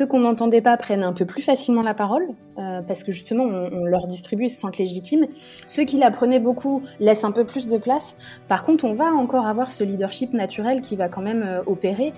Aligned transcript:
ceux 0.00 0.06
qu'on 0.06 0.20
n'entendait 0.20 0.62
pas 0.62 0.78
prennent 0.78 1.02
un 1.02 1.12
peu 1.12 1.26
plus 1.26 1.42
facilement 1.42 1.82
la 1.82 1.92
parole, 1.92 2.26
euh, 2.56 2.80
parce 2.80 3.02
que 3.02 3.12
justement, 3.12 3.44
on, 3.44 3.84
leur 3.84 4.06
distribue 4.06 4.44
et 4.44 4.48
se 4.48 4.58
sentent 4.58 4.78
légitimes. 4.78 5.26
Ceux 5.66 5.84
qui 5.84 5.98
la 5.98 6.10
prenaient 6.10 6.40
beaucoup 6.40 6.82
laissent 7.00 7.24
un 7.24 7.32
peu 7.32 7.44
plus 7.44 7.68
de 7.68 7.76
place. 7.76 8.16
Par 8.48 8.64
contre, 8.64 8.86
on 8.86 8.94
va 8.94 9.12
encore 9.12 9.46
avoir 9.46 9.70
ce 9.70 9.84
leadership 9.84 10.32
naturel 10.32 10.80
qui 10.80 10.96
va 10.96 11.10
quand 11.10 11.20
même 11.20 11.42
euh, 11.42 11.60
opérer. 11.66 12.14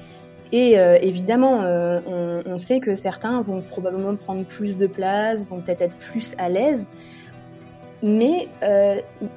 Et 0.53 0.79
euh, 0.79 0.97
évidemment, 1.03 1.65
on, 2.47 2.59
sait 2.61 2.79
que 2.79 2.95
certains 2.95 3.41
vont 3.43 3.63
probablement 3.63 4.15
prendre 4.15 4.45
plus 4.45 4.77
de 4.77 4.87
place, 4.87 5.45
vont 5.49 5.59
peut-être 5.59 5.83
être 5.83 5.97
plus 5.97 6.37
à 6.39 6.49
l'aise. 6.49 6.87
Mais 8.05 8.49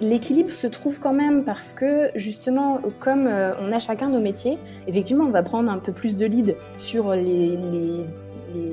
l'équilibre 0.02 0.52
se 0.52 0.68
trouve 0.68 1.00
quand 1.00 1.14
même 1.14 1.46
parce 1.46 1.73
que 1.73 2.12
justement, 2.16 2.80
comme 3.00 3.30
on 3.62 3.71
a 3.71 3.80
chacun 3.80 4.09
nos 4.09 4.20
métiers, 4.20 4.57
effectivement, 4.88 5.23
on 5.23 5.32
va 5.32 5.41
prendre 5.41 5.71
un 5.71 5.77
peu 5.77 5.93
plus 5.93 6.18
de 6.18 6.25
lead 6.25 6.55
sur 6.80 7.16
les, 7.16 7.58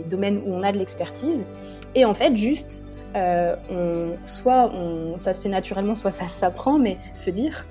domaines 0.09 0.41
où 0.46 0.52
on 0.52 0.62
a 0.62 0.72
de 0.72 0.78
l'expertise. 0.78 1.45
Et 1.95 2.04
en 2.04 2.14
fait, 2.14 2.36
juste, 2.36 2.82
euh, 3.16 3.54
soit 4.24 4.70
ça 5.18 5.34
se 5.34 5.41
fait 5.41 5.48
naturellement, 5.48 5.96
soit 5.96 6.10
ça 6.10 6.28
s'apprend, 6.28 6.78
mais 6.78 6.96
se 7.14 7.30
dire, 7.30 7.66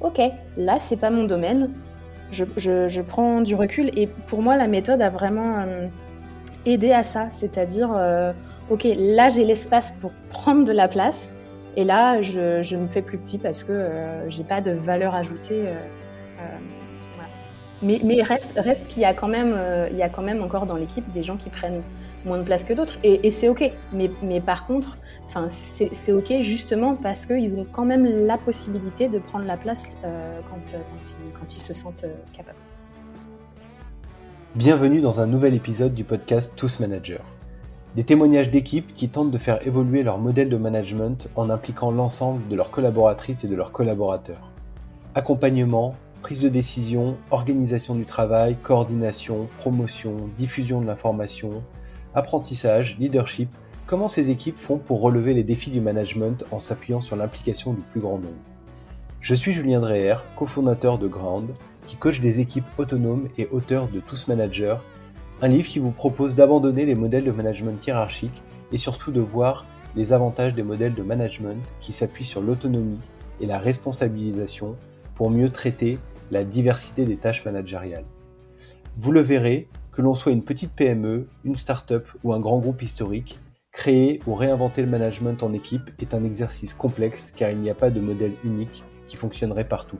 ok, 0.00 0.20
là, 0.56 0.78
c'est 0.78 0.96
pas 0.96 1.10
mon 1.10 1.24
domaine, 1.24 1.70
je, 2.30 2.44
je, 2.56 3.00
prends 3.00 3.40
du 3.40 3.54
recul. 3.54 3.90
Et 3.98 4.06
pour 4.06 4.42
moi, 4.42 4.56
la 4.56 4.68
méthode 4.68 5.02
a 5.02 5.08
vraiment 5.08 5.64
aidé 6.66 6.92
à 6.92 7.02
ça, 7.02 7.28
c'est-à-dire, 7.36 7.90
ok, 8.70 8.86
là, 8.96 9.28
j'ai 9.28 9.44
l'espace 9.44 9.92
pour 10.00 10.12
prendre 10.30 10.64
de 10.64 10.72
la 10.72 10.88
place 10.88 11.28
et 11.76 11.84
là, 11.84 12.22
je, 12.22 12.76
me 12.76 12.86
fais 12.86 13.02
plus 13.02 13.18
petit 13.18 13.38
parce 13.38 13.62
que 13.62 13.72
euh, 13.72 14.30
j'ai 14.30 14.44
pas 14.44 14.60
de 14.60 14.70
valeur 14.70 15.14
ajoutée. 15.14 15.64
Euh, 17.82 17.86
euh, 17.86 17.86
mais, 17.86 18.00
mais, 18.04 18.22
reste, 18.22 18.88
qu'il 18.88 19.02
y 19.02 19.04
a 19.04 19.14
quand 19.14 19.28
même, 19.28 19.56
il 19.90 19.96
y 19.96 20.02
a 20.02 20.08
quand 20.08 20.22
même 20.22 20.42
encore 20.42 20.66
dans 20.66 20.76
l'équipe 20.76 21.10
des 21.12 21.24
gens 21.24 21.36
qui 21.36 21.50
prennent 21.50 21.82
moins 22.24 22.38
de 22.38 22.42
place 22.42 22.64
que 22.64 22.72
d'autres, 22.72 22.98
et, 23.02 23.30
c'est 23.30 23.48
ok. 23.48 23.70
Mais, 23.92 24.40
par 24.40 24.66
contre, 24.66 24.96
c'est 25.48 26.12
ok 26.12 26.40
justement 26.40 26.94
parce 26.94 27.26
qu'ils 27.26 27.56
ont 27.56 27.66
quand 27.70 27.84
même 27.84 28.06
la 28.26 28.38
possibilité 28.38 29.08
de 29.08 29.18
prendre 29.18 29.44
la 29.44 29.56
place 29.56 29.86
quand, 30.02 30.08
quand, 30.50 31.38
quand, 31.38 31.54
ils, 31.54 31.60
se 31.60 31.72
sentent 31.72 32.06
capables. 32.32 32.58
Bienvenue 34.54 35.00
dans 35.00 35.20
un 35.20 35.26
nouvel 35.26 35.54
épisode 35.54 35.94
du 35.94 36.04
podcast 36.04 36.54
Tous 36.56 36.80
Managers. 36.80 37.18
Des 37.96 38.02
témoignages 38.02 38.50
d'équipes 38.50 38.92
qui 38.94 39.08
tentent 39.08 39.30
de 39.30 39.38
faire 39.38 39.64
évoluer 39.64 40.02
leur 40.02 40.18
modèle 40.18 40.48
de 40.48 40.56
management 40.56 41.28
en 41.36 41.48
impliquant 41.48 41.92
l'ensemble 41.92 42.40
de 42.48 42.56
leurs 42.56 42.72
collaboratrices 42.72 43.44
et 43.44 43.48
de 43.48 43.54
leurs 43.54 43.70
collaborateurs. 43.70 44.50
Accompagnement, 45.14 45.94
prise 46.24 46.40
de 46.40 46.48
décision, 46.48 47.18
organisation 47.30 47.94
du 47.94 48.06
travail, 48.06 48.56
coordination, 48.62 49.46
promotion, 49.58 50.16
diffusion 50.38 50.80
de 50.80 50.86
l'information, 50.86 51.62
apprentissage, 52.14 52.96
leadership, 52.98 53.50
comment 53.86 54.08
ces 54.08 54.30
équipes 54.30 54.56
font 54.56 54.78
pour 54.78 55.02
relever 55.02 55.34
les 55.34 55.42
défis 55.42 55.70
du 55.70 55.82
management 55.82 56.42
en 56.50 56.58
s'appuyant 56.58 57.02
sur 57.02 57.14
l'implication 57.14 57.74
du 57.74 57.82
plus 57.82 58.00
grand 58.00 58.16
nombre? 58.16 58.40
Je 59.20 59.34
suis 59.34 59.52
Julien 59.52 59.80
Dreher, 59.80 60.14
cofondateur 60.34 60.96
de 60.96 61.08
Ground, 61.08 61.50
qui 61.86 61.96
coach 61.96 62.20
des 62.20 62.40
équipes 62.40 62.64
autonomes 62.78 63.28
et 63.36 63.46
auteur 63.48 63.88
de 63.88 64.00
Tous 64.00 64.26
Managers 64.26 64.76
un 65.42 65.48
livre 65.48 65.68
qui 65.68 65.78
vous 65.78 65.90
propose 65.90 66.34
d'abandonner 66.34 66.86
les 66.86 66.94
modèles 66.94 67.24
de 67.24 67.32
management 67.32 67.86
hiérarchique 67.86 68.42
et 68.72 68.78
surtout 68.78 69.12
de 69.12 69.20
voir 69.20 69.66
les 69.94 70.14
avantages 70.14 70.54
des 70.54 70.62
modèles 70.62 70.94
de 70.94 71.02
management 71.02 71.62
qui 71.82 71.92
s'appuient 71.92 72.24
sur 72.24 72.40
l'autonomie 72.40 73.00
et 73.42 73.46
la 73.46 73.58
responsabilisation 73.58 74.76
pour 75.14 75.30
mieux 75.30 75.50
traiter 75.50 75.98
la 76.30 76.44
diversité 76.44 77.04
des 77.04 77.16
tâches 77.16 77.44
managériales. 77.44 78.04
Vous 78.96 79.12
le 79.12 79.20
verrez, 79.20 79.68
que 79.92 80.02
l'on 80.02 80.14
soit 80.14 80.32
une 80.32 80.44
petite 80.44 80.72
PME, 80.72 81.28
une 81.44 81.56
start-up 81.56 82.08
ou 82.24 82.32
un 82.32 82.40
grand 82.40 82.58
groupe 82.58 82.82
historique, 82.82 83.38
créer 83.72 84.20
ou 84.26 84.34
réinventer 84.34 84.82
le 84.82 84.88
management 84.88 85.42
en 85.42 85.52
équipe 85.52 85.90
est 86.00 86.14
un 86.14 86.24
exercice 86.24 86.74
complexe 86.74 87.32
car 87.36 87.50
il 87.50 87.58
n'y 87.58 87.70
a 87.70 87.74
pas 87.74 87.90
de 87.90 88.00
modèle 88.00 88.32
unique 88.44 88.82
qui 89.08 89.16
fonctionnerait 89.16 89.68
partout. 89.68 89.98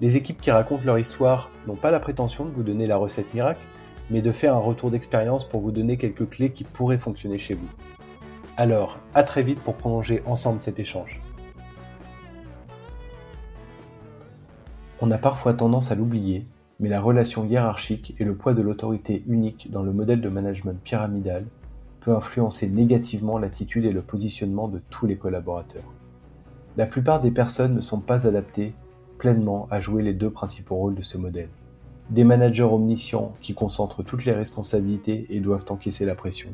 Les 0.00 0.16
équipes 0.16 0.40
qui 0.40 0.50
racontent 0.50 0.84
leur 0.84 0.98
histoire 0.98 1.50
n'ont 1.66 1.76
pas 1.76 1.90
la 1.90 2.00
prétention 2.00 2.44
de 2.44 2.50
vous 2.50 2.62
donner 2.62 2.86
la 2.86 2.98
recette 2.98 3.32
miracle, 3.32 3.66
mais 4.10 4.22
de 4.22 4.32
faire 4.32 4.54
un 4.54 4.58
retour 4.58 4.90
d'expérience 4.90 5.48
pour 5.48 5.60
vous 5.60 5.72
donner 5.72 5.96
quelques 5.96 6.28
clés 6.28 6.50
qui 6.50 6.64
pourraient 6.64 6.98
fonctionner 6.98 7.38
chez 7.38 7.54
vous. 7.54 7.68
Alors, 8.58 8.98
à 9.14 9.22
très 9.22 9.42
vite 9.42 9.60
pour 9.60 9.74
prolonger 9.74 10.22
ensemble 10.26 10.60
cet 10.60 10.78
échange. 10.78 11.20
On 15.00 15.10
a 15.10 15.18
parfois 15.18 15.54
tendance 15.54 15.90
à 15.90 15.94
l'oublier, 15.94 16.46
mais 16.80 16.88
la 16.88 17.00
relation 17.00 17.44
hiérarchique 17.44 18.14
et 18.18 18.24
le 18.24 18.34
poids 18.34 18.54
de 18.54 18.62
l'autorité 18.62 19.22
unique 19.26 19.70
dans 19.70 19.82
le 19.82 19.92
modèle 19.92 20.20
de 20.20 20.28
management 20.28 20.80
pyramidal 20.82 21.44
peut 22.00 22.14
influencer 22.14 22.68
négativement 22.68 23.38
l'attitude 23.38 23.84
et 23.84 23.92
le 23.92 24.02
positionnement 24.02 24.68
de 24.68 24.80
tous 24.90 25.06
les 25.06 25.16
collaborateurs. 25.16 25.92
La 26.76 26.86
plupart 26.86 27.20
des 27.20 27.30
personnes 27.30 27.74
ne 27.74 27.80
sont 27.80 28.00
pas 28.00 28.26
adaptées 28.26 28.74
pleinement 29.18 29.66
à 29.70 29.80
jouer 29.80 30.02
les 30.02 30.14
deux 30.14 30.30
principaux 30.30 30.76
rôles 30.76 30.94
de 30.94 31.02
ce 31.02 31.18
modèle 31.18 31.48
des 32.10 32.24
managers 32.24 32.62
omniscients 32.62 33.34
qui 33.40 33.54
concentrent 33.54 34.02
toutes 34.02 34.24
les 34.24 34.32
responsabilités 34.32 35.26
et 35.30 35.40
doivent 35.40 35.64
encaisser 35.68 36.04
la 36.04 36.14
pression, 36.14 36.50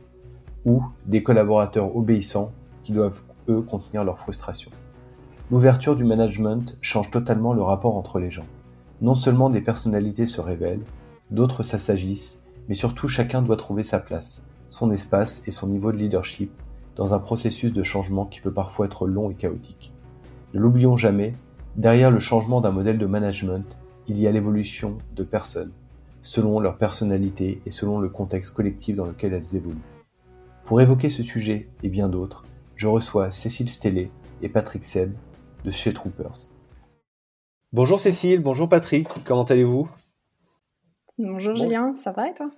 ou 0.65 0.83
des 1.07 1.23
collaborateurs 1.23 1.95
obéissants 1.95 2.53
qui 2.85 2.93
doivent, 2.93 3.21
eux, 3.49 3.61
contenir 3.61 4.05
leur 4.05 4.19
frustration. 4.19 4.71
L'ouverture 5.51 5.97
du 5.97 6.05
management 6.05 6.79
change 6.81 7.11
totalement 7.11 7.53
le 7.53 7.63
rapport 7.63 7.97
entre 7.97 8.19
les 8.19 8.31
gens. 8.31 8.47
Non 9.03 9.15
seulement 9.15 9.51
des 9.51 9.61
personnalités 9.61 10.27
se 10.27 10.41
révèlent, 10.41 10.85
d'autres 11.31 11.63
s'assagissent, 11.63 12.43
mais 12.69 12.75
surtout 12.75 13.09
chacun 13.09 13.43
doit 13.43 13.57
trouver 13.57 13.83
sa 13.83 13.99
place, 13.99 14.45
son 14.71 14.91
espace 14.93 15.43
et 15.47 15.51
son 15.51 15.67
niveau 15.67 15.93
de 15.93 15.99
leadership 15.99 16.51
dans 16.97 17.13
un 17.13 17.19
processus 17.19 17.73
de 17.73 17.83
changement 17.83 18.25
qui 18.25 18.41
peut 18.41 18.53
parfois 18.53 18.87
être 18.87 19.07
long 19.07 19.31
et 19.31 19.35
chaotique. 19.35 19.93
Ne 20.55 20.61
l'oublions 20.61 20.97
jamais, 20.97 21.35
derrière 21.77 22.11
le 22.11 22.21
changement 22.21 22.61
d'un 22.61 22.71
modèle 22.71 22.99
de 22.99 23.07
management, 23.07 23.77
il 24.09 24.21
y 24.21 24.27
a 24.27 24.33
l'évolution 24.33 24.99
de 25.15 25.23
personnes, 25.23 25.73
selon 26.23 26.61
leur 26.61 26.77
personnalité 26.77 27.61
et 27.67 27.71
selon 27.71 27.99
le 27.99 28.09
contexte 28.09 28.55
collectif 28.55 28.97
dans 28.97 29.07
lequel 29.07 29.33
elles 29.33 29.57
évoluent. 29.57 29.77
Pour 30.65 30.81
évoquer 30.81 31.09
ce 31.09 31.23
sujet 31.23 31.69
et 31.83 31.89
bien 31.89 32.09
d'autres, 32.09 32.45
je 32.77 32.87
reçois 32.87 33.31
Cécile 33.31 33.69
Stellé 33.69 34.11
et 34.43 34.49
Patrick 34.49 34.85
Seb 34.85 35.13
de 35.65 35.71
chez 35.71 35.93
Troopers. 35.93 36.49
Bonjour 37.73 37.99
Cécile, 37.99 38.41
bonjour 38.41 38.69
Patrick, 38.69 39.09
comment 39.25 39.45
allez-vous? 39.45 39.89
Bonjour 41.19 41.55
Julien, 41.57 41.95
ça 41.95 42.13
va 42.13 42.29
et 42.29 42.35
toi? 42.35 42.51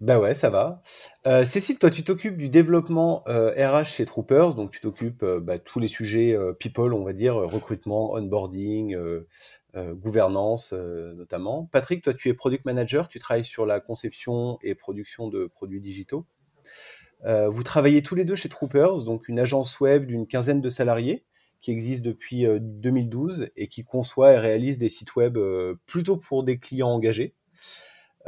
Bah 0.00 0.18
ouais, 0.18 0.34
ça 0.34 0.50
va. 0.50 0.82
Euh, 1.28 1.44
Cécile, 1.44 1.78
toi, 1.78 1.88
tu 1.88 2.02
t'occupes 2.02 2.36
du 2.36 2.48
développement 2.48 3.22
euh, 3.28 3.52
RH 3.54 3.84
chez 3.84 4.04
Troopers, 4.04 4.54
donc 4.54 4.72
tu 4.72 4.80
t'occupes 4.80 5.22
euh, 5.22 5.38
bah, 5.38 5.60
tous 5.60 5.78
les 5.78 5.86
sujets 5.86 6.36
people, 6.58 6.92
on 6.92 7.04
va 7.04 7.12
dire, 7.12 7.36
recrutement, 7.36 8.14
onboarding, 8.14 8.96
gouvernance 9.76 10.72
notamment. 10.72 11.68
Patrick, 11.70 12.02
toi, 12.02 12.14
tu 12.14 12.28
es 12.28 12.34
product 12.34 12.64
manager, 12.64 13.08
tu 13.08 13.20
travailles 13.20 13.44
sur 13.44 13.64
la 13.64 13.78
conception 13.78 14.58
et 14.62 14.74
production 14.74 15.28
de 15.28 15.46
produits 15.46 15.80
digitaux. 15.80 16.26
vous 17.24 17.62
travaillez 17.62 18.02
tous 18.02 18.16
les 18.16 18.24
deux 18.24 18.34
chez 18.34 18.48
Troopers, 18.48 19.04
donc 19.04 19.28
une 19.28 19.38
agence 19.38 19.78
web 19.78 20.06
d'une 20.06 20.26
quinzaine 20.26 20.60
de 20.60 20.68
salariés 20.68 21.24
qui 21.62 21.70
existe 21.70 22.02
depuis 22.02 22.44
2012 22.60 23.48
et 23.56 23.68
qui 23.68 23.84
conçoit 23.84 24.32
et 24.32 24.38
réalise 24.38 24.76
des 24.76 24.90
sites 24.90 25.16
web 25.16 25.38
plutôt 25.86 26.16
pour 26.18 26.44
des 26.44 26.58
clients 26.58 26.90
engagés. 26.90 27.34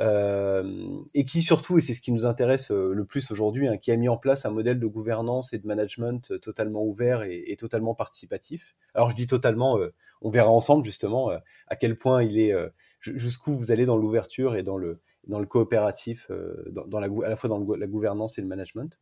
Euh, 0.01 1.03
et 1.15 1.25
qui 1.25 1.41
surtout, 1.41 1.79
et 1.79 1.81
c'est 1.81 1.95
ce 1.95 2.01
qui 2.01 2.11
nous 2.11 2.27
intéresse 2.27 2.73
euh, 2.73 2.93
le 2.93 3.05
plus 3.05 3.31
aujourd'hui, 3.31 3.69
hein, 3.69 3.77
qui 3.77 3.93
a 3.93 3.97
mis 3.97 4.09
en 4.09 4.17
place 4.17 4.45
un 4.45 4.51
modèle 4.51 4.81
de 4.81 4.87
gouvernance 4.87 5.53
et 5.53 5.59
de 5.59 5.67
management 5.67 6.33
euh, 6.33 6.39
totalement 6.39 6.83
ouvert 6.85 7.23
et, 7.23 7.57
totalement 7.59 7.95
participatif. 7.95 8.75
Alors 8.95 9.11
je 9.11 9.17
dis 9.17 9.29
totalement, 9.29 9.79
on 10.21 10.31
verra 10.31 10.51
ensemble 10.51 10.85
justement 10.85 11.31
à 11.69 11.77
quel 11.77 11.97
point 11.97 12.23
il 12.23 12.39
est, 12.39 12.53
jusqu'où 13.01 13.57
vous 13.57 13.71
allez 13.71 13.87
dans 13.87 13.97
l'ouverture 13.97 14.57
et 14.57 14.63
dans 14.63 14.77
le, 14.77 15.01
dans 15.27 15.39
le 15.39 15.47
coopératif, 15.47 16.31
dans, 16.71 17.01
la, 17.01 17.07
à 17.07 17.29
la 17.31 17.37
fois 17.37 17.49
dans 17.49 17.65
la 17.75 17.87
gouvernance 17.87 18.39
et 18.39 18.43
le 18.43 18.49
management. 18.49 18.99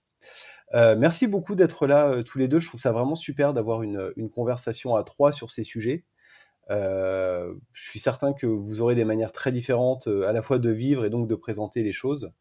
Merci 0.73 1.27
beaucoup 1.27 1.55
d'être 1.55 1.87
là 1.87 2.23
tous 2.23 2.39
les 2.39 2.49
deux. 2.49 2.59
Je 2.59 2.69
trouve 2.69 2.81
ça 2.81 2.93
vraiment 2.93 3.15
super 3.15 3.53
d'avoir 3.55 3.83
une, 3.83 4.31
conversation 4.31 4.97
à 4.97 5.05
trois 5.05 5.33
sur 5.33 5.51
ces 5.51 5.65
sujets. 5.65 6.05
Euh, 6.71 7.55
je 7.73 7.89
suis 7.89 7.99
certain 7.99 8.33
que 8.33 8.47
vous 8.47 8.81
aurez 8.81 8.95
des 8.95 9.05
manières 9.05 9.33
très 9.33 9.53
différentes 9.53 10.07
euh, 10.07 10.29
à 10.29 10.33
la 10.33 10.43
fois 10.43 10.59
de 10.59 10.71
vivre 10.71 11.05
et 11.05 11.11
donc 11.11 11.29
de 11.29 11.35
présenter 11.35 11.83
les 11.83 11.93
choses. 11.93 12.33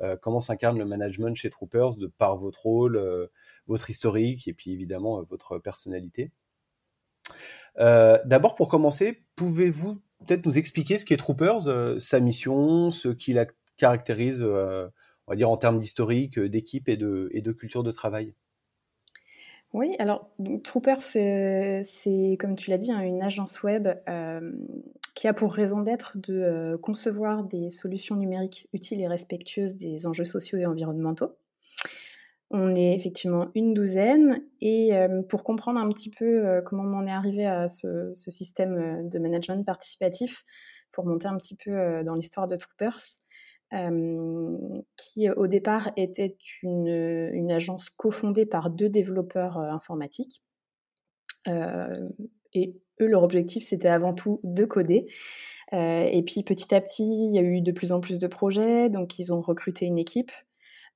Euh, 0.00 0.16
comment 0.20 0.40
s'incarne 0.40 0.78
le 0.78 0.84
management 0.84 1.34
chez 1.36 1.50
Troopers 1.50 1.96
de 1.96 2.06
par 2.06 2.36
votre 2.36 2.62
rôle, 2.62 3.28
votre 3.66 3.90
historique 3.90 4.48
et 4.48 4.54
puis 4.54 4.72
évidemment 4.72 5.22
votre 5.22 5.58
personnalité? 5.58 6.32
D'abord, 7.78 8.54
pour 8.54 8.68
commencer, 8.68 9.24
pouvez-vous 9.36 10.00
peut-être 10.26 10.46
nous 10.46 10.56
expliquer 10.58 10.96
ce 10.96 11.04
qu'est 11.04 11.16
Troopers, 11.16 12.00
sa 12.00 12.20
mission, 12.20 12.90
ce 12.90 13.08
qui 13.08 13.32
la 13.32 13.46
caractérise, 13.76 14.44
on 15.26 15.32
va 15.32 15.36
dire 15.36 15.50
en 15.50 15.56
termes 15.56 15.78
d'historique, 15.78 16.38
d'équipe 16.38 16.88
et 16.88 16.96
de, 16.96 17.52
culture 17.52 17.82
de 17.82 17.90
travail 17.90 18.34
Oui, 19.72 19.96
alors 19.98 20.30
Trooper, 20.62 20.96
c'est 21.00 22.36
comme 22.38 22.56
tu 22.56 22.70
l'as 22.70 22.78
dit, 22.78 22.92
hein, 22.92 23.00
une 23.00 23.22
agence 23.22 23.62
web 23.62 23.88
euh, 24.08 24.52
qui 25.14 25.26
a 25.26 25.32
pour 25.32 25.52
raison 25.52 25.80
d'être 25.80 26.16
de 26.18 26.34
euh, 26.34 26.78
concevoir 26.78 27.44
des 27.44 27.70
solutions 27.70 28.16
numériques 28.16 28.68
utiles 28.72 29.00
et 29.00 29.08
respectueuses 29.08 29.74
des 29.74 30.06
enjeux 30.06 30.24
sociaux 30.24 30.58
et 30.58 30.66
environnementaux. 30.66 31.36
On 32.50 32.76
est 32.76 32.94
effectivement 32.94 33.48
une 33.56 33.74
douzaine 33.74 34.44
et 34.60 34.94
euh, 34.94 35.22
pour 35.22 35.42
comprendre 35.42 35.80
un 35.80 35.88
petit 35.90 36.12
peu 36.12 36.62
comment 36.64 36.84
on 36.84 36.98
en 36.98 37.06
est 37.08 37.12
arrivé 37.12 37.44
à 37.44 37.68
ce, 37.68 38.12
système 38.14 39.08
de 39.08 39.18
management 39.18 39.64
participatif, 39.66 40.44
pour 40.92 41.04
monter 41.04 41.26
un 41.26 41.36
petit 41.36 41.56
peu 41.56 42.04
dans 42.04 42.14
l'histoire 42.14 42.46
de 42.46 42.54
Troopers, 42.56 43.00
qui 43.72 45.30
au 45.30 45.46
départ 45.46 45.90
était 45.96 46.36
une, 46.62 47.50
agence 47.50 47.90
cofondée 47.90 48.46
par 48.46 48.70
deux 48.70 48.88
développeurs 48.88 49.58
informatiques. 49.58 50.42
et 51.46 52.76
eux, 53.00 53.06
leur 53.06 53.22
objectif, 53.22 53.64
c'était 53.64 53.88
avant 53.88 54.14
tout 54.14 54.40
de 54.44 54.64
coder. 54.64 55.06
et 55.72 56.22
puis 56.26 56.42
petit 56.42 56.74
à 56.74 56.80
petit, 56.80 57.04
il 57.04 57.34
y 57.34 57.38
a 57.38 57.42
eu 57.42 57.60
de 57.60 57.72
plus 57.72 57.92
en 57.92 58.00
plus 58.00 58.18
de 58.18 58.26
projets, 58.26 58.88
donc 58.88 59.18
ils 59.18 59.32
ont 59.32 59.40
recruté 59.40 59.86
une 59.86 59.98
équipe 59.98 60.32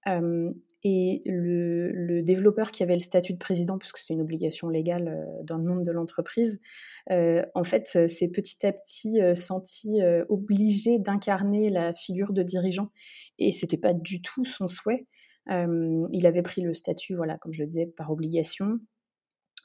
et 0.06 1.22
le, 1.26 2.22
développeur 2.22 2.70
qui 2.70 2.82
avait 2.82 2.94
le 2.94 3.00
statut 3.00 3.32
de 3.32 3.38
président, 3.38 3.78
puisque 3.78 3.98
c'est 3.98 4.14
une 4.14 4.20
obligation 4.20 4.68
légale 4.68 5.26
dans 5.44 5.58
le 5.58 5.64
monde 5.64 5.84
de 5.84 5.92
l'entreprise, 5.92 6.60
en 7.08 7.64
fait, 7.64 7.86
s'est 7.86 8.28
petit 8.28 8.66
à 8.66 8.72
petit 8.72 9.20
senti 9.34 10.00
obligé 10.28 10.98
d'incarner 10.98 11.70
la 11.70 11.92
figure 11.94 12.32
de 12.32 12.42
dirigeant. 12.42 12.90
Et 13.38 13.52
c'était 13.52 13.78
pas 13.78 13.92
du 13.92 14.22
tout 14.22 14.44
son 14.44 14.68
souhait. 14.68 15.06
il 15.48 16.26
avait 16.26 16.42
pris 16.42 16.62
le 16.62 16.74
statut, 16.74 17.14
voilà, 17.14 17.38
comme 17.38 17.52
je 17.52 17.60
le 17.60 17.66
disais, 17.66 17.86
par 17.86 18.10
obligation 18.10 18.78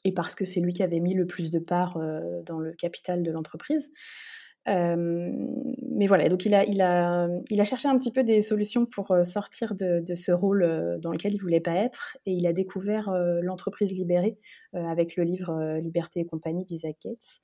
et 0.06 0.12
parce 0.12 0.36
que 0.36 0.44
c'est 0.44 0.60
lui 0.60 0.72
qui 0.72 0.84
avait 0.84 1.00
mis 1.00 1.14
le 1.14 1.26
plus 1.26 1.50
de 1.50 1.58
parts 1.58 1.98
dans 2.44 2.60
le 2.60 2.72
capital 2.74 3.24
de 3.24 3.30
l'entreprise 3.32 3.90
mais 4.66 6.06
voilà, 6.06 6.28
donc 6.28 6.44
il 6.44 6.54
a, 6.54 7.64
cherché 7.64 7.88
un 7.88 7.98
petit 7.98 8.12
peu 8.12 8.24
des 8.24 8.40
solutions 8.40 8.86
pour 8.86 9.14
sortir 9.24 9.74
de, 9.74 10.02
ce 10.14 10.32
rôle 10.32 10.98
dans 11.00 11.12
lequel 11.12 11.34
il 11.34 11.38
voulait 11.38 11.60
pas 11.60 11.74
être, 11.74 12.16
et 12.26 12.32
il 12.32 12.46
a 12.46 12.52
découvert 12.52 13.10
l'entreprise 13.42 13.92
libérée 13.92 14.38
avec 14.72 15.16
le 15.16 15.24
livre 15.24 15.78
Liberté 15.78 16.20
et 16.20 16.26
compagnie 16.26 16.64
d'Isaac 16.64 16.96
Gates. 17.04 17.40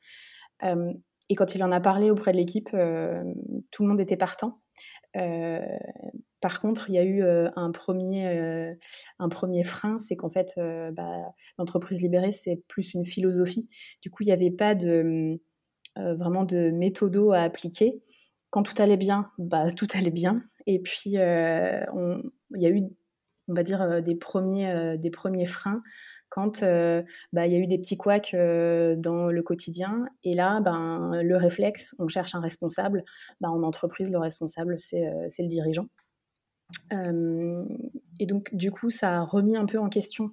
et 1.29 1.35
quand 1.35 1.55
il 1.55 1.63
en 1.63 1.71
a 1.71 1.81
parlé 1.81 2.11
auprès 2.11 2.33
de 2.33 2.39
l'équipe, 2.39 2.71
tout 2.71 3.83
le 3.83 3.89
monde 3.89 4.01
était 4.01 4.17
partant. 4.17 4.61
par 5.15 6.61
contre, 6.61 6.91
il 6.91 6.95
y 6.95 6.99
a 6.99 7.05
eu 7.05 7.23
un, 7.23 7.71
premier, 7.71 9.65
frein, 9.65 9.99
c'est 10.01 10.17
qu'en 10.17 10.31
fait, 10.31 10.55
bah, 10.57 11.35
l'entreprise 11.57 12.01
libérée, 12.01 12.33
c'est 12.33 12.63
plus 12.67 12.95
une 12.95 13.07
philosophie. 13.07 13.69
Du 14.01 14.11
coup, 14.11 14.25
il 14.25 14.27
n'y 14.27 14.33
avait 14.33 14.51
pas 14.51 14.75
de 14.75 14.89
euh, 14.89 15.37
vraiment 15.97 16.45
de 16.45 16.71
méthodos 16.71 17.33
à 17.33 17.43
appliquer. 17.43 18.03
Quand 18.51 18.63
tout 18.63 18.75
allait 18.81 18.97
bien, 18.97 19.31
bah, 19.39 19.71
tout 19.77 19.89
allait 19.95 20.11
bien. 20.11 20.41
Et 20.67 20.79
puis, 20.79 21.17
euh, 21.17 21.85
il 22.55 22.63
y 22.63 22.67
a 22.67 22.71
eu, 22.71 22.83
on 23.49 23.55
va 23.55 23.63
dire, 23.63 23.83
euh, 23.83 24.01
des 24.01 24.15
premiers, 24.15 24.97
des 24.99 25.11
premiers 25.11 25.47
freins 25.47 25.83
quand 26.29 26.63
bah, 26.63 27.47
il 27.47 27.53
y 27.53 27.57
a 27.57 27.59
eu 27.59 27.67
des 27.67 27.77
petits 27.77 27.99
couacs 27.99 28.35
dans 28.35 29.27
le 29.27 29.43
quotidien. 29.43 29.97
Et 30.25 30.33
là, 30.33 30.61
ben, 30.61 31.21
le 31.23 31.37
réflexe, 31.37 31.95
on 31.99 32.09
cherche 32.09 32.35
un 32.35 32.41
responsable. 32.41 33.05
Ben, 33.43 33.51
en 33.51 33.63
entreprise, 33.63 34.11
le 34.11 34.19
responsable, 34.19 34.79
c'est 34.79 35.03
le 35.03 35.49
dirigeant 35.49 35.89
et 36.91 38.27
donc, 38.27 38.55
du 38.55 38.71
coup, 38.71 38.91
ça 38.91 39.19
a 39.19 39.21
remis 39.23 39.57
un 39.57 39.67
peu 39.67 39.79
en 39.79 39.89
question 39.89 40.31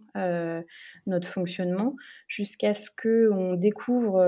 notre 1.05 1.27
fonctionnement 1.27 1.95
jusqu'à 2.27 2.73
ce 2.73 2.89
qu'on 2.91 3.53
découvre 3.53 4.19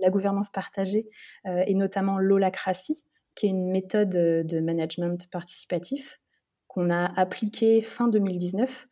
la 0.00 0.10
gouvernance 0.10 0.50
partagée 0.50 1.08
et 1.44 1.74
notamment 1.74 2.18
l'holacratie, 2.18 3.04
qui 3.34 3.46
est 3.46 3.50
une 3.50 3.70
méthode 3.70 4.10
de 4.10 4.60
management 4.60 5.28
participatif 5.30 6.20
qu'on 6.66 6.90
a 6.90 7.06
appliquée 7.18 7.82
fin 7.82 8.08
2019. 8.08 8.88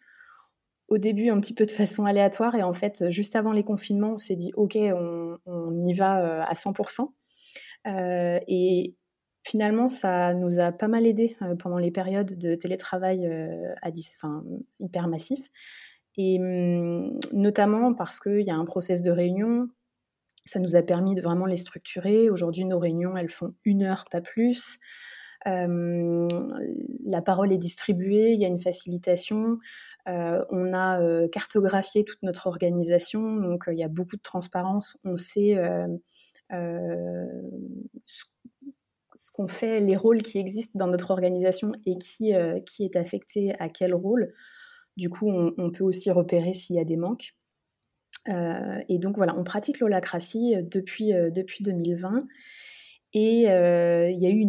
Au 0.89 0.99
début, 0.99 1.31
un 1.31 1.41
petit 1.41 1.55
peu 1.55 1.67
de 1.67 1.73
façon 1.73 2.05
aléatoire, 2.05 2.55
et 2.55 2.63
en 2.63 2.73
fait, 2.73 3.11
juste 3.11 3.35
avant 3.35 3.53
les 3.53 3.65
confinements, 3.65 4.15
on 4.15 4.19
s'est 4.19 4.37
dit 4.37 4.53
OK, 4.55 4.77
on, 4.77 5.37
on 5.45 5.75
y 5.75 5.95
va 5.95 6.43
à 6.43 6.53
100%. 6.55 7.13
et 7.87 8.95
finalement, 9.47 9.89
ça 9.89 10.35
nous 10.35 10.59
a 10.59 10.73
pas 10.73 10.89
mal 10.89 11.07
aidé 11.07 11.37
euh, 11.41 11.55
pendant 11.55 11.79
les 11.79 11.93
périodes 11.93 12.37
de 12.37 12.57
télétravail 12.57 13.27
euh, 13.27 13.75
hyper 14.81 15.07
massif. 15.07 15.49
Et 16.17 16.39
hum, 16.41 17.19
notamment 17.33 17.95
parce 17.95 18.19
qu'il 18.19 18.41
y 18.41 18.51
a 18.51 18.57
un 18.57 18.65
process 18.65 19.03
de 19.03 19.11
réunion, 19.13 19.69
ça 20.45 20.59
nous 20.59 20.75
a 20.75 20.83
permis 20.83 21.15
de 21.15 21.23
vraiment 21.23 21.47
les 21.47 21.57
structurer. 21.57 22.29
Aujourd'hui, 22.29 22.65
nos 22.65 22.79
réunions, 22.79 23.17
elles 23.17 23.31
font 23.31 23.55
une 23.65 23.85
heure, 23.85 24.05
pas 24.11 24.21
plus. 24.21 24.79
Euh, 25.47 26.27
la 27.05 27.23
parole 27.23 27.53
est 27.53 27.59
distribuée, 27.59 28.33
il 28.33 28.41
y 28.41 28.45
a 28.45 28.49
une 28.49 28.59
facilitation. 28.59 29.59
on 30.07 30.73
a 30.73 31.29
cartographié 31.29 32.05
toute 32.05 32.23
notre 32.23 32.49
organisation, 32.49 33.37
donc 33.37 33.65
il 33.71 33.79
y 33.79 33.85
a 33.85 33.89
beaucoup 33.89 34.17
de 34.17 34.23
transparence. 34.23 34.99
On 35.05 35.17
sait 35.17 35.57
ce 39.17 39.33
qu'on 39.33 39.49
fait, 39.49 39.81
les 39.81 39.97
rôles 39.97 40.23
qui 40.23 40.39
existent 40.39 40.79
dans 40.79 40.87
notre 40.87 41.11
organisation 41.11 41.73
et 41.85 41.97
qui, 41.99 42.35
euh, 42.35 42.61
qui 42.61 42.85
est 42.85 42.97
affecté 42.97 43.59
à 43.59 43.69
quel 43.69 43.95
rôle. 43.95 44.33
Du 44.97 45.11
coup, 45.11 45.31
on, 45.31 45.71
peut 45.71 45.85
aussi 45.85 46.11
repérer 46.11 46.55
s'il 46.55 46.77
y 46.77 46.81
a 46.81 46.85
des 46.85 46.97
manques. 46.97 47.35
Euh, 48.29 48.79
et 48.89 48.99
donc 48.99 49.17
voilà, 49.17 49.37
on 49.37 49.45
pratique 49.45 49.81
l'holacratie 49.81 50.57
euh, 50.57 50.63
depuis, 50.63 51.13
depuis 51.13 51.65
2020. 51.65 52.27
Et 53.13 53.43
il 53.43 54.19
y 54.21 54.27
a 54.27 54.31
eu 54.31 54.47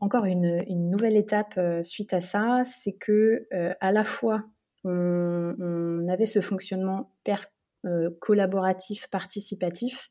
encore 0.00 0.24
une, 0.24 0.64
nouvelle 0.90 1.16
étape 1.16 1.60
suite 1.82 2.12
à 2.12 2.20
ça, 2.20 2.62
c'est 2.64 2.92
que 2.92 3.46
à 3.52 3.92
la 3.92 4.02
fois 4.02 4.42
on, 4.82 5.54
on, 5.60 6.08
avait 6.08 6.26
ce 6.26 6.40
fonctionnement 6.40 7.12
collaboratif, 8.18 9.06
participatif, 9.10 10.10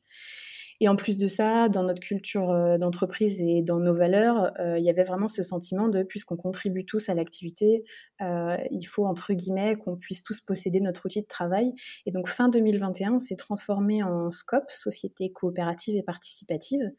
et 0.80 0.88
en 0.88 0.96
plus 0.96 1.18
de 1.18 1.26
ça, 1.26 1.68
dans 1.68 1.82
notre 1.82 2.00
culture 2.00 2.50
euh, 2.50 2.78
d'entreprise 2.78 3.42
et 3.42 3.60
dans 3.60 3.78
nos 3.78 3.94
valeurs, 3.94 4.50
euh, 4.58 4.78
il 4.78 4.84
y 4.84 4.88
avait 4.88 5.02
vraiment 5.02 5.28
ce 5.28 5.42
sentiment 5.42 5.88
de, 5.88 6.02
puisqu'on 6.02 6.36
contribue 6.36 6.86
tous 6.86 7.10
à 7.10 7.14
l'activité, 7.14 7.84
euh, 8.22 8.56
il 8.70 8.84
faut, 8.84 9.04
entre 9.04 9.34
guillemets, 9.34 9.76
qu'on 9.76 9.96
puisse 9.96 10.22
tous 10.22 10.40
posséder 10.40 10.80
notre 10.80 11.04
outil 11.04 11.20
de 11.20 11.26
travail. 11.26 11.74
Et 12.06 12.12
donc, 12.12 12.28
fin 12.28 12.48
2021, 12.48 13.14
on 13.14 13.18
s'est 13.18 13.36
transformé 13.36 14.02
en 14.02 14.30
SCOP, 14.30 14.70
Société 14.70 15.30
coopérative 15.30 15.96
et 15.96 16.02
participative. 16.02 16.90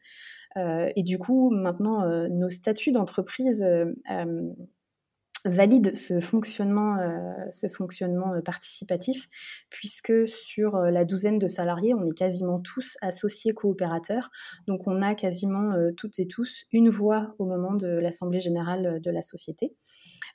et 0.56 1.02
du 1.02 1.18
coup, 1.18 1.50
maintenant, 1.50 2.06
nos 2.28 2.50
statuts 2.50 2.92
d'entreprise 2.92 3.64
valide 5.44 5.94
ce 5.94 6.20
fonctionnement, 6.20 6.98
euh, 6.98 7.50
euh, 7.64 8.40
participatif, 8.42 9.28
puisque 9.70 10.28
sur 10.28 10.76
euh, 10.76 10.90
la 10.90 11.04
douzaine 11.04 11.38
de 11.38 11.46
salariés, 11.46 11.94
on 11.94 12.04
est 12.04 12.16
quasiment 12.16 12.60
tous 12.60 12.96
associés 13.00 13.52
coopérateurs. 13.52 14.30
Donc 14.66 14.86
on 14.86 15.02
a 15.02 15.14
quasiment 15.14 15.72
toutes 15.96 16.18
et 16.18 16.26
tous 16.26 16.64
une 16.72 16.90
voix 16.90 17.34
au 17.38 17.46
moment 17.46 17.74
de 17.74 17.88
l'Assemblée 17.88 18.40
générale 18.40 19.00
de 19.00 19.10
la 19.10 19.22
société. 19.22 19.74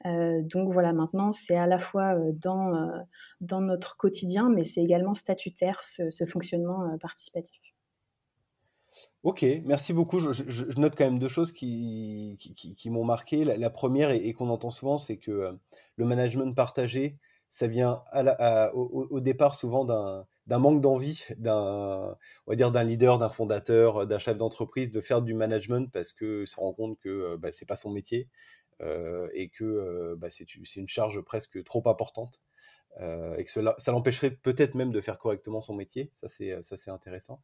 donc 0.06 0.72
voilà, 0.72 0.94
maintenant 0.94 1.32
c'est 1.32 1.56
à 1.56 1.68
la 1.68 1.80
fois 1.80 2.18
dans 2.42 3.62
notre 3.62 3.98
quotidien, 3.98 4.50
mais 4.50 4.64
c'est 4.64 4.82
également 4.82 5.14
statutaire 5.14 5.82
ce 5.84 6.26
fonctionnement 6.26 6.98
participatif. 7.00 7.77
Ok, 9.24 9.46
merci 9.66 9.94
beaucoup. 9.94 10.20
Je, 10.20 10.80
note 10.80 10.96
quand 10.96 11.04
même 11.04 11.20
deux 11.20 11.28
choses 11.28 11.52
qui, 11.52 12.38
m'ont 12.86 13.04
marqué. 13.04 13.44
La, 13.44 13.70
première, 13.70 14.12
et, 14.12 14.34
qu'on 14.34 14.50
entend 14.50 14.70
souvent, 14.72 14.98
c'est 14.98 15.18
que 15.18 15.32
euh, 15.32 15.52
le 15.96 16.06
management 16.06 16.56
partagé, 16.56 17.18
ça 17.50 17.68
vient 17.68 18.04
au, 18.74 19.20
départ 19.20 19.56
souvent 19.56 19.86
d'un 19.86 20.60
manque 20.60 20.82
d'envie, 20.82 21.26
d'un 21.38 22.16
on 22.46 22.52
va 22.52 22.56
dire 22.56 22.72
d'un 22.72 22.84
leader, 22.84 23.18
d'un 23.18 23.30
fondateur, 23.30 24.06
d'un 24.06 24.20
chef 24.20 24.38
d'entreprise 24.38 24.92
de 24.92 25.02
faire 25.02 25.22
du 25.22 25.34
management 25.34 25.92
parce 25.92 26.14
que 26.14 26.46
se 26.46 26.58
rend 26.58 26.74
compte 26.74 27.00
que 27.00 27.10
euh, 27.10 27.38
bah, 27.38 27.52
c'est 27.52 27.66
pas 27.66 27.76
son 27.76 27.92
métier 27.92 28.28
euh, 28.82 29.28
et 29.34 29.50
que 29.50 30.16
bah, 30.18 30.28
c'est 30.30 30.76
une 30.76 30.88
charge 30.88 31.22
presque 31.22 31.64
trop 31.64 31.84
importante. 31.88 32.40
Euh, 33.00 33.36
et 33.38 33.44
que 33.44 33.52
cela, 33.52 33.76
ça 33.78 33.92
l'empêcherait 33.92 34.32
peut-être 34.32 34.76
même 34.76 34.92
de 34.92 35.02
faire 35.02 35.20
correctement 35.20 35.62
son 35.62 35.76
métier. 35.76 36.12
Ça, 36.16 36.28
c'est, 36.28 36.58
c'est 36.64 36.90
intéressant. 36.90 37.42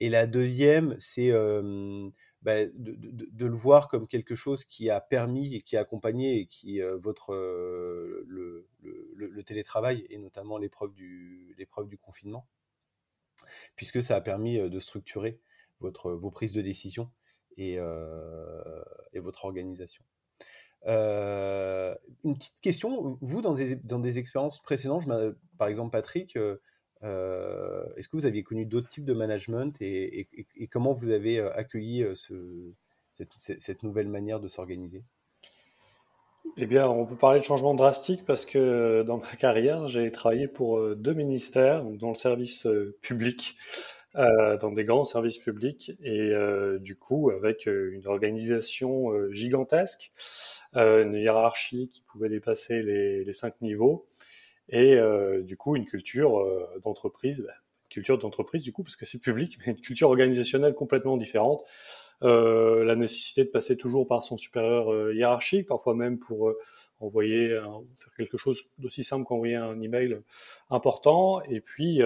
Et 0.00 0.08
la 0.08 0.26
deuxième, 0.26 0.96
c'est 0.98 1.30
bah, 2.42 2.66
de, 2.66 3.46
le 3.46 3.54
voir 3.54 3.88
comme 3.88 4.08
quelque 4.08 4.34
chose 4.34 4.64
qui 4.64 4.90
a 4.90 5.00
permis 5.00 5.54
et 5.54 5.62
qui 5.62 5.76
a 5.76 5.80
accompagné 5.80 6.40
et 6.40 6.46
qui, 6.46 6.82
euh, 6.82 6.96
votre, 6.96 7.32
euh, 7.32 8.24
le, 8.26 8.68
le, 9.14 9.42
télétravail 9.42 10.06
et 10.10 10.18
notamment 10.18 10.58
l'épreuve 10.58 10.92
du, 10.94 11.56
du 11.56 11.98
confinement, 11.98 12.48
puisque 13.76 14.02
ça 14.02 14.16
a 14.16 14.20
permis 14.20 14.58
de 14.58 14.78
structurer 14.78 15.40
votre, 15.80 16.12
vos 16.12 16.30
prises 16.30 16.52
de 16.52 16.62
décision 16.62 17.10
et, 17.56 17.74
et 19.12 19.18
votre 19.20 19.44
organisation. 19.44 20.04
Une 20.86 22.36
petite 22.36 22.60
question, 22.60 23.18
vous, 23.20 23.42
dans 23.42 23.54
des, 23.54 24.18
expériences 24.18 24.60
précédentes, 24.62 25.04
par 25.58 25.68
exemple 25.68 25.90
Patrick, 25.90 26.36
est-ce 26.36 28.08
que 28.08 28.16
vous 28.16 28.26
aviez 28.26 28.42
connu 28.42 28.66
d'autres 28.66 28.88
types 28.88 29.04
de 29.04 29.14
management 29.14 29.76
et, 29.80 30.28
comment 30.70 30.92
vous 30.92 31.10
avez 31.10 31.40
accueilli 31.40 32.06
ce, 32.14 32.72
cette, 33.38 33.82
nouvelle 33.82 34.08
manière 34.08 34.40
de 34.40 34.48
s'organiser? 34.48 35.02
Eh 36.56 36.66
bien, 36.66 36.88
on 36.88 37.04
peut 37.04 37.16
parler 37.16 37.40
de 37.40 37.44
changement 37.44 37.74
drastique 37.74 38.24
parce 38.24 38.46
que 38.46 39.02
dans 39.02 39.18
ma 39.18 39.26
carrière, 39.38 39.88
j'ai 39.88 40.10
travaillé 40.12 40.46
pour 40.46 40.94
deux 40.94 41.14
ministères, 41.14 41.84
dans 41.84 42.10
le 42.10 42.14
service 42.14 42.66
public, 43.02 43.56
dans 44.16 44.72
des 44.72 44.84
grands 44.84 45.04
services 45.04 45.38
publics, 45.38 45.92
et 46.02 46.32
du 46.80 46.96
coup, 46.96 47.30
avec 47.30 47.66
une 47.66 48.06
organisation 48.06 49.12
gigantesque, 49.30 50.10
une 50.74 51.14
hiérarchie 51.14 51.88
qui 51.92 52.02
pouvait 52.02 52.28
dépasser 52.30 52.82
les, 52.82 53.24
les 53.24 53.32
cinq 53.32 53.60
niveaux, 53.60 54.06
et 54.68 54.98
du 55.42 55.56
coup, 55.56 55.76
une 55.76 55.84
culture 55.84 56.42
d'entreprise, 56.82 57.42
bah, 57.46 57.52
culture 57.88 58.18
d'entreprise 58.18 58.62
du 58.62 58.72
coup, 58.72 58.82
parce 58.82 58.96
que 58.96 59.06
c'est 59.06 59.18
public, 59.18 59.58
mais 59.60 59.72
une 59.72 59.80
culture 59.80 60.08
organisationnelle 60.08 60.74
complètement 60.74 61.16
différente. 61.16 61.64
Euh, 62.22 62.84
la 62.84 62.96
nécessité 62.96 63.44
de 63.44 63.50
passer 63.50 63.76
toujours 63.76 64.06
par 64.06 64.22
son 64.22 64.36
supérieur 64.36 64.92
euh, 64.92 65.14
hiérarchique, 65.14 65.66
parfois 65.66 65.94
même 65.94 66.18
pour 66.18 66.48
euh, 66.48 66.58
envoyer 67.00 67.48
faire 67.48 68.14
quelque 68.16 68.38
chose 68.38 68.62
d'aussi 68.78 69.04
simple 69.04 69.24
qu'envoyer 69.26 69.56
un 69.56 69.78
email 69.82 70.18
important, 70.70 71.42
et 71.42 71.60
puis 71.60 72.00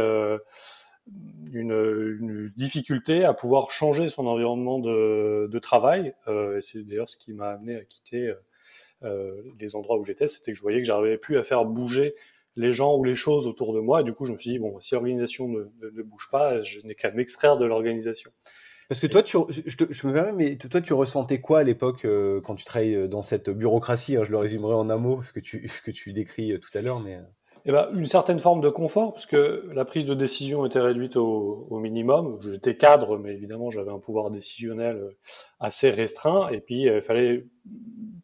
une, 1.53 2.53
difficulté 2.57 3.25
à 3.25 3.35
pouvoir 3.35 3.71
changer 3.71 4.09
son 4.09 4.27
environnement 4.27 4.79
de, 4.79 5.59
travail. 5.61 6.15
c'est 6.61 6.87
d'ailleurs 6.87 7.09
ce 7.09 7.17
qui 7.17 7.33
m'a 7.33 7.51
amené 7.51 7.77
à 7.77 7.85
quitter 7.85 8.33
les 9.03 9.77
endroits 9.77 9.99
où 9.99 10.05
j'étais, 10.05 10.29
c'était 10.29 10.53
que 10.53 10.57
je 10.57 10.63
voyais 10.63 10.79
que 10.79 10.87
j'arrivais 10.87 11.19
plus 11.19 11.39
à 11.39 11.43
faire 11.43 11.65
bouger 11.65 12.15
les 12.57 12.73
gens 12.73 12.97
ou 12.97 13.05
les 13.05 13.15
choses 13.15 13.47
autour 13.47 13.75
de 13.75 13.81
moi. 13.81 14.01
Et 14.01 14.05
du 14.05 14.13
coup, 14.13 14.25
je 14.25 14.33
me 14.33 14.39
suis 14.39 14.51
dit, 14.51 14.59
bon, 14.59 14.79
si 14.81 14.95
l'organisation 14.95 15.49
ne, 15.49 16.03
bouge 16.03 16.29
pas, 16.31 16.61
je 16.61 16.81
n'ai 16.81 16.95
qu'à 16.95 17.11
m'extraire 17.11 17.57
de 17.57 17.65
l'organisation. 17.65 18.31
Parce 18.89 19.01
que 19.01 19.07
toi, 19.07 19.23
tu, 19.23 19.37
je, 19.49 20.07
me 20.07 20.13
permets, 20.13 20.33
mais 20.33 20.57
toi, 20.57 20.81
tu 20.81 20.93
ressentais 20.95 21.41
quoi 21.41 21.61
à 21.61 21.63
l'époque 21.63 22.05
euh, 22.05 22.41
quand 22.41 22.57
tu 22.57 22.65
travaillais 22.65 22.97
euh, 22.97 23.09
dans 23.09 23.23
cette 23.23 23.49
bureaucratie 23.49 24.17
hein, 24.17 24.25
Je 24.25 24.33
le 24.33 24.37
résumerai 24.37 24.75
en 24.75 24.91
un 24.91 24.97
mot, 24.97 25.23
ce 25.23 25.33
que 25.33 25.39
tu, 25.39 25.69
ce 25.69 25.81
que 25.81 25.93
tu 25.93 26.13
décris 26.13 26.53
euh, 26.53 26.59
tout 26.59 26.77
à 26.77 26.81
l'heure, 26.81 27.01
mais. 27.01 27.21
Eh 27.67 27.73
ben, 27.73 27.89
une 27.95 28.07
certaine 28.07 28.39
forme 28.39 28.61
de 28.61 28.71
confort, 28.71 29.13
parce 29.13 29.27
que 29.27 29.69
la 29.75 29.85
prise 29.85 30.07
de 30.07 30.15
décision 30.15 30.65
était 30.65 30.81
réduite 30.81 31.17
au, 31.17 31.67
minimum. 31.79 32.39
J'étais 32.43 32.77
cadre, 32.77 33.19
mais 33.19 33.33
évidemment, 33.33 33.71
j'avais 33.71 33.91
un 33.91 33.99
pouvoir 33.99 34.31
décisionnel 34.31 35.01
assez 35.59 35.91
restreint. 35.91 36.49
Et 36.51 36.61
puis, 36.61 36.83
il 36.85 37.03
fallait 37.03 37.47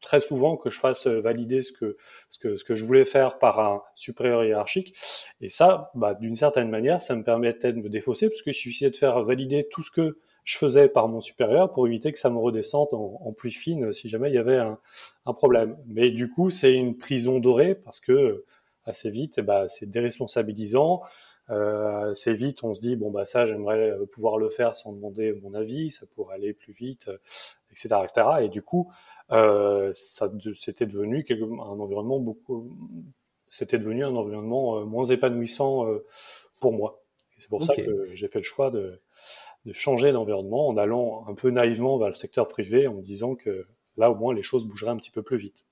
très 0.00 0.20
souvent 0.20 0.56
que 0.56 0.70
je 0.70 0.78
fasse 0.78 1.06
valider 1.06 1.62
ce 1.62 1.72
que, 1.72 1.96
ce 2.30 2.38
que, 2.38 2.56
ce 2.56 2.64
que 2.64 2.74
je 2.74 2.84
voulais 2.84 3.04
faire 3.04 3.38
par 3.38 3.60
un 3.60 3.82
supérieur 3.94 4.44
hiérarchique. 4.44 4.94
Et 5.40 5.50
ça, 5.50 5.90
bah, 5.94 6.14
d'une 6.14 6.36
certaine 6.36 6.70
manière, 6.70 7.02
ça 7.02 7.14
me 7.14 7.22
permettait 7.22 7.72
de 7.72 7.80
me 7.80 7.88
défausser, 7.88 8.28
parce 8.28 8.42
qu'il 8.42 8.54
suffisait 8.54 8.90
de 8.90 8.96
faire 8.96 9.22
valider 9.22 9.68
tout 9.70 9.82
ce 9.82 9.90
que 9.90 10.18
je 10.44 10.56
faisais 10.56 10.88
par 10.88 11.08
mon 11.08 11.20
supérieur 11.20 11.72
pour 11.72 11.88
éviter 11.88 12.12
que 12.12 12.20
ça 12.20 12.30
me 12.30 12.38
redescende 12.38 12.88
en, 12.92 13.20
en 13.20 13.34
fine 13.48 13.92
si 13.92 14.08
jamais 14.08 14.30
il 14.30 14.34
y 14.34 14.38
avait 14.38 14.58
un 14.58 15.32
problème. 15.34 15.76
Mais 15.88 16.10
du 16.10 16.30
coup, 16.30 16.50
c'est 16.50 16.72
une 16.72 16.96
prison 16.96 17.40
dorée 17.40 17.74
parce 17.74 17.98
que 17.98 18.44
assez 18.86 19.10
vite, 19.10 19.40
bah, 19.40 19.68
c'est 19.68 19.86
déresponsabilisant. 19.88 21.02
Euh, 21.50 22.10
assez 22.10 22.32
vite, 22.32 22.64
on 22.64 22.74
se 22.74 22.80
dit 22.80 22.96
bon 22.96 23.10
bah 23.10 23.24
ça, 23.24 23.44
j'aimerais 23.44 23.92
pouvoir 24.10 24.36
le 24.36 24.48
faire 24.48 24.74
sans 24.74 24.92
demander 24.92 25.32
mon 25.42 25.54
avis, 25.54 25.92
ça 25.92 26.04
pourrait 26.06 26.34
aller 26.34 26.52
plus 26.52 26.72
vite, 26.72 27.08
etc., 27.70 28.00
etc. 28.04 28.26
Et 28.42 28.48
du 28.48 28.62
coup, 28.62 28.90
euh, 29.32 29.90
ça 29.94 30.30
c'était 30.54 30.86
devenu 30.86 31.24
un 31.30 31.80
environnement 31.80 32.20
beaucoup, 32.20 32.76
c'était 33.50 33.78
devenu 33.78 34.04
un 34.04 34.14
environnement 34.14 34.78
euh, 34.78 34.84
moins 34.84 35.04
épanouissant 35.04 35.86
euh, 35.86 36.04
pour 36.60 36.72
moi. 36.72 37.02
C'est 37.38 37.48
pour 37.48 37.62
ça 37.62 37.74
que 37.74 38.14
j'ai 38.14 38.28
fait 38.28 38.38
le 38.38 38.44
choix 38.44 38.70
de 38.70 39.00
de 39.66 39.72
changer 39.72 40.12
d'environnement 40.12 40.68
en 40.68 40.76
allant 40.76 41.24
un 41.26 41.34
peu 41.34 41.50
naïvement 41.50 41.98
vers 41.98 42.06
le 42.06 42.14
secteur 42.14 42.46
privé 42.46 42.86
en 42.86 42.94
me 42.94 43.02
disant 43.02 43.34
que 43.34 43.66
là 43.96 44.12
au 44.12 44.14
moins 44.14 44.32
les 44.32 44.44
choses 44.44 44.64
bougeraient 44.64 44.92
un 44.92 44.96
petit 44.96 45.10
peu 45.10 45.22
plus 45.22 45.38
vite. 45.38 45.66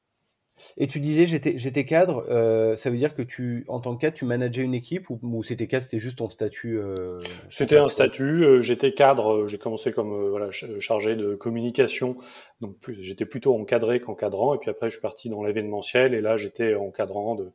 Et 0.76 0.86
tu 0.86 1.00
disais 1.00 1.26
j'étais 1.26 1.84
cadre, 1.84 2.26
euh, 2.30 2.76
ça 2.76 2.88
veut 2.88 2.96
dire 2.96 3.16
que 3.16 3.22
tu 3.22 3.64
en 3.66 3.80
tant 3.80 3.96
que 3.96 4.00
cadre 4.00 4.14
tu 4.14 4.24
manageais 4.24 4.62
une 4.62 4.74
équipe 4.74 5.10
ou, 5.10 5.42
c'était 5.42 5.66
cadre 5.66 5.82
c'était 5.82 5.98
juste 5.98 6.18
ton 6.18 6.28
statut 6.28 6.78
euh, 6.78 7.18
C'était 7.50 7.78
un 7.78 7.88
statut, 7.88 8.44
euh, 8.44 8.62
j'étais 8.62 8.92
cadre, 8.92 9.48
j'ai 9.48 9.58
commencé 9.58 9.90
comme 9.90 10.28
voilà 10.30 10.52
chargé 10.52 11.16
de 11.16 11.34
communication, 11.34 12.16
donc 12.60 12.76
j'étais 13.00 13.26
plutôt 13.26 13.58
encadré 13.58 13.98
qu'encadrant 13.98 14.54
et 14.54 14.58
puis 14.58 14.70
après 14.70 14.90
je 14.90 14.94
suis 14.94 15.02
parti 15.02 15.28
dans 15.28 15.42
l'événementiel 15.42 16.14
et 16.14 16.20
là 16.20 16.36
j'étais 16.36 16.76
encadrant 16.76 17.34
de 17.34 17.50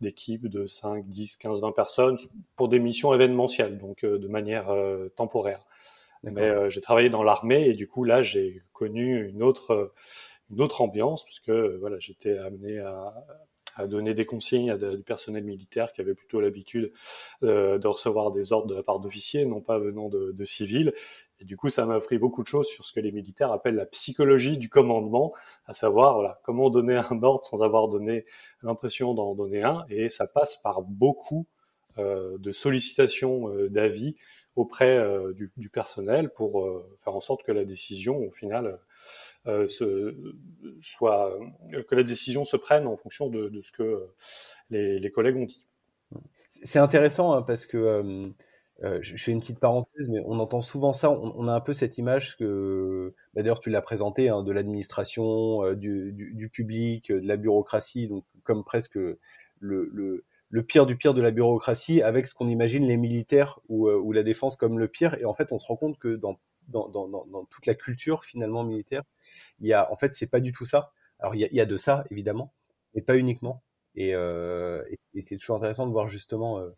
d'équipes 0.00 0.48
de 0.48 0.66
5, 0.66 1.06
10, 1.06 1.36
15, 1.36 1.60
20 1.62 1.70
personnes 1.70 2.16
pour 2.56 2.68
des 2.68 2.80
missions 2.80 3.14
événementielles 3.14 3.78
donc 3.78 4.04
de 4.04 4.28
manière 4.28 4.74
temporaire. 5.14 5.64
Mais 6.24 6.68
j'ai 6.68 6.80
travaillé 6.80 7.10
dans 7.10 7.22
l'armée 7.22 7.68
et 7.68 7.74
du 7.74 7.86
coup 7.86 8.02
là 8.02 8.22
j'ai 8.22 8.60
connu 8.72 9.28
une 9.28 9.44
autre 9.44 9.92
une 10.50 10.60
autre 10.60 10.80
ambiance, 10.80 11.24
puisque 11.24 11.50
voilà, 11.50 11.98
j'étais 11.98 12.36
amené 12.38 12.78
à, 12.78 13.14
donner 13.86 14.12
des 14.12 14.26
consignes 14.26 14.70
à 14.70 14.76
du 14.76 15.02
personnel 15.02 15.42
militaire 15.42 15.94
qui 15.94 16.02
avait 16.02 16.14
plutôt 16.14 16.38
l'habitude 16.38 16.92
euh, 17.42 17.78
de 17.78 17.88
recevoir 17.88 18.30
des 18.30 18.52
ordres 18.52 18.66
de 18.66 18.74
la 18.74 18.82
part 18.82 19.00
d'officiers, 19.00 19.46
non 19.46 19.62
pas 19.62 19.78
venant 19.78 20.10
de, 20.10 20.44
civils. 20.44 20.92
Et 21.40 21.46
du 21.46 21.56
coup, 21.56 21.70
ça 21.70 21.86
m'a 21.86 21.94
appris 21.94 22.18
beaucoup 22.18 22.42
de 22.42 22.46
choses 22.46 22.66
sur 22.66 22.84
ce 22.84 22.92
que 22.92 23.00
les 23.00 23.10
militaires 23.10 23.52
appellent 23.52 23.76
la 23.76 23.86
psychologie 23.86 24.58
du 24.58 24.68
commandement, 24.68 25.32
à 25.64 25.72
savoir 25.72 26.14
voilà, 26.14 26.40
comment 26.44 26.68
donner 26.68 26.96
un 26.96 27.22
ordre 27.22 27.42
sans 27.42 27.62
avoir 27.62 27.88
donné 27.88 28.26
l'impression 28.62 29.14
d'en 29.14 29.34
donner 29.34 29.64
un. 29.64 29.86
Et 29.88 30.10
ça 30.10 30.26
passe 30.26 30.58
par 30.58 30.82
beaucoup 30.82 31.46
euh, 31.96 32.36
de 32.36 32.52
sollicitations 32.52 33.48
euh, 33.48 33.70
d'avis 33.70 34.14
auprès 34.56 34.96
euh, 34.96 35.32
du, 35.32 35.68
personnel 35.70 36.30
pour 36.30 36.62
euh, 36.62 36.84
faire 36.98 37.14
en 37.14 37.20
sorte 37.20 37.42
que 37.42 37.52
la 37.52 37.64
décision, 37.64 38.18
au 38.18 38.30
final, 38.30 38.78
euh, 39.46 39.66
soit 40.82 41.38
que 41.88 41.94
la 41.94 42.02
décision 42.02 42.44
se 42.44 42.56
prenne 42.56 42.86
en 42.86 42.96
fonction 42.96 43.28
de, 43.28 43.50
ce 43.62 43.72
que 43.72 44.06
les, 44.68 45.10
collègues 45.10 45.36
ont 45.36 45.46
dit. 45.46 45.66
C'est 46.48 46.78
intéressant 46.78 47.32
hein, 47.32 47.42
parce 47.42 47.64
que 47.64 47.78
euh, 47.78 48.28
euh, 48.82 48.98
je 49.00 49.16
fais 49.16 49.32
une 49.32 49.40
petite 49.40 49.58
parenthèse, 49.58 50.08
mais 50.08 50.20
on 50.26 50.38
entend 50.40 50.60
souvent 50.60 50.92
ça. 50.92 51.10
On, 51.10 51.48
a 51.48 51.54
un 51.54 51.60
peu 51.60 51.72
cette 51.72 51.96
image 51.96 52.36
que, 52.36 53.14
bah, 53.34 53.42
d'ailleurs, 53.42 53.60
tu 53.60 53.70
l'as 53.70 53.82
présenté, 53.82 54.28
hein, 54.28 54.42
de 54.42 54.52
l'administration, 54.52 55.72
du, 55.72 56.50
public, 56.52 57.10
de 57.10 57.26
la 57.26 57.36
bureaucratie, 57.36 58.08
donc 58.08 58.24
comme 58.42 58.64
presque 58.64 58.98
le, 59.60 60.24
pire 60.66 60.84
du 60.84 60.96
pire 60.96 61.14
de 61.14 61.22
la 61.22 61.30
bureaucratie, 61.30 62.02
avec 62.02 62.26
ce 62.26 62.34
qu'on 62.34 62.48
imagine 62.48 62.86
les 62.86 62.96
militaires 62.96 63.60
ou, 63.68 64.12
la 64.12 64.22
défense 64.22 64.56
comme 64.56 64.78
le 64.78 64.88
pire. 64.88 65.14
Et 65.14 65.24
en 65.24 65.32
fait, 65.32 65.52
on 65.52 65.58
se 65.58 65.66
rend 65.66 65.76
compte 65.76 65.98
que 65.98 66.16
dans, 66.16 66.38
dans, 66.70 67.44
toute 67.50 67.66
la 67.66 67.74
culture 67.74 68.24
finalement 68.24 68.64
militaire. 68.64 69.02
Il 69.60 69.66
y 69.66 69.72
a, 69.72 69.90
en 69.92 69.96
fait, 69.96 70.14
c'est 70.14 70.26
pas 70.26 70.40
du 70.40 70.52
tout 70.52 70.64
ça. 70.64 70.92
Alors 71.18 71.34
il 71.34 71.40
y 71.40 71.60
a, 71.60 71.66
de 71.66 71.76
ça 71.76 72.04
évidemment, 72.10 72.54
mais 72.94 73.02
pas 73.02 73.16
uniquement. 73.16 73.62
Et, 73.94 74.14
euh, 74.14 74.82
c'est 75.20 75.36
toujours 75.36 75.56
intéressant 75.56 75.86
de 75.86 75.92
voir 75.92 76.06
justement 76.06 76.58
euh, 76.58 76.70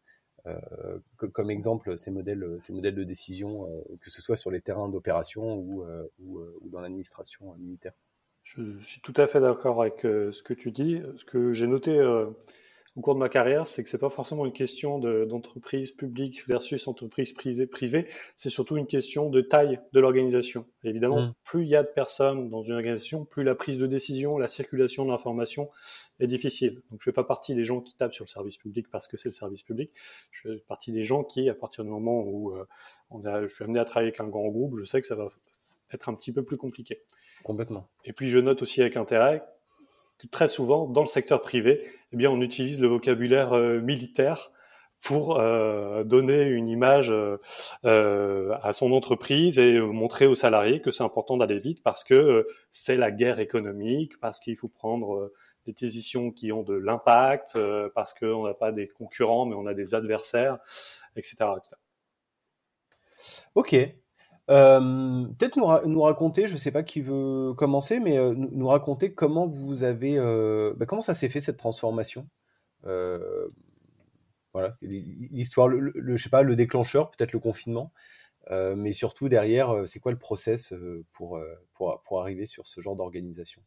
euh, 0.46 0.98
comme 1.32 1.50
exemple 1.50 1.96
ces 1.96 2.10
modèles, 2.10 2.56
ces 2.60 2.72
modèles 2.72 2.96
de 2.96 3.04
décision, 3.04 3.66
que 4.00 4.10
ce 4.10 4.20
soit 4.20 4.36
sur 4.36 4.50
les 4.50 4.60
terrains 4.60 4.88
d'opération 4.88 5.54
ou, 5.54 5.84
ou, 6.18 6.40
ou, 6.60 6.68
dans 6.68 6.80
l'administration 6.80 7.54
militaire. 7.54 7.92
Je 8.42 8.80
suis 8.80 9.00
tout 9.00 9.14
à 9.16 9.28
fait 9.28 9.40
d'accord 9.40 9.80
avec 9.80 10.00
ce 10.00 10.42
que 10.42 10.54
tu 10.54 10.72
dis. 10.72 11.00
Ce 11.16 11.24
que 11.24 11.52
j'ai 11.52 11.68
noté 11.68 11.96
au 12.94 13.00
cours 13.00 13.14
de 13.14 13.20
ma 13.20 13.30
carrière, 13.30 13.66
c'est 13.66 13.82
que 13.82 13.88
c'est 13.88 13.98
pas 13.98 14.10
forcément 14.10 14.44
une 14.44 14.52
question 14.52 14.98
d'entreprise 14.98 15.92
publique 15.92 16.46
versus 16.46 16.86
entreprise 16.86 17.32
privée, 17.32 18.06
c'est 18.36 18.50
surtout 18.50 18.76
une 18.76 18.86
question 18.86 19.30
de 19.30 19.40
taille 19.40 19.80
de 19.92 20.00
l'organisation. 20.00 20.66
Évidemment, 20.84 21.20
mmh. 21.20 21.34
plus 21.42 21.62
il 21.62 21.68
y 21.68 21.76
a 21.76 21.82
de 21.82 21.88
personnes 21.88 22.50
dans 22.50 22.62
une 22.62 22.74
organisation, 22.74 23.24
plus 23.24 23.44
la 23.44 23.54
prise 23.54 23.78
de 23.78 23.86
décision, 23.86 24.36
la 24.36 24.48
circulation 24.48 25.06
de 25.06 25.10
l'information 25.10 25.70
est 26.20 26.26
difficile. 26.26 26.82
Donc 26.90 27.00
je 27.00 27.04
fais 27.04 27.12
pas 27.12 27.24
partie 27.24 27.54
des 27.54 27.64
gens 27.64 27.80
qui 27.80 27.94
tapent 27.94 28.12
sur 28.12 28.26
le 28.26 28.30
service 28.30 28.58
public 28.58 28.86
parce 28.90 29.08
que 29.08 29.16
c'est 29.16 29.28
le 29.28 29.34
service 29.34 29.62
public. 29.62 29.90
Je 30.30 30.50
fais 30.50 30.56
partie 30.68 30.92
des 30.92 31.04
gens 31.04 31.24
qui, 31.24 31.48
à 31.48 31.54
partir 31.54 31.84
du 31.84 31.90
moment 31.90 32.20
où 32.20 32.54
euh, 32.54 32.66
on 33.10 33.24
a, 33.24 33.46
je 33.46 33.54
suis 33.54 33.64
amené 33.64 33.78
à 33.78 33.86
travailler 33.86 34.08
avec 34.08 34.20
un 34.20 34.28
grand 34.28 34.48
groupe, 34.48 34.76
je 34.76 34.84
sais 34.84 35.00
que 35.00 35.06
ça 35.06 35.14
va 35.14 35.28
être 35.92 36.10
un 36.10 36.14
petit 36.14 36.32
peu 36.32 36.42
plus 36.42 36.58
compliqué. 36.58 37.00
Complètement. 37.42 37.88
Et 38.04 38.12
puis 38.12 38.28
je 38.28 38.38
note 38.38 38.60
aussi 38.60 38.82
avec 38.82 38.98
intérêt 38.98 39.42
très 40.30 40.48
souvent, 40.48 40.86
dans 40.86 41.00
le 41.00 41.06
secteur 41.06 41.42
privé, 41.42 41.82
eh 42.12 42.16
bien, 42.16 42.30
on 42.30 42.40
utilise 42.40 42.80
le 42.80 42.88
vocabulaire 42.88 43.52
euh, 43.52 43.80
militaire 43.80 44.52
pour 45.02 45.40
euh, 45.40 46.04
donner 46.04 46.44
une 46.44 46.68
image 46.68 47.12
euh, 47.84 48.54
à 48.62 48.72
son 48.72 48.92
entreprise 48.92 49.58
et 49.58 49.80
montrer 49.80 50.26
aux 50.26 50.36
salariés 50.36 50.80
que 50.80 50.92
c'est 50.92 51.02
important 51.02 51.36
d'aller 51.36 51.58
vite 51.58 51.82
parce 51.82 52.04
que 52.04 52.46
c'est 52.70 52.96
la 52.96 53.10
guerre 53.10 53.40
économique, 53.40 54.20
parce 54.20 54.38
qu'il 54.38 54.56
faut 54.56 54.68
prendre 54.68 55.32
des 55.66 55.72
décisions 55.72 56.30
qui 56.30 56.52
ont 56.52 56.62
de 56.62 56.74
l'impact, 56.74 57.58
parce 57.96 58.14
qu'on 58.14 58.46
n'a 58.46 58.54
pas 58.54 58.70
des 58.70 58.86
concurrents 58.86 59.44
mais 59.44 59.56
on 59.56 59.66
a 59.66 59.74
des 59.74 59.96
adversaires, 59.96 60.58
etc. 61.16 61.46
etc. 61.56 61.74
Ok. 63.56 64.01
Peut-être 64.46 65.56
nous, 65.56 66.00
raconter, 66.02 66.48
je 66.48 66.54
ne 66.54 66.58
sais 66.58 66.72
pas 66.72 66.82
qui 66.82 67.00
veut 67.00 67.54
commencer, 67.54 68.00
mais 68.00 68.18
nous 68.34 68.68
raconter 68.68 69.14
comment 69.14 69.48
vous 69.48 69.82
avez, 69.82 70.16
bah, 70.76 70.86
comment 70.86 71.02
ça 71.02 71.14
s'est 71.14 71.28
fait 71.28 71.40
cette 71.40 71.56
transformation. 71.56 72.28
voilà, 72.82 74.76
l'histoire, 74.82 75.68
le, 75.68 76.16
je 76.16 76.22
sais 76.22 76.30
pas, 76.30 76.42
le 76.42 76.56
déclencheur, 76.56 77.10
peut-être 77.10 77.32
le 77.32 77.38
confinement, 77.38 77.92
mais 78.50 78.92
surtout 78.92 79.28
derrière, 79.28 79.84
c'est 79.86 80.00
quoi 80.00 80.12
le 80.12 80.18
process 80.18 80.74
pour, 81.12 81.40
pour, 81.72 82.02
pour 82.02 82.20
arriver 82.20 82.46
sur 82.46 82.66
ce 82.66 82.80
genre 82.80 82.96
d'organisation? 82.96 83.62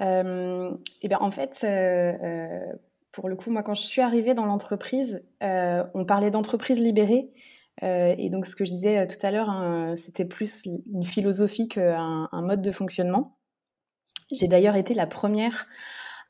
Euh, 0.00 0.70
et 1.02 1.08
bien, 1.08 1.18
en 1.20 1.30
fait, 1.30 1.60
euh, 1.64 2.12
euh, 2.22 2.72
pour 3.10 3.28
le 3.28 3.36
coup, 3.36 3.50
moi, 3.50 3.62
quand 3.62 3.74
je 3.74 3.82
suis 3.82 4.00
arrivée 4.00 4.34
dans 4.34 4.46
l'entreprise, 4.46 5.22
on 5.40 6.04
parlait 6.06 6.30
d'entreprise 6.30 6.78
libérée. 6.78 7.30
Et 7.80 8.28
donc, 8.30 8.46
ce 8.46 8.54
que 8.54 8.64
je 8.64 8.70
disais 8.70 9.06
tout 9.06 9.24
à 9.26 9.30
l'heure, 9.30 9.50
hein, 9.50 9.94
c'était 9.96 10.24
plus 10.24 10.66
une 10.66 11.04
philosophie 11.04 11.68
qu'un 11.68 12.28
un 12.30 12.42
mode 12.42 12.62
de 12.62 12.70
fonctionnement. 12.70 13.38
J'ai 14.30 14.48
d'ailleurs 14.48 14.76
été 14.76 14.94
la 14.94 15.06
première 15.06 15.66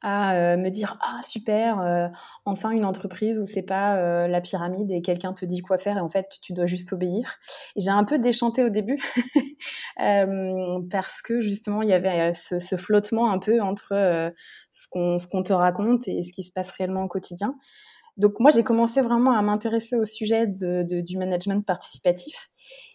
à 0.02 0.34
euh, 0.34 0.56
me 0.56 0.68
dire 0.68 0.98
ah 1.00 1.20
super 1.22 1.80
euh, 1.80 2.08
enfin 2.44 2.70
une 2.70 2.84
entreprise 2.84 3.38
où 3.38 3.46
c'est 3.46 3.62
pas 3.62 3.96
euh, 3.96 4.26
la 4.26 4.40
pyramide 4.40 4.90
et 4.90 5.00
quelqu'un 5.00 5.32
te 5.32 5.44
dit 5.44 5.60
quoi 5.60 5.78
faire 5.78 5.96
et 5.96 6.00
en 6.00 6.08
fait 6.08 6.26
tu 6.42 6.52
dois 6.52 6.66
juste 6.66 6.92
obéir 6.92 7.36
j'ai 7.76 7.90
un 7.90 8.04
peu 8.04 8.18
déchanté 8.18 8.64
au 8.64 8.68
début 8.68 9.00
parce 10.90 11.22
que 11.22 11.40
justement 11.40 11.82
il 11.82 11.88
y 11.88 11.92
avait 11.92 12.32
ce, 12.34 12.76
flottement 12.76 13.30
un 13.30 13.38
peu 13.38 13.60
entre 13.60 14.32
ce 14.72 14.88
qu'on 14.88 15.42
te 15.42 15.52
raconte 15.52 16.08
et 16.08 16.22
ce 16.22 16.32
qui 16.32 16.42
se 16.42 16.50
passe 16.50 16.70
réellement 16.72 17.04
au 17.04 17.08
quotidien 17.08 17.54
donc 18.16 18.40
moi 18.40 18.50
j'ai 18.50 18.62
commencé 18.62 19.00
vraiment 19.00 19.32
à 19.32 19.42
m'intéresser 19.42 19.96
au 19.96 20.04
sujet 20.04 20.46
du 20.46 21.16
management 21.16 21.64
participatif 21.64 22.50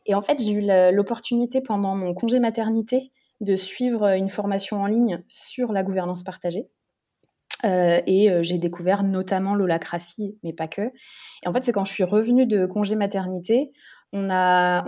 et 0.06 0.16
en 0.16 0.22
fait 0.22 0.40
j'ai 0.40 0.52
eu 0.52 0.62
l'opportunité 0.94 1.62
pendant 1.62 1.96
mon 1.96 2.14
congé 2.14 2.40
maternité 2.40 3.12
de 3.42 3.56
suivre 3.56 4.16
une 4.16 4.30
formation 4.30 4.82
en 4.82 4.88
ligne 4.88 5.24
sur 5.28 5.72
la 5.72 5.84
gouvernance 5.84 6.24
partagée 6.24 6.68
euh, 7.66 8.00
et 8.06 8.30
euh, 8.30 8.44
j'ai 8.44 8.58
découvert 8.58 9.04
notamment 9.04 9.56
l'holacratie, 9.56 10.38
mais 10.44 10.54
pas 10.54 10.68
que. 10.68 10.82
Et 11.44 11.48
en 11.48 11.54
fait, 11.54 11.64
c'est 11.64 11.72
quand 11.72 11.86
je 11.86 11.92
suis 11.92 12.04
revenue 12.04 12.46
de 12.46 12.66
congé 12.66 12.96
maternité, 12.96 13.72
on 14.14 14.30
a 14.30 14.84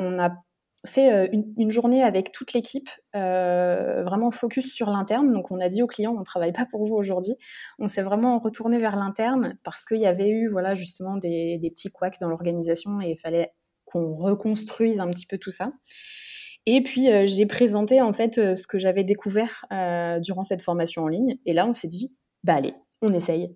fait 0.86 1.12
euh, 1.12 1.28
une, 1.58 1.72
journée 1.72 2.04
avec 2.04 2.32
toute 2.32 2.54
l'équipe, 2.54 2.90
vraiment 3.14 4.32
focus 4.32 4.74
sur 4.74 4.90
l'interne. 4.90 5.34
Donc, 5.34 5.52
on 5.52 5.60
a 5.60 5.70
dit 5.70 5.84
aux 5.84 5.88
clients, 5.88 6.14
on 6.16 6.20
ne 6.20 6.24
travaille 6.24 6.52
pas 6.52 6.66
pour 6.66 6.86
vous 6.86 6.96
aujourd'hui. 6.96 7.36
On 7.80 7.88
s'est 7.88 8.02
vraiment 8.02 8.40
retourné 8.40 8.78
vers 8.78 8.96
l'interne 8.96 9.58
parce 9.64 9.86
qu'il 9.86 10.00
y 10.00 10.06
avait 10.06 10.30
eu, 10.30 10.50
voilà, 10.50 10.76
justement, 10.76 11.18
des, 11.18 11.60
petits 11.76 11.90
couacs 11.90 12.20
dans 12.20 12.30
l'organisation 12.30 13.02
et 13.02 13.12
il 13.12 13.18
fallait 13.18 13.52
qu'on 13.86 14.16
reconstruise 14.16 15.00
un 15.00 15.10
petit 15.10 15.26
peu 15.26 15.38
tout 15.38 15.52
ça. 15.52 15.72
Et 16.66 16.82
puis, 16.84 17.10
j'ai 17.26 17.46
présenté, 17.46 18.02
en 18.02 18.14
fait, 18.14 18.36
ce 18.36 18.68
que 18.68 18.78
j'avais 18.78 19.04
découvert 19.04 19.66
durant 20.22 20.44
cette 20.44 20.62
formation 20.62 21.04
en 21.04 21.08
ligne. 21.08 21.38
Et 21.46 21.54
là, 21.54 21.68
on 21.68 21.74
s'est 21.74 21.88
dit, 21.88 22.14
bah 22.44 22.56
allez, 22.56 22.74
on 23.02 23.14
essaye. 23.14 23.56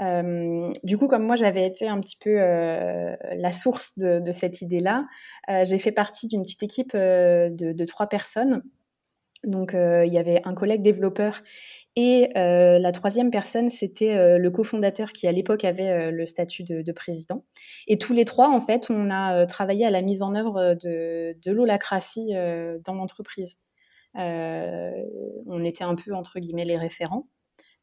Euh, 0.00 0.72
du 0.84 0.96
coup, 0.96 1.08
comme 1.08 1.24
moi, 1.24 1.36
j'avais 1.36 1.66
été 1.66 1.88
un 1.88 2.00
petit 2.00 2.16
peu 2.16 2.36
euh, 2.38 3.16
la 3.36 3.52
source 3.52 3.98
de, 3.98 4.30
cette 4.30 4.62
idée-là, 4.62 5.06
euh, 5.50 5.64
j'ai 5.64 5.78
fait 5.78 5.92
partie 5.92 6.28
d'une 6.28 6.42
petite 6.42 6.62
équipe 6.62 6.94
de, 6.94 7.84
trois 7.84 8.06
personnes. 8.06 8.62
Donc, 9.44 9.72
il 9.72 10.12
y 10.12 10.18
avait 10.18 10.40
un 10.44 10.54
collègue 10.54 10.82
développeur 10.82 11.42
et 11.94 12.30
la 12.34 12.92
troisième 12.92 13.30
personne, 13.30 13.70
c'était 13.70 14.36
le 14.36 14.50
cofondateur 14.50 15.12
qui, 15.12 15.28
à 15.28 15.32
l'époque, 15.32 15.64
avait 15.64 16.10
le 16.10 16.26
statut 16.26 16.64
de, 16.64 16.92
président. 16.92 17.44
Et 17.86 17.98
tous 17.98 18.12
les 18.12 18.24
trois, 18.24 18.48
en 18.48 18.60
fait, 18.60 18.88
on 18.90 19.10
a 19.10 19.46
travaillé 19.46 19.86
à 19.86 19.90
la 19.90 20.02
mise 20.02 20.22
en 20.22 20.34
œuvre 20.34 20.74
de, 20.74 21.50
l'holacratie 21.50 22.32
dans 22.84 22.94
l'entreprise. 22.94 23.58
on 24.14 25.64
était 25.64 25.84
un 25.84 25.94
peu, 25.94 26.14
entre 26.14 26.40
guillemets, 26.40 26.64
les 26.64 26.76
référents. 26.76 27.28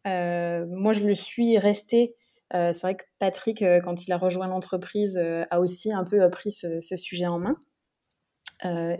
Euh, 0.05 0.65
moi, 0.67 0.93
je 0.93 1.03
le 1.03 1.15
suis 1.15 1.57
resté. 1.57 2.15
Euh, 2.53 2.71
c'est 2.73 2.81
vrai 2.81 2.95
que 2.95 3.03
Patrick, 3.19 3.61
euh, 3.61 3.79
quand 3.81 4.07
il 4.07 4.11
a 4.11 4.17
rejoint 4.17 4.47
l'entreprise, 4.47 5.19
a 5.49 5.59
aussi 5.59 5.91
un 5.91 6.03
peu 6.03 6.29
pris 6.29 6.51
ce, 6.51 6.79
sujet 6.95 7.27
en 7.27 7.39
main. 7.39 7.55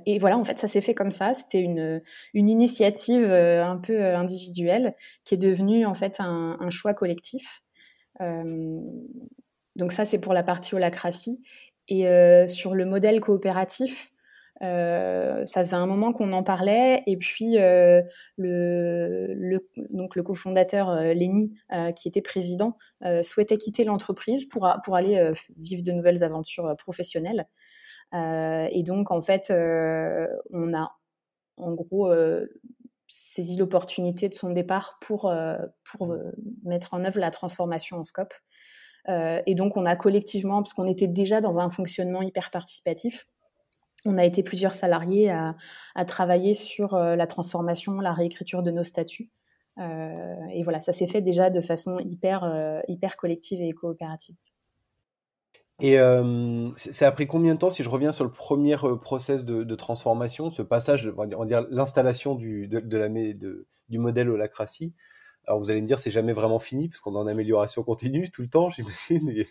et 0.06 0.20
voilà, 0.20 0.38
en 0.38 0.44
fait, 0.44 0.60
ça 0.60 0.68
s'est 0.68 0.82
fait 0.82 0.94
comme 0.96 1.12
ça. 1.12 1.34
C'était 1.34 1.60
une, 1.60 2.02
initiative 2.34 3.26
un 3.26 3.78
peu 3.78 4.16
individuelle 4.16 4.96
qui 5.24 5.36
est 5.36 5.38
devenue 5.38 5.86
en 5.86 5.94
fait 5.94 6.18
un, 6.20 6.58
un 6.60 6.70
choix 6.70 6.94
collectif. 6.94 7.64
donc 8.20 9.92
ça, 9.92 10.06
c'est 10.06 10.20
pour 10.20 10.34
la 10.34 10.44
partie 10.44 10.76
holacratie. 10.76 11.42
Et 11.88 12.06
sur 12.48 12.74
le 12.74 12.86
modèle 12.86 13.20
coopératif, 13.20 14.12
euh, 14.64 15.46
ça 15.46 15.64
faisait 15.64 15.76
un 15.76 15.86
moment 15.86 16.14
qu'on 16.14 16.32
en 16.32 16.44
parlait 16.44 17.04
et 17.08 17.18
puis 17.18 17.58
euh, 17.58 18.02
le, 18.38 19.60
donc 19.90 20.16
le 20.16 20.24
cofondateur 20.24 20.90
euh, 20.90 21.14
Lenny, 21.14 21.54
qui 21.96 22.08
était 22.08 22.22
président, 22.22 22.78
souhaitait 23.24 23.58
quitter 23.58 23.84
l'entreprise 23.84 24.46
pour, 24.46 24.68
pour 24.84 24.96
aller 24.96 25.32
vivre 25.58 25.84
de 25.84 25.92
nouvelles 25.92 26.24
aventures 26.24 26.76
professionnelles. 26.78 27.48
et 28.14 28.84
donc 28.84 29.12
en 29.12 29.22
fait, 29.22 29.52
on 29.52 30.74
a 30.74 30.92
en 31.58 31.74
gros 31.74 32.12
saisi 33.08 33.58
l'opportunité 33.58 34.30
de 34.30 34.34
son 34.34 34.50
départ 34.50 34.98
pour, 35.02 35.34
pour 35.84 36.16
mettre 36.64 36.94
en 36.94 37.04
œuvre 37.04 37.20
la 37.20 37.32
transformation 37.32 37.98
en 37.98 38.04
scope. 38.04 38.34
et 39.08 39.56
donc 39.56 39.78
on 39.78 39.86
a 39.86 39.96
collectivement, 39.96 40.64
parce 40.64 40.74
qu'on 40.74 40.88
était 40.88 41.08
déjà 41.08 41.42
dans 41.42 41.60
un 41.60 41.70
fonctionnement 41.70 42.22
hyper 42.22 42.52
participatif, 42.52 43.28
on 44.06 44.18
a 44.18 44.24
été 44.24 44.44
plusieurs 44.44 44.74
salariés 44.74 45.32
à, 45.32 46.06
travailler 46.06 46.54
sur 46.54 46.94
euh, 46.94 47.16
la 47.16 47.28
transformation, 47.28 48.00
la 48.00 48.14
réécriture 48.14 48.64
de 48.64 48.72
nos 48.72 48.84
statuts. 48.84 49.32
Euh, 49.80 50.36
et 50.54 50.64
voilà, 50.64 50.80
ça 50.80 50.94
s'est 50.94 51.08
fait 51.08 51.22
déjà 51.22 51.50
de 51.50 51.60
façon 51.60 52.00
hyper, 52.00 52.44
euh, 52.44 52.82
collective 53.18 53.62
et 53.62 53.72
coopérative. 53.74 54.36
Et 55.82 55.98
ça 56.78 57.08
a 57.08 57.12
pris 57.12 57.28
combien 57.28 57.54
de 57.54 57.60
temps, 57.60 57.70
si 57.70 57.84
je 57.84 57.90
reviens 57.90 58.14
sur 58.14 58.24
le 58.24 58.32
premier 58.32 58.78
process 59.02 59.44
de, 59.44 59.76
transformation, 59.76 60.50
ce 60.50 60.62
passage, 60.62 61.12
on 61.18 61.40
va 61.40 61.46
dire 61.46 61.66
l'installation 61.70 62.36
du, 62.36 62.70
modèle 63.90 64.30
alors 65.48 65.60
vous 65.60 65.70
allez 65.70 65.82
me 65.82 65.88
dire, 65.88 66.00
c'est 66.00 66.12
jamais 66.12 66.34
vraiment 66.34 66.60
fini 66.60 66.90
parce 66.90 67.00
qu'on 67.00 67.16
est 67.16 67.20
en 67.20 67.28
amélioration 67.28 67.84
continue 67.84 68.30
tout 68.32 68.42
le 68.42 68.48
temps, 68.48 68.70
j'imagine. 69.10 69.46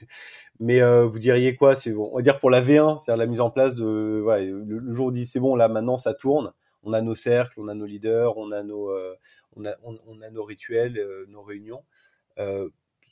Mais 0.61 0.81
euh, 0.81 1.07
vous 1.07 1.19
diriez 1.19 1.57
quoi? 1.57 1.77
C'est 1.77 1.95
on 1.95 2.17
va 2.17 2.23
dire 2.23 2.39
pour 2.41 2.51
la 2.51 2.61
V1, 2.61 2.99
c'est-à-dire 2.99 3.19
la 3.19 3.27
mise 3.27 3.41
en 3.41 3.51
place 3.51 3.77
de 3.77 3.85
le, 3.85 4.93
jour 4.93 5.07
où 5.07 5.09
on 5.11 5.13
dit 5.13 5.27
c'est 5.27 5.41
bon, 5.41 5.57
là 5.57 5.69
maintenant 5.69 5.99
ça 5.99 6.15
tourne. 6.15 6.53
On 6.83 6.93
a 6.93 7.01
nos 7.01 7.15
cercles, 7.15 7.59
on 7.61 7.69
a 7.69 7.75
nos 7.75 7.87
leaders, 7.87 8.37
on 8.37 8.53
a 8.53 8.63
nos 8.63 8.91
euh, 8.91 9.15
on, 9.57 9.65
a, 9.65 9.75
on, 9.85 10.21
a 10.21 10.31
nos 10.31 10.45
rituels, 10.45 10.99
euh, 10.99 11.27
nos 11.29 11.43
réunions. 11.43 11.85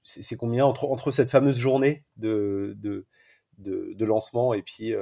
c'est 0.02 0.36
combien 0.36 0.64
entre, 0.66 0.84
entre 0.86 1.10
cette 1.12 1.30
fameuse 1.30 1.56
journée 1.56 2.04
de, 2.16 2.76
de, 2.78 3.06
de 3.58 4.04
lancement 4.04 4.52
et 4.54 4.62
puis 4.62 4.92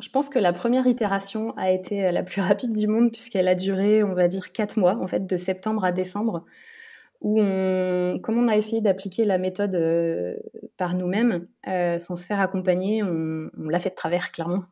je 0.00 0.10
pense 0.10 0.28
que 0.28 0.38
la 0.38 0.52
première 0.52 0.86
itération 0.86 1.56
a 1.56 1.70
été 1.70 2.06
euh, 2.06 2.12
la 2.12 2.22
plus 2.22 2.40
rapide 2.40 2.72
du 2.72 2.86
monde 2.86 3.10
puisqu'elle 3.10 3.48
a 3.48 3.54
duré, 3.54 4.02
on 4.02 4.14
va 4.14 4.28
dire, 4.28 4.52
quatre 4.52 4.78
mois, 4.78 4.96
en 5.00 5.06
fait, 5.06 5.26
de 5.26 5.36
septembre 5.36 5.84
à 5.84 5.92
décembre, 5.92 6.44
où 7.20 7.36
comme 7.36 8.38
on 8.38 8.48
a 8.48 8.56
essayé 8.56 8.80
d'appliquer 8.80 9.26
la 9.26 9.36
méthode 9.36 9.74
euh, 9.74 10.36
par 10.78 10.94
nous-mêmes, 10.94 11.46
euh, 11.68 11.98
sans 11.98 12.16
se 12.16 12.24
faire 12.24 12.40
accompagner, 12.40 13.02
on, 13.02 13.50
l'a 13.68 13.78
fait 13.78 13.90
de 13.90 13.94
travers, 13.94 14.32
clairement. 14.32 14.64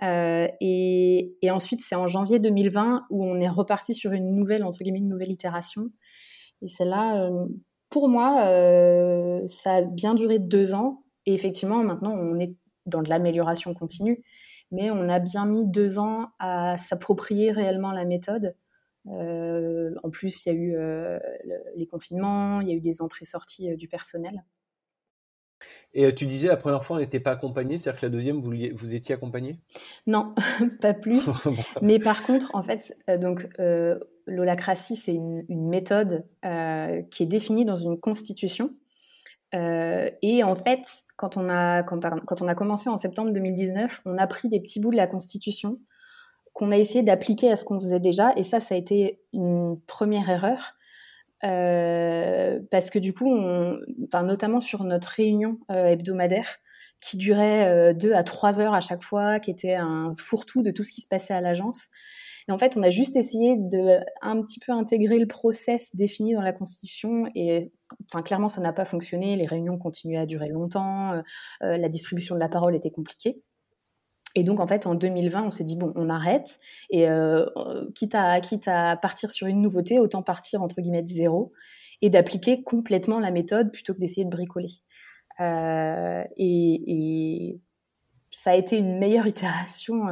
et, 0.00 1.50
ensuite, 1.50 1.82
c'est 1.82 1.94
en 1.94 2.06
janvier 2.06 2.38
2020 2.38 3.06
où 3.10 3.26
on 3.26 3.38
est 3.40 3.48
reparti 3.48 3.92
sur 3.92 4.12
une 4.12 4.34
nouvelle, 4.34 4.64
entre 4.64 4.78
guillemets, 4.82 5.00
une 5.00 5.08
nouvelle 5.08 5.30
itération. 5.30 5.90
Et 6.62 6.68
celle-là, 6.68 7.30
pour 7.90 8.08
moi, 8.08 8.36
ça 9.46 9.74
a 9.74 9.82
bien 9.82 10.14
duré 10.14 10.38
deux 10.38 10.72
ans. 10.72 11.04
Et 11.26 11.34
effectivement, 11.34 11.84
maintenant, 11.84 12.14
on 12.14 12.38
est 12.38 12.54
dans 12.86 13.02
de 13.02 13.10
l'amélioration 13.10 13.74
continue 13.74 14.24
mais 14.72 14.90
on 14.90 15.08
a 15.08 15.20
bien 15.20 15.46
mis 15.46 15.66
deux 15.66 15.98
ans 15.98 16.30
à 16.38 16.76
s'approprier 16.76 17.52
réellement 17.52 17.92
la 17.92 18.04
méthode. 18.04 18.56
Euh, 19.08 19.90
en 20.02 20.10
plus, 20.10 20.44
il 20.44 20.48
y 20.48 20.52
a 20.52 20.54
eu 20.54 20.76
euh, 20.76 21.18
les 21.76 21.86
confinements, 21.86 22.60
il 22.60 22.68
y 22.68 22.72
a 22.72 22.74
eu 22.74 22.80
des 22.80 23.02
entrées-sorties 23.02 23.70
euh, 23.70 23.76
du 23.76 23.88
personnel. 23.88 24.44
Et 25.94 26.12
tu 26.14 26.26
disais 26.26 26.48
la 26.48 26.56
première 26.56 26.84
fois 26.84 26.96
on 26.96 26.98
n'était 26.98 27.20
pas 27.20 27.30
accompagné, 27.32 27.78
c'est-à-dire 27.78 28.00
que 28.00 28.06
la 28.06 28.10
deuxième 28.10 28.40
vous, 28.40 28.52
vous 28.74 28.94
étiez 28.94 29.14
accompagné 29.14 29.60
Non, 30.08 30.34
pas 30.80 30.94
plus. 30.94 31.30
Mais 31.82 32.00
par 32.00 32.24
contre, 32.24 32.50
en 32.54 32.64
fait, 32.64 32.96
donc 33.20 33.46
l'holacratie 34.26 34.96
c'est 34.96 35.14
une, 35.14 35.44
une, 35.48 35.68
méthode 35.68 36.24
qui 37.10 37.22
est 37.22 37.26
définie 37.26 37.64
dans 37.64 37.76
une 37.76 38.00
constitution. 38.00 38.74
Et 39.52 40.42
en 40.42 40.54
fait, 40.54 41.04
quand 41.16 41.36
on, 41.36 41.48
a, 41.48 41.82
quand, 41.82 42.42
on 42.42 42.48
a 42.48 42.54
commencé 42.54 42.88
en 42.88 42.96
septembre 42.96 43.32
2019, 43.32 44.02
on 44.06 44.18
a 44.18 44.26
pris 44.26 44.48
des 44.48 44.60
petits 44.60 44.80
bouts 44.80 44.90
de 44.90 44.96
la 44.96 45.06
Constitution 45.06 45.78
qu'on 46.52 46.70
a 46.70 46.76
essayé 46.76 47.02
d'appliquer 47.02 47.50
à 47.50 47.56
ce 47.56 47.64
qu'on 47.64 47.80
faisait 47.80 48.00
déjà. 48.00 48.32
Et 48.36 48.42
ça, 48.42 48.60
ça 48.60 48.74
a 48.74 48.78
été 48.78 49.20
une 49.32 49.80
première 49.86 50.28
erreur. 50.28 50.74
Euh, 51.44 52.60
parce 52.70 52.90
que 52.90 52.98
du 52.98 53.12
coup, 53.12 53.26
on, 53.26 53.78
notamment 54.22 54.60
sur 54.60 54.84
notre 54.84 55.08
réunion 55.08 55.58
euh, 55.70 55.86
hebdomadaire, 55.86 56.58
qui 57.00 57.16
durait 57.16 57.94
deux 57.94 58.12
à 58.12 58.22
trois 58.22 58.60
heures 58.60 58.74
à 58.74 58.80
chaque 58.80 59.02
fois, 59.02 59.40
qui 59.40 59.50
était 59.50 59.74
un 59.74 60.14
fourre-tout 60.16 60.62
de 60.62 60.70
tout 60.70 60.84
ce 60.84 60.92
qui 60.92 61.00
se 61.00 61.08
passait 61.08 61.34
à 61.34 61.40
l'agence. 61.40 61.88
Et 62.48 62.52
en 62.52 62.58
fait, 62.58 62.76
on 62.76 62.82
a 62.82 62.90
juste 62.90 63.16
essayé 63.16 63.56
de 63.56 63.98
un 64.20 64.42
petit 64.42 64.60
peu 64.60 64.72
intégrer 64.72 65.18
le 65.18 65.26
process 65.26 65.94
défini 65.94 66.34
dans 66.34 66.42
la 66.42 66.52
Constitution. 66.52 67.26
Et 67.34 67.72
enfin, 68.06 68.22
clairement, 68.22 68.48
ça 68.48 68.60
n'a 68.60 68.72
pas 68.72 68.84
fonctionné. 68.84 69.36
Les 69.36 69.46
réunions 69.46 69.78
continuaient 69.78 70.18
à 70.18 70.26
durer 70.26 70.48
longtemps. 70.48 71.12
Euh, 71.12 71.22
euh, 71.62 71.76
la 71.76 71.88
distribution 71.88 72.34
de 72.34 72.40
la 72.40 72.48
parole 72.48 72.74
était 72.74 72.90
compliquée. 72.90 73.42
Et 74.34 74.44
donc, 74.44 74.60
en 74.60 74.66
fait, 74.66 74.86
en 74.86 74.94
2020, 74.94 75.44
on 75.44 75.50
s'est 75.50 75.64
dit, 75.64 75.76
bon, 75.76 75.92
on 75.94 76.08
arrête. 76.08 76.58
Et 76.90 77.08
euh, 77.08 77.46
quitte, 77.94 78.14
à, 78.14 78.40
quitte 78.40 78.66
à 78.68 78.96
partir 78.96 79.30
sur 79.30 79.46
une 79.46 79.60
nouveauté, 79.60 79.98
autant 79.98 80.22
partir, 80.22 80.62
entre 80.62 80.80
guillemets, 80.80 81.02
de 81.02 81.08
zéro 81.08 81.52
et 82.00 82.10
d'appliquer 82.10 82.62
complètement 82.62 83.20
la 83.20 83.30
méthode 83.30 83.72
plutôt 83.72 83.94
que 83.94 83.98
d'essayer 83.98 84.24
de 84.24 84.30
bricoler. 84.30 84.70
et, 86.36 87.60
ça 88.34 88.52
a 88.52 88.54
été 88.54 88.78
une 88.78 88.98
meilleure 88.98 89.26
itération 89.34 90.06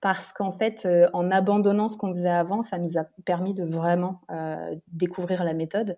parce 0.00 0.32
qu'en 0.32 0.50
fait, 0.50 0.88
en 1.12 1.30
abandonnant 1.30 1.88
ce 1.88 1.96
qu'on 1.96 2.10
faisait 2.10 2.28
avant, 2.28 2.60
ça 2.62 2.78
nous 2.78 2.98
a 2.98 3.04
permis 3.24 3.54
de 3.54 3.64
vraiment 3.64 4.20
découvrir 4.88 5.44
la 5.44 5.54
méthode. 5.54 5.96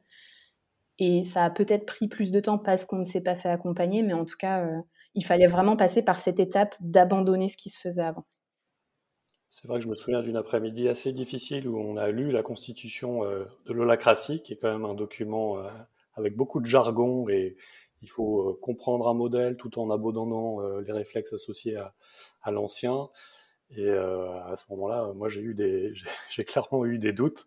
Et 0.98 1.24
ça 1.24 1.44
a 1.44 1.50
peut-être 1.50 1.86
pris 1.86 2.08
plus 2.08 2.30
de 2.30 2.40
temps 2.40 2.58
parce 2.58 2.84
qu'on 2.84 2.98
ne 2.98 3.04
s'est 3.04 3.20
pas 3.20 3.34
fait 3.34 3.48
accompagner, 3.48 4.02
mais 4.02 4.12
en 4.12 4.24
tout 4.24 4.36
cas, 4.38 4.64
euh, 4.64 4.80
il 5.14 5.24
fallait 5.24 5.46
vraiment 5.46 5.76
passer 5.76 6.02
par 6.02 6.18
cette 6.20 6.38
étape 6.38 6.76
d'abandonner 6.80 7.48
ce 7.48 7.56
qui 7.56 7.70
se 7.70 7.80
faisait 7.80 8.02
avant. 8.02 8.24
C'est 9.50 9.68
vrai 9.68 9.78
que 9.78 9.84
je 9.84 9.88
me 9.88 9.94
souviens 9.94 10.20
d'une 10.20 10.36
après-midi 10.36 10.88
assez 10.88 11.12
difficile 11.12 11.68
où 11.68 11.78
on 11.78 11.96
a 11.96 12.10
lu 12.10 12.32
la 12.32 12.42
constitution 12.42 13.22
de 13.22 13.72
l'holacratie, 13.72 14.42
qui 14.42 14.54
est 14.54 14.56
quand 14.56 14.72
même 14.72 14.84
un 14.84 14.94
document 14.94 15.58
avec 16.16 16.34
beaucoup 16.34 16.60
de 16.60 16.66
jargon 16.66 17.28
et 17.28 17.56
il 18.02 18.10
faut 18.10 18.58
comprendre 18.60 19.08
un 19.08 19.14
modèle 19.14 19.56
tout 19.56 19.78
en 19.78 19.90
abandonnant 19.90 20.60
les 20.80 20.92
réflexes 20.92 21.32
associés 21.32 21.76
à, 22.42 22.50
l'ancien. 22.50 23.08
Et 23.70 23.86
euh, 23.86 24.42
à 24.44 24.56
ce 24.56 24.64
moment-là, 24.70 25.12
moi, 25.14 25.28
j'ai 25.28 25.44
clairement 26.44 26.84
eu 26.84 26.98
des 26.98 27.12
doutes. 27.12 27.46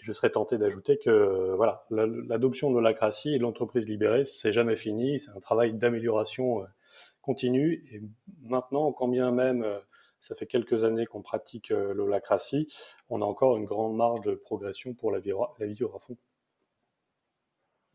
Je 0.00 0.12
serais 0.12 0.30
tenté 0.30 0.58
d'ajouter 0.58 0.98
que 0.98 1.54
voilà, 1.56 1.86
l'adoption 1.90 2.70
de 2.70 2.74
l'holacratie 2.74 3.34
et 3.34 3.38
de 3.38 3.42
l'entreprise 3.42 3.88
libérée, 3.88 4.24
c'est 4.24 4.52
jamais 4.52 4.76
fini. 4.76 5.18
C'est 5.18 5.30
un 5.30 5.40
travail 5.40 5.72
d'amélioration 5.72 6.62
euh, 6.62 6.66
continue. 7.22 7.84
Et 7.90 8.02
maintenant, 8.42 8.92
quand 8.92 9.08
bien 9.08 9.30
même 9.30 9.62
euh, 9.62 9.78
ça 10.20 10.34
fait 10.34 10.46
quelques 10.46 10.84
années 10.84 11.06
qu'on 11.06 11.22
pratique 11.22 11.68
l'holacratie, 11.68 12.66
on 13.10 13.20
a 13.20 13.24
encore 13.26 13.56
une 13.56 13.66
grande 13.66 13.94
marge 13.94 14.22
de 14.22 14.34
progression 14.34 14.94
pour 14.94 15.12
la 15.12 15.18
vivre, 15.18 15.54
la 15.58 15.66
vivre 15.66 15.94
à 15.94 15.98
fond. 15.98 16.16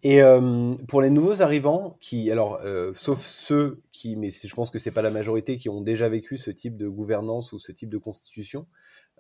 Et 0.01 0.21
euh, 0.21 0.75
pour 0.87 1.01
les 1.01 1.09
nouveaux 1.09 1.41
arrivants, 1.41 1.97
qui, 1.99 2.31
alors, 2.31 2.59
euh, 2.63 2.93
sauf 2.95 3.19
ceux 3.19 3.81
qui, 3.91 4.15
mais 4.15 4.29
je 4.29 4.53
pense 4.53 4.71
que 4.71 4.79
c'est 4.79 4.91
pas 4.91 5.01
la 5.01 5.11
majorité, 5.11 5.57
qui 5.57 5.67
ont 5.67 5.81
déjà 5.81 6.07
vécu 6.07 6.37
ce 6.37 6.51
type 6.51 6.77
de 6.77 6.87
gouvernance 6.87 7.51
ou 7.51 7.59
ce 7.59 7.73
type 7.73 7.89
de 7.89 7.97
constitution, 7.97 8.65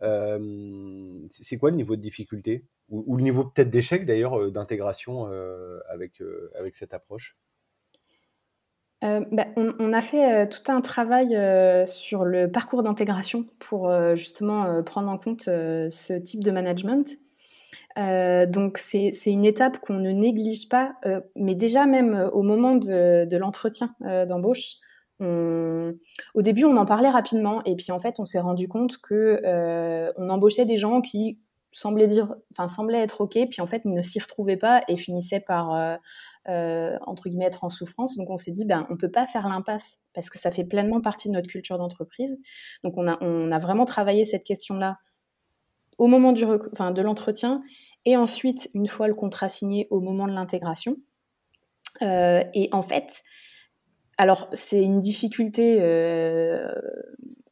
euh, 0.01 1.19
c'est 1.29 1.57
quoi 1.57 1.71
le 1.71 1.75
niveau 1.75 1.97
de 1.97 2.01
difficulté? 2.01 2.65
Ou, 2.89 3.17
le 3.17 3.23
niveau 3.23 3.43
peut-être 3.43 3.69
d'échec 3.69 4.05
d'ailleurs 4.05 4.51
d'intégration 4.51 5.29
avec 5.89 6.23
avec 6.57 6.75
cette 6.75 6.95
approche? 6.95 7.37
Bah, 9.03 9.45
on, 9.57 9.93
a 9.93 10.01
fait 10.01 10.49
tout 10.49 10.71
un 10.71 10.81
travail 10.81 11.37
sur 11.85 12.25
le 12.25 12.49
parcours 12.49 12.81
d'intégration 12.81 13.45
pour 13.59 13.93
justement 14.15 14.81
prendre 14.81 15.09
en 15.09 15.19
compte 15.19 15.43
ce 15.43 16.17
type 16.17 16.43
de 16.43 16.49
management. 16.49 17.19
Euh, 17.97 18.45
donc 18.45 18.77
c'est 18.77 19.11
une 19.25 19.45
étape 19.45 19.79
qu'on 19.79 19.95
ne 19.95 20.11
néglige 20.11 20.69
pas, 20.69 20.93
euh, 21.05 21.21
mais 21.35 21.55
déjà 21.55 21.85
même 21.85 22.13
euh, 22.13 22.29
au 22.31 22.43
moment 22.43 22.75
de, 22.75 23.25
de 23.25 23.37
l'entretien 23.37 23.93
d'embauche, 24.27 24.75
au 25.21 26.41
début 26.41 26.63
on 26.63 26.77
en 26.77 26.85
parlait 26.85 27.09
rapidement 27.09 27.61
et 27.65 27.75
puis 27.75 27.91
en 27.91 27.99
fait 27.99 28.15
on 28.19 28.25
s'est 28.25 28.39
rendu 28.39 28.69
compte 28.69 28.99
que 28.99 29.41
on 30.17 30.29
embauchait 30.29 30.63
des 30.63 30.77
gens 30.77 31.01
qui 31.01 31.39
semblaient 31.71 32.07
dire, 32.07 32.33
enfin 32.51 32.69
semblaient 32.69 33.01
être 33.01 33.19
ok, 33.21 33.37
puis 33.49 33.61
en 33.61 33.67
fait 33.67 33.83
ne 33.83 34.01
s'y 34.01 34.17
retrouvaient 34.19 34.57
pas 34.57 34.81
et 34.87 34.95
finissaient 34.95 35.41
par 35.41 35.99
entre 36.47 37.27
guillemets 37.27 37.47
être 37.47 37.65
en 37.65 37.69
souffrance. 37.69 38.15
Donc 38.15 38.29
on 38.29 38.37
s'est 38.37 38.51
dit 38.51 38.63
ben 38.63 38.87
on 38.89 38.95
peut 38.95 39.11
pas 39.11 39.25
faire 39.25 39.49
l'impasse 39.49 39.99
parce 40.13 40.29
que 40.29 40.39
ça 40.39 40.51
fait 40.51 40.63
pleinement 40.63 41.01
partie 41.01 41.27
de 41.27 41.33
notre 41.33 41.49
culture 41.49 41.77
d'entreprise. 41.77 42.39
Donc 42.85 42.93
on 42.95 43.05
a 43.05 43.17
on 43.21 43.51
a 43.51 43.59
vraiment 43.59 43.83
travaillé 43.83 44.23
cette 44.23 44.45
question 44.45 44.75
là 44.75 44.99
au 45.99 46.07
moment 46.07 46.31
du 46.31 46.45
enfin, 46.45 46.91
de 46.91 47.01
l'entretien 47.01 47.61
et 48.05 48.17
ensuite, 48.17 48.69
une 48.73 48.87
fois 48.87 49.07
le 49.07 49.13
contrat 49.13 49.49
signé, 49.49 49.87
au 49.91 49.99
moment 49.99 50.27
de 50.27 50.33
l'intégration. 50.33 50.97
Euh, 52.01 52.43
et 52.53 52.69
en 52.71 52.81
fait, 52.81 53.21
alors 54.17 54.49
c'est 54.53 54.81
une 54.81 54.99
difficulté, 54.99 55.77
euh, 55.81 56.73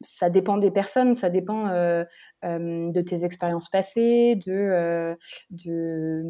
ça 0.02 0.30
dépend 0.30 0.58
des 0.58 0.72
personnes, 0.72 1.14
ça 1.14 1.30
dépend 1.30 1.68
euh, 1.68 2.06
de 2.44 3.02
tes 3.02 3.26
expériences 3.26 3.70
passées, 3.70 4.36
de, 4.36 5.18
de 5.52 6.24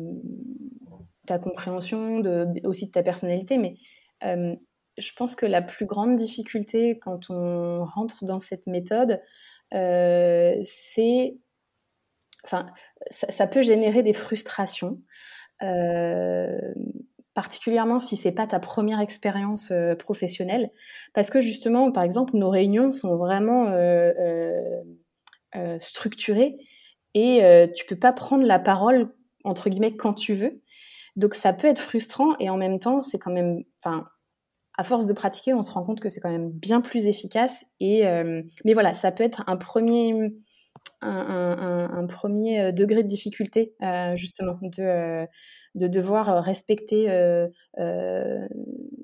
ta 1.25 1.38
compréhension, 1.38 2.19
de, 2.19 2.47
aussi 2.65 2.88
de 2.88 2.91
ta 2.91 3.03
personnalité, 3.03 3.58
mais 3.58 3.75
je 4.23 5.12
pense 5.15 5.36
que 5.36 5.45
la 5.45 5.62
plus 5.62 5.86
grande 5.86 6.15
difficulté 6.15 6.97
quand 6.97 7.30
on 7.30 7.86
rentre 7.86 8.25
dans 8.25 8.39
cette 8.39 8.65
méthode, 8.65 9.21
c'est 9.71 11.38
enfin, 12.47 12.67
ça, 13.10 13.47
peut 13.47 13.62
générer 13.62 14.03
des 14.03 14.13
frustrations, 14.13 15.01
euh, 15.63 16.73
particulièrement 17.33 17.99
si 17.99 18.15
c'est 18.17 18.31
pas 18.31 18.47
ta 18.47 18.60
première 18.60 18.99
expérience 18.99 19.71
euh, 19.71 19.95
professionnelle, 19.95 20.71
parce 21.13 21.29
que 21.29 21.41
justement, 21.41 21.91
par 21.91 22.03
exemple, 22.03 22.36
nos 22.38 22.49
réunions 22.49 22.91
sont 22.91 23.15
vraiment 23.17 23.67
euh, 23.67 24.81
structurées 25.79 26.57
et 27.13 27.41
tu 27.75 27.86
peux 27.86 27.95
pas 27.95 28.13
prendre 28.13 28.45
la 28.45 28.60
parole 28.60 29.12
entre 29.43 29.69
guillemets 29.69 29.95
quand 29.95 30.13
tu 30.13 30.33
veux. 30.33 30.62
Donc 31.15 31.33
ça 31.33 31.51
peut 31.51 31.67
être 31.67 31.79
frustrant 31.79 32.38
et 32.38 32.49
en 32.49 32.57
même 32.57 32.77
temps, 32.77 33.01
c'est 33.01 33.17
quand 33.17 33.31
même, 33.31 33.63
enfin, 33.83 34.05
à 34.77 34.83
force 34.83 35.07
de 35.07 35.13
pratiquer, 35.13 35.55
on 35.55 35.63
se 35.63 35.71
rend 35.71 35.83
compte 35.83 35.99
que 35.99 36.10
c'est 36.10 36.19
quand 36.19 36.29
même 36.29 36.51
bien 36.51 36.79
plus 36.79 37.07
efficace. 37.07 37.65
Et 37.79 38.03
mais 38.63 38.73
voilà, 38.73 38.93
ça 38.93 39.12
peut 39.12 39.23
être 39.23 39.43
un 39.47 39.57
premier 39.57 40.13
un, 41.01 42.05
premier 42.07 42.62
euh, 42.62 42.71
degré 42.71 43.03
de 43.03 43.07
difficulté, 43.07 43.75
euh, 43.83 44.15
justement, 44.15 44.57
de, 44.62 44.81
euh, 44.81 45.25
de 45.75 45.88
devoir 45.88 46.43
respecter 46.43 47.07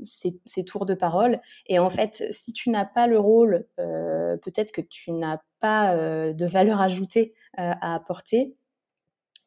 ces, 0.04 0.64
tours 0.66 0.86
de 0.86 0.94
parole. 0.94 1.40
Et 1.68 1.80
en 1.80 1.90
fait, 1.90 2.24
si 2.32 2.54
tu 2.54 2.70
n'as 2.70 2.86
pas 2.86 3.08
le 3.08 3.20
rôle, 3.20 3.68
peut-être 3.78 4.72
que 4.72 4.82
tu 4.82 5.12
n'as 5.12 5.40
pas 5.60 5.96
de 5.96 6.46
valeur 6.46 6.82
ajoutée 6.82 7.34
à 7.58 7.94
apporter. 7.94 8.56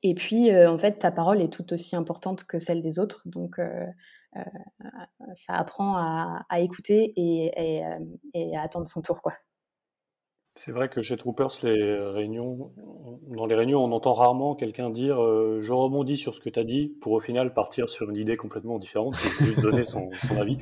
Et 0.02 0.14
puis, 0.14 0.54
en 0.54 0.78
fait, 0.78 0.98
ta 0.98 1.10
parole 1.10 1.40
est 1.40 1.52
tout 1.52 1.72
aussi 1.72 1.96
importante 1.96 2.44
que 2.44 2.58
celle 2.58 2.82
des 2.82 2.98
autres. 2.98 3.22
Donc, 3.26 3.60
ça 5.34 5.54
apprend 5.54 5.96
à, 5.96 6.60
écouter 6.60 7.12
et, 7.16 7.82
et, 8.34 8.56
à 8.56 8.62
attendre 8.62 8.86
son 8.88 9.02
tour, 9.02 9.20
quoi. 9.20 9.32
C'est 10.56 10.72
vrai 10.72 10.88
que 10.88 11.02
chez 11.02 11.18
Troopers, 11.18 11.50
les 11.62 11.94
réunions, 11.94 12.72
dans 13.28 13.44
les 13.44 13.54
réunions, 13.54 13.84
on 13.84 13.92
entend 13.92 14.14
rarement 14.14 14.54
quelqu'un 14.54 14.88
dire 14.88 15.22
euh, 15.22 15.58
je 15.60 15.72
rebondis 15.74 16.16
sur 16.16 16.34
ce 16.34 16.40
que 16.40 16.48
tu 16.48 16.58
as 16.58 16.64
dit 16.64 16.88
pour 17.00 17.12
au 17.12 17.20
final 17.20 17.52
partir 17.52 17.90
sur 17.90 18.08
une 18.08 18.16
idée 18.16 18.38
complètement 18.38 18.78
différente, 18.78 19.16
juste 19.16 19.60
donner 19.60 19.84
son, 19.84 20.08
son, 20.26 20.40
avis. 20.40 20.56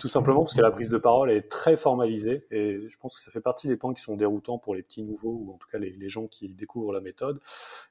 Tout 0.00 0.08
simplement 0.08 0.40
parce 0.40 0.54
que 0.54 0.62
la 0.62 0.70
prise 0.70 0.88
de 0.88 0.96
parole 0.96 1.30
est 1.30 1.42
très 1.50 1.76
formalisée 1.76 2.46
et 2.50 2.88
je 2.88 2.98
pense 2.98 3.16
que 3.16 3.22
ça 3.22 3.30
fait 3.30 3.42
partie 3.42 3.68
des 3.68 3.76
points 3.76 3.92
qui 3.92 4.02
sont 4.02 4.16
déroutants 4.16 4.56
pour 4.56 4.74
les 4.74 4.82
petits 4.82 5.02
nouveaux 5.02 5.38
ou 5.44 5.52
en 5.52 5.58
tout 5.58 5.68
cas 5.70 5.78
les, 5.78 5.90
les 5.90 6.08
gens 6.08 6.26
qui 6.26 6.48
découvrent 6.48 6.94
la 6.94 7.02
méthode. 7.02 7.38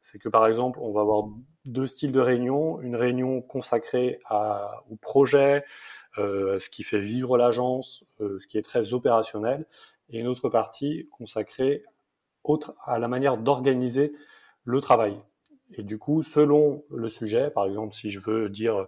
C'est 0.01 0.17
que 0.17 0.29
par 0.29 0.47
exemple, 0.47 0.79
on 0.81 0.91
va 0.91 1.01
avoir 1.01 1.27
deux 1.65 1.85
styles 1.85 2.11
de 2.11 2.19
réunion. 2.19 2.81
Une 2.81 2.95
réunion 2.95 3.41
consacrée 3.41 4.19
à, 4.25 4.83
au 4.89 4.95
projet, 4.95 5.63
euh, 6.17 6.59
ce 6.59 6.69
qui 6.69 6.83
fait 6.83 6.99
vivre 6.99 7.37
l'agence, 7.37 8.03
euh, 8.21 8.39
ce 8.39 8.47
qui 8.47 8.57
est 8.57 8.61
très 8.61 8.93
opérationnel 8.93 9.65
et 10.09 10.19
une 10.19 10.27
autre 10.27 10.49
partie 10.49 11.07
consacrée 11.11 11.83
à 12.85 12.99
la 12.99 13.07
manière 13.07 13.37
d'organiser 13.37 14.13
le 14.65 14.81
travail. 14.81 15.17
Et 15.75 15.83
du 15.83 15.97
coup, 15.97 16.21
selon 16.21 16.83
le 16.91 17.09
sujet, 17.09 17.49
par 17.49 17.65
exemple, 17.65 17.95
si 17.95 18.11
je 18.11 18.19
veux 18.19 18.49
dire 18.49 18.87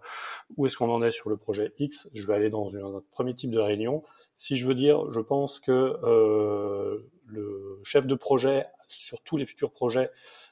où 0.56 0.65
est-ce 0.65 0.78
qu'on 0.78 0.91
en 0.91 1.01
est 1.01 1.12
sur 1.12 1.30
le 1.30 1.38
projet 1.38 1.73
X, 1.80 2.10
je 2.13 2.28
vais 2.28 2.34
aller 2.34 2.49
dans 2.49 2.75
un 2.75 3.01
premier 3.12 3.34
type 3.34 3.49
de 3.49 3.60
réunion. 3.60 4.04
Si 4.38 4.56
je 4.56 4.67
veux 4.67 4.75
dire, 4.75 5.12
je 5.12 5.19
pense 5.19 5.60
que 5.60 5.97
euh, 6.04 7.10
le 7.25 7.80
chef 7.84 8.06
de 8.06 8.13
projet 8.13 8.65
sur 8.88 9.21
tous 9.21 9.38
les 9.38 9.45
futurs 9.45 9.71
projets 9.71 10.12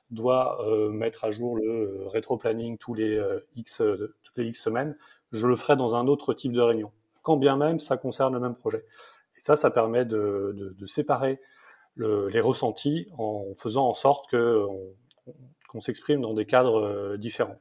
doit 0.09 0.65
euh, 0.67 0.89
mettre 0.89 1.23
à 1.23 1.31
jour 1.31 1.55
le 1.55 2.07
rétro-planning 2.07 2.77
tous 2.77 2.93
les 2.93 3.15
euh, 3.15 3.39
X 3.55 3.81
toutes 4.23 4.37
les 4.37 4.45
X 4.45 4.61
semaines, 4.61 4.97
je 5.31 5.47
le 5.47 5.55
ferai 5.55 5.75
dans 5.75 5.95
un 5.95 6.07
autre 6.07 6.33
type 6.33 6.51
de 6.51 6.61
réunion, 6.61 6.91
quand 7.21 7.37
bien 7.37 7.57
même 7.57 7.79
ça 7.79 7.97
concerne 7.97 8.33
le 8.33 8.39
même 8.39 8.55
projet. 8.55 8.85
Ça, 9.43 9.57
ça 9.57 9.71
permet 9.71 10.05
de, 10.05 10.55
de, 10.55 10.85
séparer 10.85 11.37
le, 11.95 12.29
les 12.29 12.39
ressentis 12.39 13.09
en 13.17 13.53
faisant 13.57 13.89
en 13.89 13.93
sorte 13.93 14.31
qu'on 14.31 15.81
s'exprime 15.81 16.21
dans 16.21 16.33
des 16.33 16.45
cadres 16.45 16.81
euh, 16.81 17.17
différents. 17.17 17.59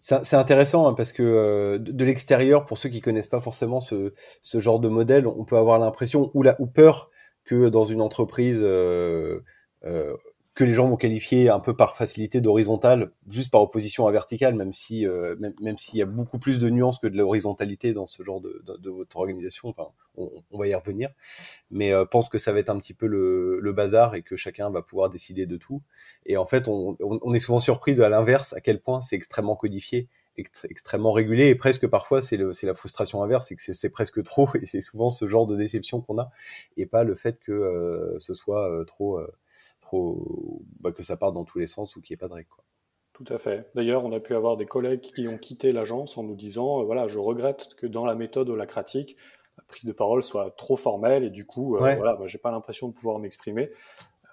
c'est 0.00 0.32
intéressant 0.32 0.88
hein, 0.88 0.94
parce 0.94 1.12
que 1.12 1.22
euh, 1.22 1.78
de, 1.78 2.04
l'extérieur, 2.06 2.64
pour 2.64 2.78
ceux 2.78 2.88
qui 2.88 3.02
connaissent 3.02 3.28
pas 3.28 3.42
forcément 3.42 3.82
ce, 3.82 4.14
ce 4.40 4.58
genre 4.58 4.80
de 4.80 4.88
modèle, 4.88 5.26
on 5.26 5.44
peut 5.44 5.58
avoir 5.58 5.78
l'impression 5.78 6.30
ou, 6.32 6.42
la, 6.42 6.58
ou 6.58 6.66
peur 6.66 7.10
que 7.44 7.68
dans 7.68 7.84
une 7.84 8.00
entreprise 8.00 8.60
euh, 8.62 9.42
que 10.56 10.64
les 10.64 10.72
gens 10.72 10.88
vont 10.88 10.96
qualifier 10.96 11.50
un 11.50 11.60
peu 11.60 11.76
par 11.76 11.96
facilité 11.96 12.40
d'horizontale, 12.40 13.12
juste 13.28 13.50
par 13.50 13.60
opposition 13.60 14.06
à 14.06 14.10
verticale, 14.10 14.54
même 14.54 14.72
si 14.72 15.06
euh, 15.06 15.36
même, 15.38 15.52
même 15.60 15.76
s'il 15.76 15.98
y 15.98 16.02
a 16.02 16.06
beaucoup 16.06 16.38
plus 16.38 16.58
de 16.58 16.70
nuances 16.70 16.98
que 16.98 17.06
de 17.06 17.16
l'horizontalité 17.18 17.92
dans 17.92 18.06
ce 18.06 18.22
genre 18.22 18.40
de, 18.40 18.64
de, 18.78 18.90
votre 18.90 19.18
organisation. 19.18 19.68
Enfin, 19.68 19.88
on, 20.16 20.32
on, 20.50 20.58
va 20.58 20.66
y 20.66 20.74
revenir, 20.74 21.10
mais 21.70 21.92
euh, 21.92 22.06
pense 22.06 22.30
que 22.30 22.38
ça 22.38 22.54
va 22.54 22.60
être 22.60 22.70
un 22.70 22.78
petit 22.78 22.94
peu 22.94 23.06
le, 23.06 23.60
le, 23.60 23.72
bazar 23.74 24.14
et 24.14 24.22
que 24.22 24.34
chacun 24.34 24.70
va 24.70 24.80
pouvoir 24.80 25.10
décider 25.10 25.44
de 25.44 25.58
tout. 25.58 25.82
Et 26.24 26.38
en 26.38 26.46
fait, 26.46 26.68
on, 26.68 26.96
on 27.00 27.34
est 27.34 27.38
souvent 27.38 27.58
surpris 27.58 27.94
de 27.94 28.02
à 28.02 28.08
l'inverse 28.08 28.54
à 28.54 28.62
quel 28.62 28.80
point 28.80 29.02
c'est 29.02 29.16
extrêmement 29.16 29.56
codifié 29.56 30.08
extrêmement 30.68 31.12
régulé 31.12 31.46
et 31.46 31.54
presque 31.54 31.86
parfois 31.86 32.20
c'est 32.20 32.36
la 32.36 32.74
frustration 32.74 33.22
inverse, 33.22 33.46
c'est 33.48 33.56
que 33.56 33.72
c'est 33.72 33.88
presque 33.88 34.22
trop 34.22 34.48
et 34.60 34.66
c'est 34.66 34.82
souvent 34.82 35.08
ce 35.08 35.26
genre 35.28 35.46
de 35.46 35.56
déception 35.56 36.02
qu'on 36.02 36.18
a 36.18 36.30
et 36.76 36.84
pas 36.84 37.04
le 37.04 37.14
fait 37.14 37.38
que 37.40 37.52
euh, 37.52 38.18
ce 38.18 38.34
soit 38.34 38.70
euh, 38.70 38.84
trop 38.84 39.18
bah, 40.80 40.92
que 40.92 41.02
ça 41.02 41.16
parte 41.16 41.34
dans 41.34 41.44
tous 41.44 41.58
les 41.58 41.66
sens 41.66 41.96
ou 41.96 42.00
qu'il 42.00 42.14
n'y 42.14 42.18
ait 42.18 42.18
pas 42.18 42.28
de 42.28 42.34
règles. 42.34 42.48
Quoi. 42.48 42.64
Tout 43.12 43.32
à 43.32 43.38
fait. 43.38 43.70
D'ailleurs, 43.74 44.04
on 44.04 44.12
a 44.12 44.20
pu 44.20 44.34
avoir 44.34 44.58
des 44.58 44.66
collègues 44.66 45.00
qui 45.00 45.26
ont 45.26 45.38
quitté 45.38 45.72
l'agence 45.72 46.18
en 46.18 46.22
nous 46.22 46.36
disant, 46.36 46.80
euh, 46.80 46.84
voilà, 46.84 47.08
je 47.08 47.18
regrette 47.18 47.74
que 47.76 47.86
dans 47.86 48.04
la 48.04 48.14
méthode 48.14 48.50
holacratique, 48.50 49.16
la 49.56 49.64
prise 49.64 49.84
de 49.84 49.92
parole 49.92 50.22
soit 50.22 50.50
trop 50.56 50.76
formelle 50.76 51.24
et 51.24 51.30
du 51.30 51.46
coup, 51.46 51.76
euh, 51.76 51.94
voilà, 51.96 52.14
bah, 52.14 52.26
j'ai 52.26 52.38
pas 52.38 52.50
l'impression 52.50 52.88
de 52.88 52.92
pouvoir 52.92 53.18
m'exprimer. 53.18 53.70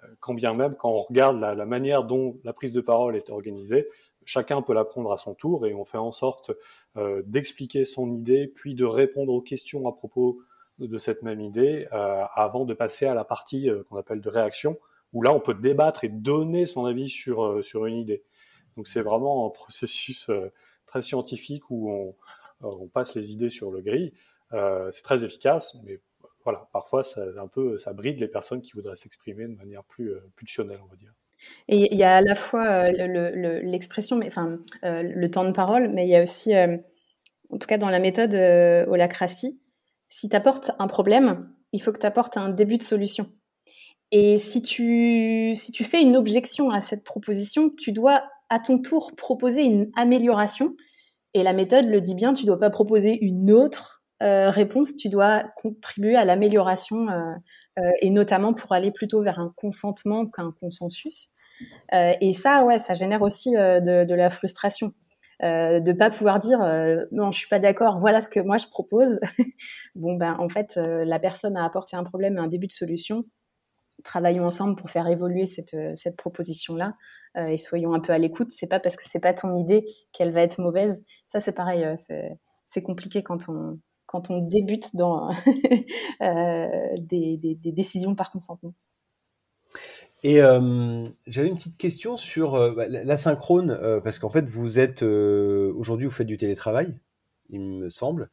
Euh, 0.04 0.08
quand 0.20 0.34
bien 0.34 0.54
même, 0.54 0.76
quand 0.76 0.90
on 0.90 1.02
regarde 1.02 1.40
la, 1.40 1.56
la, 1.56 1.66
manière 1.66 2.04
dont 2.04 2.38
la 2.44 2.54
prise 2.54 2.74
de 2.74 2.82
parole 2.82 3.16
est 3.16 3.30
organisée, 3.30 3.88
chacun 4.26 4.62
peut 4.62 4.74
la 4.74 4.86
prendre 4.86 5.12
à 5.12 5.18
son 5.18 5.34
tour 5.34 5.66
et 5.66 5.74
on 5.74 5.86
fait 5.86 5.98
en 5.98 6.12
sorte 6.12 6.52
euh, 6.98 7.22
d'expliquer 7.26 7.86
son 7.86 8.12
idée, 8.12 8.48
puis 8.48 8.76
de 8.76 8.86
répondre 8.86 9.34
aux 9.34 9.42
questions 9.42 9.88
à 9.88 9.94
propos 9.94 10.40
de 10.80 10.98
cette 10.98 11.22
même 11.22 11.40
idée 11.40 11.88
avant 11.92 12.66
de 12.66 12.74
passer 12.74 13.06
à 13.06 13.14
la 13.14 13.24
partie 13.24 13.70
qu'on 13.88 13.96
appelle 13.96 14.22
de 14.22 14.30
réaction, 14.30 14.80
où 15.14 15.22
là 15.22 15.34
on 15.34 15.40
peut 15.40 15.54
débattre 15.54 16.04
et 16.04 16.10
donner 16.10 16.66
son 16.66 16.86
avis 16.86 17.10
sur, 17.10 17.44
euh, 17.44 17.62
sur 17.62 17.86
une 17.86 17.98
idée. 17.98 18.24
Donc 18.76 18.88
c'est 18.88 19.02
vraiment 19.02 19.48
un 19.48 19.50
processus 19.52 20.30
euh, 20.30 20.52
très 20.86 21.02
scientifique 21.02 21.70
où 21.70 21.92
on, 21.92 22.10
euh, 22.64 22.76
on 22.82 22.88
passe 22.88 23.16
les 23.16 23.32
idées 23.32 23.50
sur 23.50 23.72
le 23.72 23.82
gris. 23.82 24.14
c'est 24.92 25.04
très 25.04 25.24
efficace, 25.24 25.78
mais 25.86 26.00
voilà, 26.44 26.68
parfois 26.74 27.04
ça, 27.04 27.24
un 27.38 27.48
peu, 27.48 27.78
ça 27.78 27.94
bride 27.94 28.20
les 28.20 28.28
personnes 28.28 28.62
qui 28.62 28.74
voudraient 28.74 28.96
s'exprimer 28.96 29.48
de 29.48 29.56
manière 29.56 29.84
plus 29.84 30.14
pulsionnelle, 30.36 30.80
on 30.84 30.88
va 30.88 30.96
dire. 30.96 31.14
Et 31.68 31.94
il 31.94 31.98
y 31.98 32.04
a 32.04 32.18
à 32.18 32.22
la 32.22 32.36
fois 32.36 32.92
l'expression, 32.92 34.20
le, 34.20 34.28
enfin 34.28 34.60
le 34.84 35.28
temps 35.28 35.46
de 35.46 35.52
parole, 35.52 35.90
mais 35.90 36.06
il 36.06 36.10
y 36.10 36.16
a 36.16 36.22
aussi, 36.22 36.54
en 36.56 37.58
tout 37.58 37.68
cas 37.68 37.78
dans 37.78 37.90
la 37.90 38.00
méthode 38.00 38.36
holacratie, 38.36 39.60
si 40.10 40.30
tu 40.30 40.36
apportes 40.36 40.72
un 40.78 40.88
problème, 40.88 41.50
il 41.72 41.82
faut 41.82 41.92
que 41.92 42.00
tu 42.00 42.06
apportes 42.06 42.38
un 42.38 42.50
début 42.50 42.78
de 42.78 42.84
solution. 42.84 43.32
Et 44.12 44.38
si 44.38 44.62
tu, 44.62 45.54
si 45.56 45.72
tu 45.72 45.84
fais 45.84 46.02
une 46.02 46.16
objection 46.16 46.70
à 46.70 46.82
cette 46.82 47.04
proposition, 47.04 47.70
tu 47.70 47.92
dois 47.92 48.24
à 48.50 48.60
ton 48.60 48.80
tour 48.80 49.14
proposer 49.16 49.64
une 49.64 49.90
amélioration. 49.96 50.76
Et 51.34 51.42
la 51.42 51.54
méthode 51.54 51.86
le 51.86 52.00
dit 52.02 52.14
bien, 52.14 52.34
tu 52.34 52.44
ne 52.44 52.48
dois 52.48 52.60
pas 52.60 52.70
proposer 52.70 53.18
une 53.24 53.52
autre 53.52 54.04
euh, 54.22 54.50
réponse, 54.50 54.96
tu 54.96 55.10
dois 55.10 55.44
contribuer 55.58 56.16
à 56.16 56.24
l'amélioration 56.24 57.10
euh, 57.10 57.34
euh, 57.80 57.92
et 58.02 58.10
notamment 58.10 58.54
pour 58.54 58.72
aller 58.72 58.92
plutôt 58.92 59.22
vers 59.24 59.40
un 59.40 59.52
consentement 59.58 60.28
qu'un 60.28 60.52
consensus. 60.60 61.30
Et 61.94 62.34
ça, 62.34 62.66
ouais, 62.66 62.78
ça 62.78 62.94
génère 62.94 63.22
aussi 63.22 63.52
de, 63.52 64.06
de, 64.06 64.16
la 64.16 64.30
frustration. 64.30 64.92
Euh, 65.44 65.80
de 65.80 65.94
pas 65.94 66.10
pouvoir 66.10 66.40
dire 66.40 66.60
non, 67.12 67.32
je 67.32 67.38
suis 67.38 67.48
pas 67.48 67.60
d'accord, 67.60 68.00
voilà 68.00 68.22
ce 68.22 68.28
que 68.28 68.40
moi 68.40 68.58
je 68.58 68.68
propose. 68.68 69.20
bon 69.96 70.16
ben 70.16 70.36
en 70.40 70.50
fait, 70.50 70.76
la 70.78 71.20
personne 71.20 71.56
a 71.56 71.64
apporté 71.64 71.96
un 71.96 72.04
problème 72.04 72.38
et 72.38 72.40
un 72.40 72.48
début 72.48 72.68
de 72.68 72.74
solution 72.74 73.24
travaillons 74.04 74.46
ensemble 74.46 74.76
pour 74.76 74.90
faire 74.90 75.08
évoluer 75.08 75.46
cette, 75.46 75.74
euh, 75.74 75.94
cette 75.96 76.16
proposition-là 76.16 76.96
euh, 77.38 77.48
et 77.48 77.58
soyons 77.58 77.94
un 77.94 78.00
peu 78.00 78.14
à 78.14 78.18
l'écoute. 78.18 78.50
C'est 78.50 78.68
pas 78.68 78.80
parce 78.80 78.96
que 78.96 79.04
c'est 79.06 79.20
pas 79.20 79.34
ton 79.34 79.56
idée 79.56 79.86
qu'elle 80.12 80.32
va 80.32 80.42
être 80.42 80.60
mauvaise. 80.60 81.04
Ça, 81.28 81.40
c'est 81.40 81.52
pareil, 81.52 81.84
euh, 81.84 82.30
c'est 82.66 82.82
compliqué 82.82 83.24
quand 83.24 83.50
on, 83.50 83.80
quand 84.06 84.30
on 84.30 84.40
débute 84.40 84.96
dans 84.96 85.30
des, 86.22 87.38
des, 87.38 87.72
décisions 87.72 88.16
par 88.16 88.32
consentement. 88.32 88.74
Et 90.24 90.38
j'avais 90.38 91.50
une 91.50 91.56
petite 91.56 91.78
question 91.78 92.16
sur 92.16 92.74
bah, 92.76 92.88
l'asynchrone, 92.88 94.02
parce 94.04 94.20
qu'en 94.20 94.30
fait, 94.30 94.48
vous 94.48 94.80
êtes 94.80 95.04
aujourd'hui, 95.04 96.08
vous 96.08 96.14
faites 96.14 96.28
du 96.28 96.38
télétravail, 96.38 96.96
il 97.50 97.60
me 97.60 97.90
semble. 97.90 98.30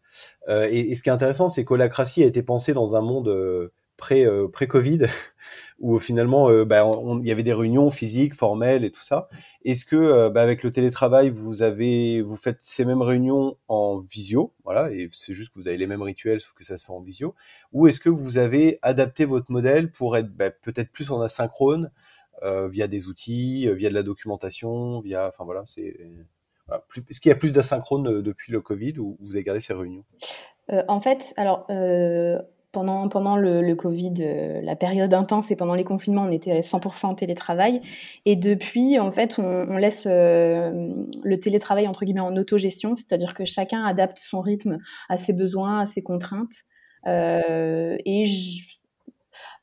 Et, 0.49 0.95
ce 0.95 1.03
qui 1.03 1.09
est 1.09 1.13
intéressant, 1.13 1.49
c'est 1.49 1.65
qu'Holacracy 1.65 2.23
a 2.23 2.27
été 2.27 2.43
pensé 2.43 2.75
dans 2.75 2.95
un 2.95 3.03
monde 3.03 3.71
euh, 4.13 4.49
pré 4.49 4.67
Covid 4.67 5.07
où 5.79 5.99
finalement 5.99 6.51
euh, 6.51 6.65
bah, 6.65 6.85
il 7.21 7.27
y 7.27 7.31
avait 7.31 7.43
des 7.43 7.53
réunions 7.53 7.91
physiques 7.91 8.35
formelles 8.35 8.85
et 8.85 8.91
tout 8.91 9.03
ça. 9.03 9.29
Est-ce 9.65 9.85
que 9.85 9.97
euh, 9.97 10.31
bah, 10.31 10.43
avec 10.43 10.63
le 10.63 10.71
télétravail 10.71 11.31
vous 11.31 11.63
avez 11.63 12.23
vous 12.23 12.37
faites 12.37 12.59
ces 12.61 12.85
mêmes 12.85 13.03
réunions 13.03 13.57
en 13.69 14.01
visio, 14.01 14.53
voilà, 14.65 14.91
et 14.91 15.09
c'est 15.13 15.33
juste 15.33 15.53
que 15.53 15.59
vous 15.59 15.69
avez 15.69 15.77
les 15.77 15.87
mêmes 15.87 16.03
rituels 16.03 16.41
sauf 16.41 16.53
que 16.53 16.65
ça 16.65 16.79
se 16.79 16.85
fait 16.85 16.93
en 16.93 17.01
visio, 17.01 17.35
ou 17.73 17.87
est-ce 17.87 18.01
que 18.01 18.09
vous 18.09 18.39
avez 18.39 18.79
adapté 18.83 19.25
votre 19.25 19.51
modèle 19.51 19.91
pour 19.91 20.17
être 20.17 20.31
bah, 20.35 20.51
peut-être 20.51 20.91
plus 20.91 21.11
en 21.11 21.21
asynchrone 21.21 21.91
via 22.71 22.89
des 22.89 23.07
outils, 23.07 23.69
via 23.75 23.91
de 23.91 23.95
la 23.95 24.03
documentation, 24.03 25.01
via, 25.01 25.29
enfin 25.29 25.45
voilà, 25.45 25.63
c'est 25.67 25.95
voilà, 26.67 26.83
est-ce 27.11 27.21
qu'il 27.21 27.29
y 27.29 27.33
a 27.33 27.37
plus 27.37 27.53
d'asynchrone 27.53 28.23
depuis 28.23 28.51
le 28.51 28.63
Covid 28.63 28.99
ou 28.99 29.19
vous 29.21 29.37
avez 29.37 29.45
gardé 29.45 29.61
ces 29.61 29.75
réunions? 29.75 30.05
En 30.89 31.03
fait, 31.03 31.35
alors 31.37 31.67
pendant, 32.73 33.09
pendant 33.09 33.37
le, 33.37 33.75
Covid, 33.75 34.15
euh, 34.21 34.61
la 34.63 34.77
période 34.77 35.13
intense 35.13 35.51
et 35.51 35.57
pendant 35.57 35.75
les 35.75 35.85
confinements, 35.85 36.23
on 36.23 36.31
était 36.31 36.53
à 36.53 36.61
100% 36.61 37.07
en 37.07 37.15
télétravail. 37.15 37.81
Et 38.27 38.37
depuis, 38.37 38.99
en 38.99 39.11
fait, 39.11 39.39
on, 39.39 39.77
laisse 39.77 40.07
euh, 40.07 40.93
le 41.23 41.41
télétravail, 41.41 41.89
entre 41.89 42.05
guillemets, 42.05 42.21
en 42.21 42.37
autogestion, 42.37 42.95
c'est-à-dire 42.97 43.35
que 43.35 43.45
chacun 43.45 43.85
adapte 43.85 44.19
son 44.19 44.41
rythme 44.41 44.79
à 45.09 45.17
ses 45.17 45.33
besoins, 45.33 45.81
à 45.81 45.85
ses 45.85 46.03
contraintes. 46.03 46.65
Euh, 47.07 47.97
et 48.05 48.25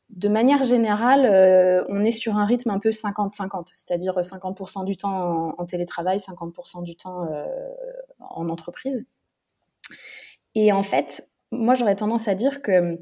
de 0.09 0.29
manière 0.29 0.63
générale, 0.63 1.85
on 1.89 2.03
est 2.03 2.11
sur 2.11 2.37
un 2.37 2.45
rythme 2.45 2.71
un 2.71 2.79
peu 2.79 2.89
50-50, 2.89 3.67
c'est-à-dire 3.73 4.19
50% 4.19 4.83
du 4.85 4.97
temps 4.97 5.11
en, 5.11 5.55
en 5.57 5.65
télétravail, 5.65 6.17
50% 6.17 6.83
du 6.83 6.95
temps 6.95 7.27
en 8.19 8.49
entreprise. 8.49 9.05
Et 10.55 10.71
en 10.71 10.81
fait, 10.83 11.27
moi, 11.51 11.73
j'aurais 11.73 11.95
tendance 11.95 12.27
à 12.27 12.35
dire 12.35 12.61
que 12.61 12.99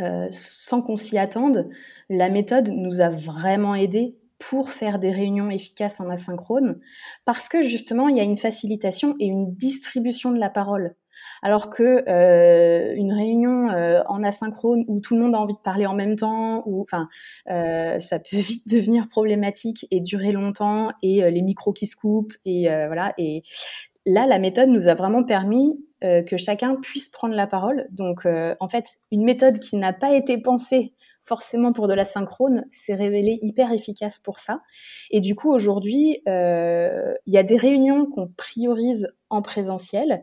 euh, 0.00 0.26
sans 0.30 0.82
qu'on 0.82 0.96
s'y 0.96 1.16
attende, 1.16 1.68
la 2.10 2.28
méthode 2.28 2.68
nous 2.68 3.00
a 3.00 3.08
vraiment 3.08 3.74
aidés 3.74 4.16
pour 4.38 4.70
faire 4.70 4.98
des 4.98 5.10
réunions 5.10 5.48
efficaces 5.48 5.98
en 5.98 6.10
asynchrone, 6.10 6.78
parce 7.24 7.48
que 7.48 7.62
justement, 7.62 8.08
il 8.08 8.16
y 8.16 8.20
a 8.20 8.24
une 8.24 8.36
facilitation 8.36 9.14
et 9.18 9.26
une 9.26 9.54
distribution 9.54 10.30
de 10.30 10.38
la 10.38 10.50
parole. 10.50 10.94
Alors 11.40 11.70
que 11.70 12.04
euh, 12.06 12.94
une 12.94 13.14
réunion 13.14 13.70
euh, 13.70 14.02
en 14.06 14.22
asynchrone 14.22 14.84
où 14.86 15.00
tout 15.00 15.14
le 15.14 15.22
monde 15.22 15.34
a 15.34 15.38
envie 15.38 15.54
de 15.54 15.60
parler 15.60 15.86
en 15.86 15.94
même 15.94 16.16
temps, 16.16 16.62
ou 16.66 16.82
enfin, 16.82 17.08
ça 17.46 18.18
peut 18.18 18.36
vite 18.36 18.68
devenir 18.68 19.08
problématique 19.08 19.86
et 19.90 20.00
durer 20.00 20.32
longtemps, 20.32 20.90
et 21.02 21.30
les 21.30 21.42
micros 21.42 21.72
qui 21.72 21.86
se 21.86 21.96
coupent, 21.96 22.34
et 22.44 22.68
voilà. 22.86 23.14
Et 23.16 23.42
là, 24.04 24.26
la 24.26 24.38
méthode 24.38 24.68
nous 24.68 24.88
a 24.88 24.94
vraiment 24.94 25.24
permis 25.24 25.82
euh, 26.06 26.22
que 26.22 26.36
chacun 26.36 26.76
puisse 26.76 27.08
prendre 27.08 27.34
la 27.34 27.46
parole. 27.46 27.88
Donc, 27.90 28.26
euh, 28.26 28.54
en 28.60 28.68
fait, 28.68 28.98
une 29.10 29.24
méthode 29.24 29.58
qui 29.58 29.76
n'a 29.76 29.92
pas 29.92 30.14
été 30.14 30.38
pensée 30.38 30.94
forcément 31.24 31.72
pour 31.72 31.88
de 31.88 31.94
la 31.94 32.04
synchrone 32.04 32.64
s'est 32.70 32.94
révélée 32.94 33.38
hyper 33.42 33.72
efficace 33.72 34.20
pour 34.20 34.38
ça. 34.38 34.60
Et 35.10 35.20
du 35.20 35.34
coup, 35.34 35.52
aujourd'hui, 35.52 36.22
euh, 36.28 37.14
il 37.26 37.34
y 37.34 37.38
a 37.38 37.42
des 37.42 37.56
réunions 37.56 38.06
qu'on 38.06 38.28
priorise 38.28 39.08
en 39.30 39.42
présentiel, 39.42 40.22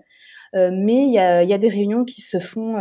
mais 0.54 1.08
il 1.08 1.12
y 1.12 1.18
a, 1.18 1.58
des 1.58 1.68
réunions 1.68 2.06
qui 2.06 2.22
se 2.22 2.38
font 2.38 2.76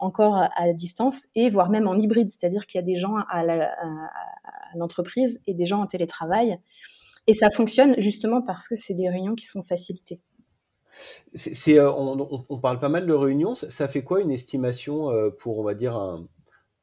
encore 0.00 0.34
à, 0.36 0.72
distance 0.72 1.28
et 1.36 1.48
voire 1.48 1.70
même 1.70 1.86
en 1.86 1.94
hybride, 1.94 2.28
c'est-à-dire 2.28 2.66
qu'il 2.66 2.80
y 2.80 2.82
a 2.82 2.84
des 2.84 2.96
gens 2.96 3.14
à 3.30 3.44
l'entreprise 4.74 5.40
et 5.46 5.54
des 5.54 5.66
gens 5.66 5.80
en 5.80 5.86
télétravail. 5.86 6.58
Et 7.28 7.32
ça 7.32 7.48
fonctionne 7.50 7.94
justement 7.98 8.42
parce 8.42 8.66
que 8.66 8.74
c'est 8.74 8.94
des 8.94 9.08
réunions 9.08 9.36
qui 9.36 9.46
sont 9.46 9.62
facilitées. 9.62 10.20
Euh, 11.68 11.92
on, 12.48 12.58
parle 12.58 12.80
pas 12.80 12.88
mal 12.88 13.06
de 13.06 13.12
réunions. 13.12 13.54
Ça, 13.54 13.88
fait 13.88 14.02
quoi 14.02 14.20
une 14.20 14.30
estimation 14.30 15.10
euh, 15.10 15.30
pour, 15.30 15.58
on 15.58 15.64
va 15.64 15.74
dire, 15.74 15.96
un, 15.96 16.26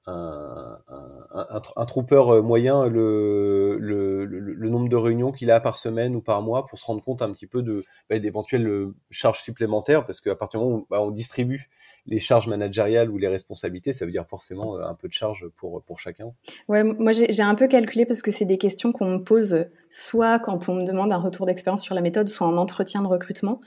un, 0.06 1.86
trooper 1.86 2.24
euh, 2.30 2.42
moyen, 2.42 2.88
le, 2.88 3.78
le 3.80 4.70
nombre 4.70 4.90
de 4.90 4.96
réunions 4.96 5.32
qu'il 5.32 5.50
a 5.52 5.60
par 5.60 5.78
semaine 5.78 6.16
ou 6.16 6.22
par 6.22 6.42
mois 6.42 6.66
pour 6.66 6.78
se 6.78 6.86
rendre 6.86 7.04
compte 7.04 7.22
un 7.22 7.32
petit 7.32 7.48
peu 7.48 7.62
de 7.62 7.84
bah, 8.10 8.20
d'éventuelles 8.20 8.88
charges 9.10 9.42
supplémentaires? 9.42 10.06
Parce 10.06 10.22
qu'à 10.22 10.36
partir 10.36 10.60
du 10.60 10.66
moment 10.66 10.80
où 10.80 10.88
bah, 10.90 11.02
on 11.02 11.12
distribue 11.12 11.70
les 12.06 12.20
charges 12.20 12.48
managériales 12.48 13.10
ou 13.10 13.18
les 13.18 13.30
responsabilités, 13.30 13.94
ça 13.94 14.06
veut 14.06 14.12
dire 14.12 14.28
forcément 14.28 14.78
un 14.78 14.94
peu 14.94 15.08
de 15.08 15.14
charge 15.14 15.48
pour, 15.56 15.82
pour 15.84 16.00
chacun. 16.00 16.34
Ouais, 16.68 16.84
moi 16.84 17.14
j'ai 17.14 17.44
un 17.44 17.56
peu 17.56 17.70
calculé 17.70 18.06
parce 18.06 18.22
que 18.22 18.30
c'est 18.30 18.44
des 18.44 18.58
questions 18.58 18.92
qu'on 18.92 19.10
me 19.10 19.24
pose 19.24 19.68
soit 19.90 20.38
quand 20.40 20.68
on 20.68 20.76
me 20.76 20.86
demande 20.86 21.14
un 21.14 21.18
retour 21.18 21.46
d'expérience 21.46 21.82
sur 21.82 21.96
la 21.96 22.02
méthode, 22.02 22.28
soit 22.28 22.46
en 22.46 22.58
entretien 22.58 23.02
de 23.02 23.08
recrutement. 23.08 23.62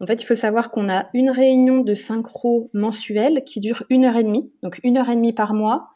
En 0.00 0.06
fait, 0.06 0.20
il 0.22 0.24
faut 0.24 0.34
savoir 0.34 0.70
qu'on 0.70 0.88
a 0.88 1.06
une 1.14 1.30
réunion 1.30 1.80
de 1.80 1.94
synchro 1.94 2.70
mensuelle 2.74 3.44
qui 3.44 3.60
dure 3.60 3.84
une 3.88 4.04
heure 4.04 4.16
et 4.16 4.24
demie, 4.24 4.50
donc 4.62 4.80
une 4.82 4.96
heure 4.96 5.08
et 5.08 5.16
demie 5.16 5.32
par 5.32 5.54
mois. 5.54 5.90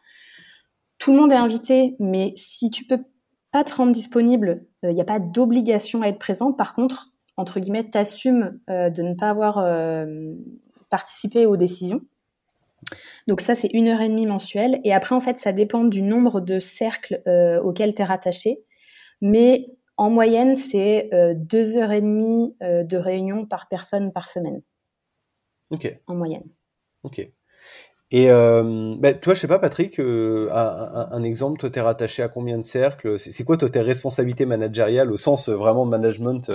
Tout 0.98 1.12
le 1.12 1.18
monde 1.18 1.32
est 1.32 1.36
invité, 1.36 1.96
mais 1.98 2.32
si 2.36 2.70
tu 2.70 2.84
peux 2.84 3.02
pas 3.52 3.64
te 3.64 3.74
rendre 3.74 3.92
disponible, 3.92 4.66
il 4.82 4.94
n'y 4.94 5.00
a 5.00 5.04
pas 5.04 5.18
d'obligation 5.18 6.02
à 6.02 6.08
être 6.08 6.18
présent. 6.18 6.52
Par 6.52 6.74
contre, 6.74 7.08
entre 7.36 7.60
guillemets, 7.60 7.88
t'assumes 7.88 8.58
euh, 8.70 8.90
de 8.90 9.02
ne 9.02 9.14
pas 9.14 9.28
avoir 9.28 9.58
euh, 9.58 10.34
participé 10.90 11.46
aux 11.46 11.56
décisions. 11.56 12.00
Donc 13.26 13.40
ça, 13.40 13.54
c'est 13.54 13.70
une 13.72 13.88
heure 13.88 14.00
et 14.00 14.08
demie 14.08 14.26
mensuelle. 14.26 14.80
Et 14.84 14.92
après, 14.92 15.14
en 15.14 15.20
fait, 15.20 15.38
ça 15.38 15.52
dépend 15.52 15.84
du 15.84 16.02
nombre 16.02 16.40
de 16.40 16.60
cercles 16.60 17.22
euh, 17.26 17.60
auxquels 17.60 17.94
tu 17.94 18.02
es 18.02 18.04
rattaché. 18.04 18.58
Mais 19.20 19.66
en 19.96 20.10
moyenne, 20.10 20.56
c'est 20.56 21.10
deux 21.34 21.76
heures 21.76 21.92
et 21.92 22.00
demie 22.00 22.56
de 22.60 22.96
réunion 22.96 23.46
par 23.46 23.68
personne 23.68 24.12
par 24.12 24.28
semaine. 24.28 24.62
Ok. 25.70 25.98
En 26.06 26.14
moyenne. 26.14 26.48
Ok. 27.02 27.28
Et 28.12 28.30
euh, 28.30 28.94
bah, 28.98 29.14
toi, 29.14 29.34
je 29.34 29.40
sais 29.40 29.48
pas, 29.48 29.58
Patrick, 29.58 29.98
un, 29.98 31.06
un, 31.10 31.22
exemple, 31.24 31.58
toi, 31.58 31.70
t'es 31.70 31.80
rattaché 31.80 32.22
à 32.22 32.28
combien 32.28 32.56
de 32.58 32.64
cercles? 32.64 33.18
C'est 33.18 33.44
quoi, 33.44 33.56
toi, 33.56 33.68
tes 33.68 33.80
responsabilités 33.80 34.46
managériales 34.46 35.10
au 35.10 35.16
sens 35.16 35.48
vraiment 35.48 35.84
management 35.84 36.50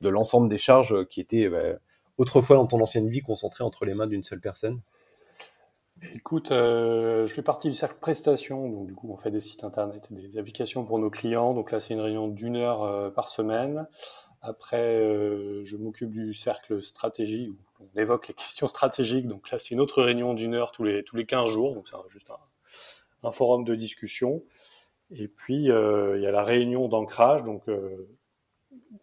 de 0.00 0.08
l'ensemble 0.08 0.48
des 0.48 0.58
charges 0.58 1.06
qui 1.08 1.20
étaient 1.20 1.48
bah, 1.48 1.78
autrefois 2.16 2.56
dans 2.56 2.66
ton 2.66 2.80
ancienne 2.80 3.08
vie 3.08 3.20
concentrées 3.20 3.64
entre 3.64 3.84
les 3.84 3.94
mains 3.94 4.06
d'une 4.06 4.22
seule 4.22 4.40
personne? 4.40 4.80
Écoute, 6.14 6.52
euh, 6.52 7.26
je 7.26 7.32
fais 7.32 7.42
partie 7.42 7.68
du 7.68 7.74
cercle 7.74 7.98
prestation, 8.00 8.68
donc 8.68 8.86
du 8.86 8.94
coup 8.94 9.10
on 9.12 9.16
fait 9.16 9.30
des 9.30 9.40
sites 9.40 9.64
internet 9.64 10.08
et 10.10 10.28
des 10.28 10.38
applications 10.38 10.84
pour 10.84 10.98
nos 10.98 11.10
clients. 11.10 11.54
Donc 11.54 11.72
là 11.72 11.80
c'est 11.80 11.94
une 11.94 12.00
réunion 12.00 12.28
d'une 12.28 12.56
heure 12.56 12.82
euh, 12.82 13.10
par 13.10 13.28
semaine. 13.28 13.88
Après, 14.40 15.00
euh, 15.00 15.64
je 15.64 15.76
m'occupe 15.76 16.10
du 16.10 16.32
cercle 16.34 16.82
stratégie 16.82 17.48
où 17.48 17.56
on 17.80 17.98
évoque 17.98 18.28
les 18.28 18.34
questions 18.42 18.68
stratégiques. 18.68 19.26
Donc 19.26 19.50
là 19.50 19.58
c'est 19.58 19.70
une 19.70 19.80
autre 19.80 20.02
réunion 20.02 20.34
d'une 20.34 20.54
heure 20.54 20.72
tous 20.72 20.84
les 20.84 21.02
tous 21.04 21.16
les 21.16 21.26
15 21.26 21.50
jours. 21.50 21.74
Donc 21.74 21.88
c'est 21.88 21.96
juste 22.10 22.30
un, 22.30 23.28
un, 23.28 23.32
forum 23.32 23.64
de 23.64 23.74
discussion. 23.74 24.44
Et 25.10 25.26
puis 25.26 25.64
il 25.64 26.20
y 26.20 26.26
a 26.26 26.30
la 26.30 26.44
réunion 26.44 26.88
d'ancrage. 26.88 27.42
Donc 27.42 27.64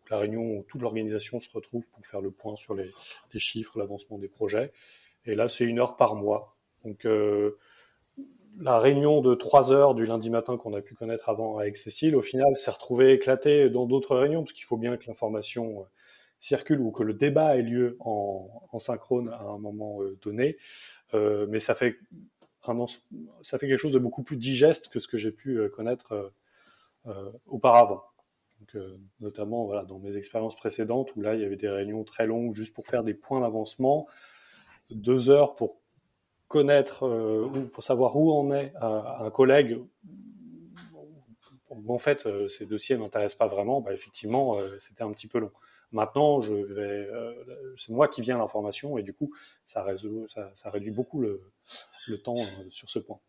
la 0.09 0.17
réunion 0.17 0.41
où 0.41 0.63
toute 0.63 0.81
l'organisation 0.81 1.39
se 1.39 1.49
retrouve 1.51 1.87
pour 1.89 2.05
faire 2.05 2.21
le 2.21 2.31
point 2.31 2.55
sur 2.55 2.75
les, 2.75 2.91
chiffres, 3.35 3.77
l'avancement 3.79 4.17
des 4.17 4.27
projets. 4.27 4.71
Et 5.25 5.35
là, 5.35 5.47
c'est 5.47 5.65
une 5.65 5.79
heure 5.79 5.95
par 5.95 6.15
mois. 6.15 6.54
Donc, 6.85 7.05
euh, 7.05 7.57
la 8.57 8.79
réunion 8.79 9.19
de 9.21 9.35
trois 9.35 9.73
heures 9.73 9.95
du 9.95 10.05
lundi 10.05 10.29
matin 10.29 10.55
qu'on 10.55 10.73
a 10.73 10.81
pu 10.81 10.95
connaître 10.95 11.27
avant 11.27 11.57
avec 11.57 11.75
Cécile, 11.75 12.15
au 12.15 12.21
final, 12.21 12.55
s'est 12.55 12.71
retrouvée 12.71 13.13
éclatée 13.13 13.69
dans 13.69 13.85
d'autres 13.85 14.15
réunions, 14.15 14.43
parce 14.43 14.53
qu'il 14.53 14.65
faut 14.65 14.77
bien 14.77 14.95
que 14.95 15.07
l'information 15.07 15.81
euh, 15.81 15.83
circule 16.39 16.79
ou 16.79 16.91
que 16.91 17.03
le 17.03 17.13
débat 17.13 17.57
ait 17.57 17.63
lieu 17.63 17.97
en, 17.99 18.79
synchrone 18.79 19.29
à 19.29 19.41
un 19.41 19.57
moment 19.57 20.01
euh, 20.01 20.17
donné. 20.21 20.57
mais 21.13 21.59
ça 21.59 21.75
fait, 21.75 21.97
ça 23.41 23.57
fait 23.57 23.67
quelque 23.67 23.77
chose 23.77 23.93
de 23.93 23.99
beaucoup 23.99 24.23
plus 24.23 24.37
digeste 24.37 24.89
que 24.89 24.99
ce 24.99 25.07
que 25.07 25.17
j'ai 25.17 25.31
pu 25.31 25.69
connaître 25.69 26.33
auparavant. 27.45 28.03
Notamment 29.21 29.65
voilà, 29.65 29.85
dans 29.85 29.99
mes 29.99 30.17
expériences 30.17 30.55
précédentes 30.55 31.15
où 31.15 31.21
là 31.21 31.35
il 31.35 31.41
y 31.41 31.45
avait 31.45 31.55
des 31.55 31.69
réunions 31.69 32.03
très 32.03 32.27
longues 32.27 32.53
juste 32.53 32.75
pour 32.75 32.85
faire 32.85 33.03
des 33.03 33.13
points 33.13 33.39
d'avancement, 33.39 34.07
deux 34.89 35.29
heures 35.29 35.55
pour 35.55 35.77
connaître 36.47 37.03
euh, 37.03 37.45
ou 37.45 37.61
pour 37.67 37.83
savoir 37.83 38.15
où 38.15 38.31
en 38.31 38.51
est 38.53 38.73
euh, 38.81 39.01
un 39.19 39.31
collègue. 39.31 39.79
en 41.87 41.97
fait, 41.97 42.27
ces 42.49 42.65
dossiers 42.65 42.97
m'intéressent 42.97 43.37
pas 43.37 43.47
vraiment. 43.47 43.81
Bah, 43.81 43.93
effectivement, 43.93 44.57
c'était 44.79 45.03
un 45.03 45.11
petit 45.11 45.27
peu 45.27 45.39
long. 45.39 45.51
Maintenant, 45.91 46.41
je 46.41 46.53
vais, 46.55 47.07
c'est 47.75 47.91
moi 47.91 48.07
qui 48.07 48.21
viens 48.21 48.37
l'information 48.37 48.97
et 48.97 49.03
du 49.03 49.13
coup, 49.13 49.33
ça, 49.65 49.83
réduit 50.65 50.91
beaucoup 50.91 51.21
le, 51.21 51.41
temps 52.23 52.41
sur 52.69 52.89
ce 52.89 52.99
point. 52.99 53.19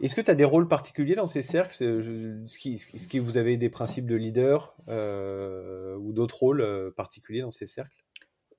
Est-ce 0.00 0.14
que 0.14 0.20
tu 0.20 0.30
as 0.30 0.34
des 0.34 0.44
rôles 0.44 0.68
particuliers 0.68 1.14
dans 1.14 1.26
ces 1.26 1.42
cercles? 1.42 1.72
Est-ce 1.72 3.08
que 3.08 3.18
vous 3.18 3.38
avez 3.38 3.56
des 3.56 3.70
principes 3.70 4.06
de 4.06 4.16
leader 4.16 4.74
euh, 4.88 5.96
ou 5.96 6.12
d'autres 6.12 6.38
rôles 6.38 6.60
euh, 6.60 6.90
particuliers 6.90 7.42
dans 7.42 7.50
ces 7.50 7.66
cercles? 7.66 8.01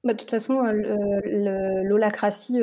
Bah, 0.03 0.13
De 0.13 0.17
toute 0.17 0.31
façon, 0.31 0.63
euh, 0.63 1.81
l'holacratie 1.83 2.61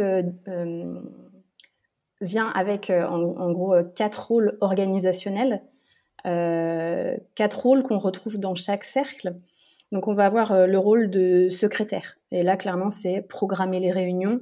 vient 2.21 2.49
avec 2.49 2.91
en, 2.91 3.53
gros 3.53 3.75
quatre 3.95 4.29
rôles 4.29 4.59
organisationnels, 4.61 5.63
quatre 6.25 7.61
rôles 7.61 7.83
qu'on 7.83 7.99
retrouve 7.99 8.39
dans 8.39 8.55
chaque 8.55 8.85
cercle. 8.85 9.37
Donc 9.93 10.07
on 10.07 10.15
va 10.15 10.27
avoir 10.27 10.67
le 10.67 10.79
rôle 10.79 11.11
de 11.11 11.49
secrétaire. 11.49 12.17
Et 12.31 12.43
là, 12.43 12.57
clairement, 12.57 12.91
c'est 12.91 13.23
programmer 13.23 13.81
les 13.81 13.91
réunions, 13.91 14.41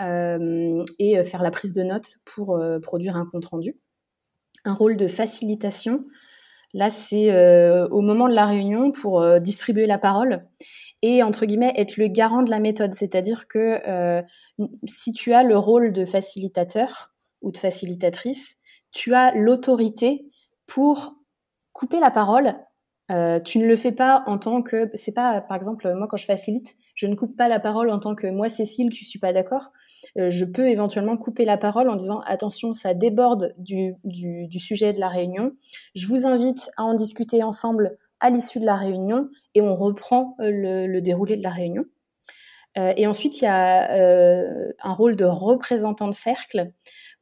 euh, 0.00 0.84
et 0.98 1.18
euh, 1.18 1.24
faire 1.24 1.42
la 1.42 1.52
prise 1.52 1.72
de 1.72 1.82
notes 1.82 2.16
pour 2.24 2.56
euh, 2.56 2.80
produire 2.80 3.16
un 3.16 3.26
compte 3.26 3.46
rendu. 3.46 3.76
Un 4.64 4.72
rôle 4.72 4.96
de 4.96 5.06
facilitation, 5.06 6.04
là 6.74 6.90
c'est 6.90 7.30
au 7.90 8.02
moment 8.02 8.28
de 8.28 8.34
la 8.34 8.44
réunion 8.44 8.92
pour 8.92 9.40
distribuer 9.40 9.86
la 9.86 9.98
parole 9.98 10.46
et 11.00 11.22
entre 11.22 11.46
guillemets 11.46 11.72
être 11.76 11.96
le 11.96 12.08
garant 12.08 12.42
de 12.42 12.50
la 12.50 12.60
méthode. 12.60 12.92
C'est-à-dire 12.92 13.48
que 13.48 13.80
si 14.86 15.12
tu 15.12 15.32
as 15.32 15.42
le 15.42 15.56
rôle 15.56 15.92
de 15.92 16.04
facilitateur 16.04 17.14
ou 17.40 17.52
de 17.52 17.58
facilitatrice, 17.58 18.56
tu 18.90 19.14
as 19.14 19.34
l'autorité 19.34 20.26
pour 20.66 21.14
couper 21.72 22.00
la 22.00 22.10
parole. 22.10 22.54
Tu 23.44 23.58
ne 23.58 23.66
le 23.66 23.76
fais 23.76 23.92
pas 23.92 24.22
en 24.26 24.38
tant 24.38 24.62
que, 24.62 24.90
c'est 24.94 25.12
pas 25.12 25.40
par 25.40 25.56
exemple 25.56 25.92
moi 25.94 26.06
quand 26.08 26.16
je 26.16 26.24
facilite, 26.26 26.76
je 26.94 27.06
ne 27.06 27.14
coupe 27.14 27.36
pas 27.36 27.48
la 27.48 27.60
parole 27.60 27.90
en 27.90 27.98
tant 27.98 28.14
que 28.14 28.26
moi 28.28 28.48
Cécile 28.48 28.90
qui 28.90 29.04
suis 29.04 29.18
pas 29.18 29.32
d'accord. 29.32 29.72
Euh, 30.16 30.30
je 30.30 30.44
peux 30.44 30.68
éventuellement 30.68 31.16
couper 31.16 31.44
la 31.44 31.56
parole 31.56 31.88
en 31.88 31.96
disant 31.96 32.20
attention, 32.20 32.72
ça 32.72 32.94
déborde 32.94 33.54
du, 33.58 33.96
sujet 34.58 34.92
de 34.92 35.00
la 35.00 35.08
réunion. 35.08 35.52
Je 35.94 36.06
vous 36.06 36.26
invite 36.26 36.70
à 36.76 36.84
en 36.84 36.94
discuter 36.94 37.42
ensemble 37.42 37.96
à 38.20 38.30
l'issue 38.30 38.60
de 38.60 38.66
la 38.66 38.76
réunion 38.76 39.28
et 39.54 39.60
on 39.60 39.74
reprend 39.74 40.36
euh, 40.40 40.86
le, 40.86 41.00
déroulé 41.00 41.36
de 41.36 41.42
la 41.42 41.50
réunion. 41.50 41.84
Euh, 42.78 42.92
et 42.96 43.06
ensuite, 43.06 43.40
il 43.40 43.44
y 43.44 43.48
a 43.48 44.72
un 44.82 44.92
rôle 44.94 45.16
de 45.16 45.24
représentant 45.24 46.08
de 46.08 46.14
cercle 46.14 46.72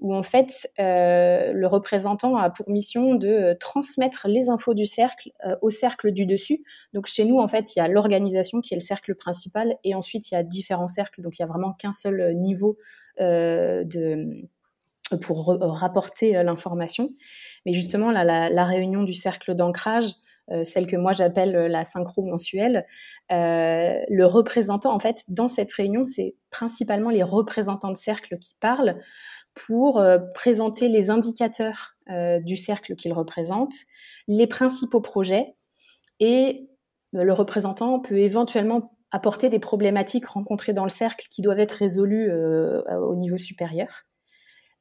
où 0.03 0.15
en 0.15 0.25
fait 0.25 0.69
euh, 0.81 1.53
le 1.53 1.67
représentant 1.67 2.37
a 2.37 2.51
pour 2.51 2.69
mission 2.69 3.15
de 3.15 3.29
euh, 3.29 3.55
transmettre 3.55 4.27
les 4.29 4.51
infos 4.51 4.75
du 4.75 4.85
cercle 4.85 5.31
euh, 5.47 5.57
au 5.63 5.71
cercle 5.71 6.11
du 6.11 6.27
dessus. 6.27 6.65
Donc 6.93 7.07
chez 7.07 7.25
nous 7.25 7.39
en 7.39 7.47
fait 7.47 7.75
il 7.75 7.79
y 7.79 7.83
a 7.83 7.89
l'organisation 7.89 8.61
qui 8.61 8.75
est 8.75 8.77
le 8.77 8.83
cercle 8.83 9.15
principal 9.15 9.77
et 9.85 9.95
ensuite 9.95 10.31
il 10.31 10.35
y 10.35 10.37
a 10.37 10.43
différents 10.43 10.89
cercles 10.89 11.23
donc 11.23 11.39
il 11.39 11.43
y 11.43 11.45
a 11.45 11.47
vraiment 11.47 11.73
qu'un 11.73 11.93
seul 11.93 12.35
niveau 12.37 12.77
de 13.21 14.27
pour 15.21 15.59
rapporter 15.61 16.43
l'information. 16.43 17.11
Mais 17.67 17.75
justement 17.75 18.11
la, 18.11 18.49
la, 18.49 18.65
réunion 18.65 19.03
du 19.03 19.13
cercle 19.13 19.55
d'ancrage 19.55 20.15
celle 20.65 20.87
que 20.87 20.97
moi 20.97 21.13
j'appelle 21.13 21.53
la 21.53 21.85
synchro 21.85 22.23
mensuelle, 22.23 22.85
le 23.31 24.25
représentant, 24.25 24.95
en 24.95 24.99
fait, 24.99 25.25
dans 25.29 25.49
cette 25.49 25.73
réunion, 25.73 26.05
c'est 26.05 26.35
principalement 26.51 27.11
les 27.11 27.23
représentants 27.23 27.91
de 27.91 27.97
cercle 27.97 28.39
qui 28.39 28.55
parlent 28.61 28.99
pour 29.55 29.99
euh, 29.99 30.19
présenter 30.35 30.89
les 30.89 31.11
indicateurs 31.11 31.97
euh, 32.11 32.41
du 32.41 32.57
cercle 32.57 32.95
qu'il 32.95 33.13
représente, 33.13 33.75
les 34.29 34.47
principaux 34.47 35.01
projets, 35.01 35.55
et 36.21 36.69
euh, 37.15 37.25
le 37.25 37.33
représentant 37.33 38.01
peut 38.01 38.19
éventuellement 38.19 38.97
apporter 39.11 39.49
des 39.49 39.59
problématiques 39.59 40.27
rencontrées 40.27 40.73
dans 40.73 40.85
le 40.85 40.91
cercle 40.91 41.27
qui 41.31 41.43
doivent 41.43 41.59
être 41.59 41.73
résolues 41.73 42.33
au 42.33 43.15
niveau 43.15 43.37
supérieur. 43.37 44.05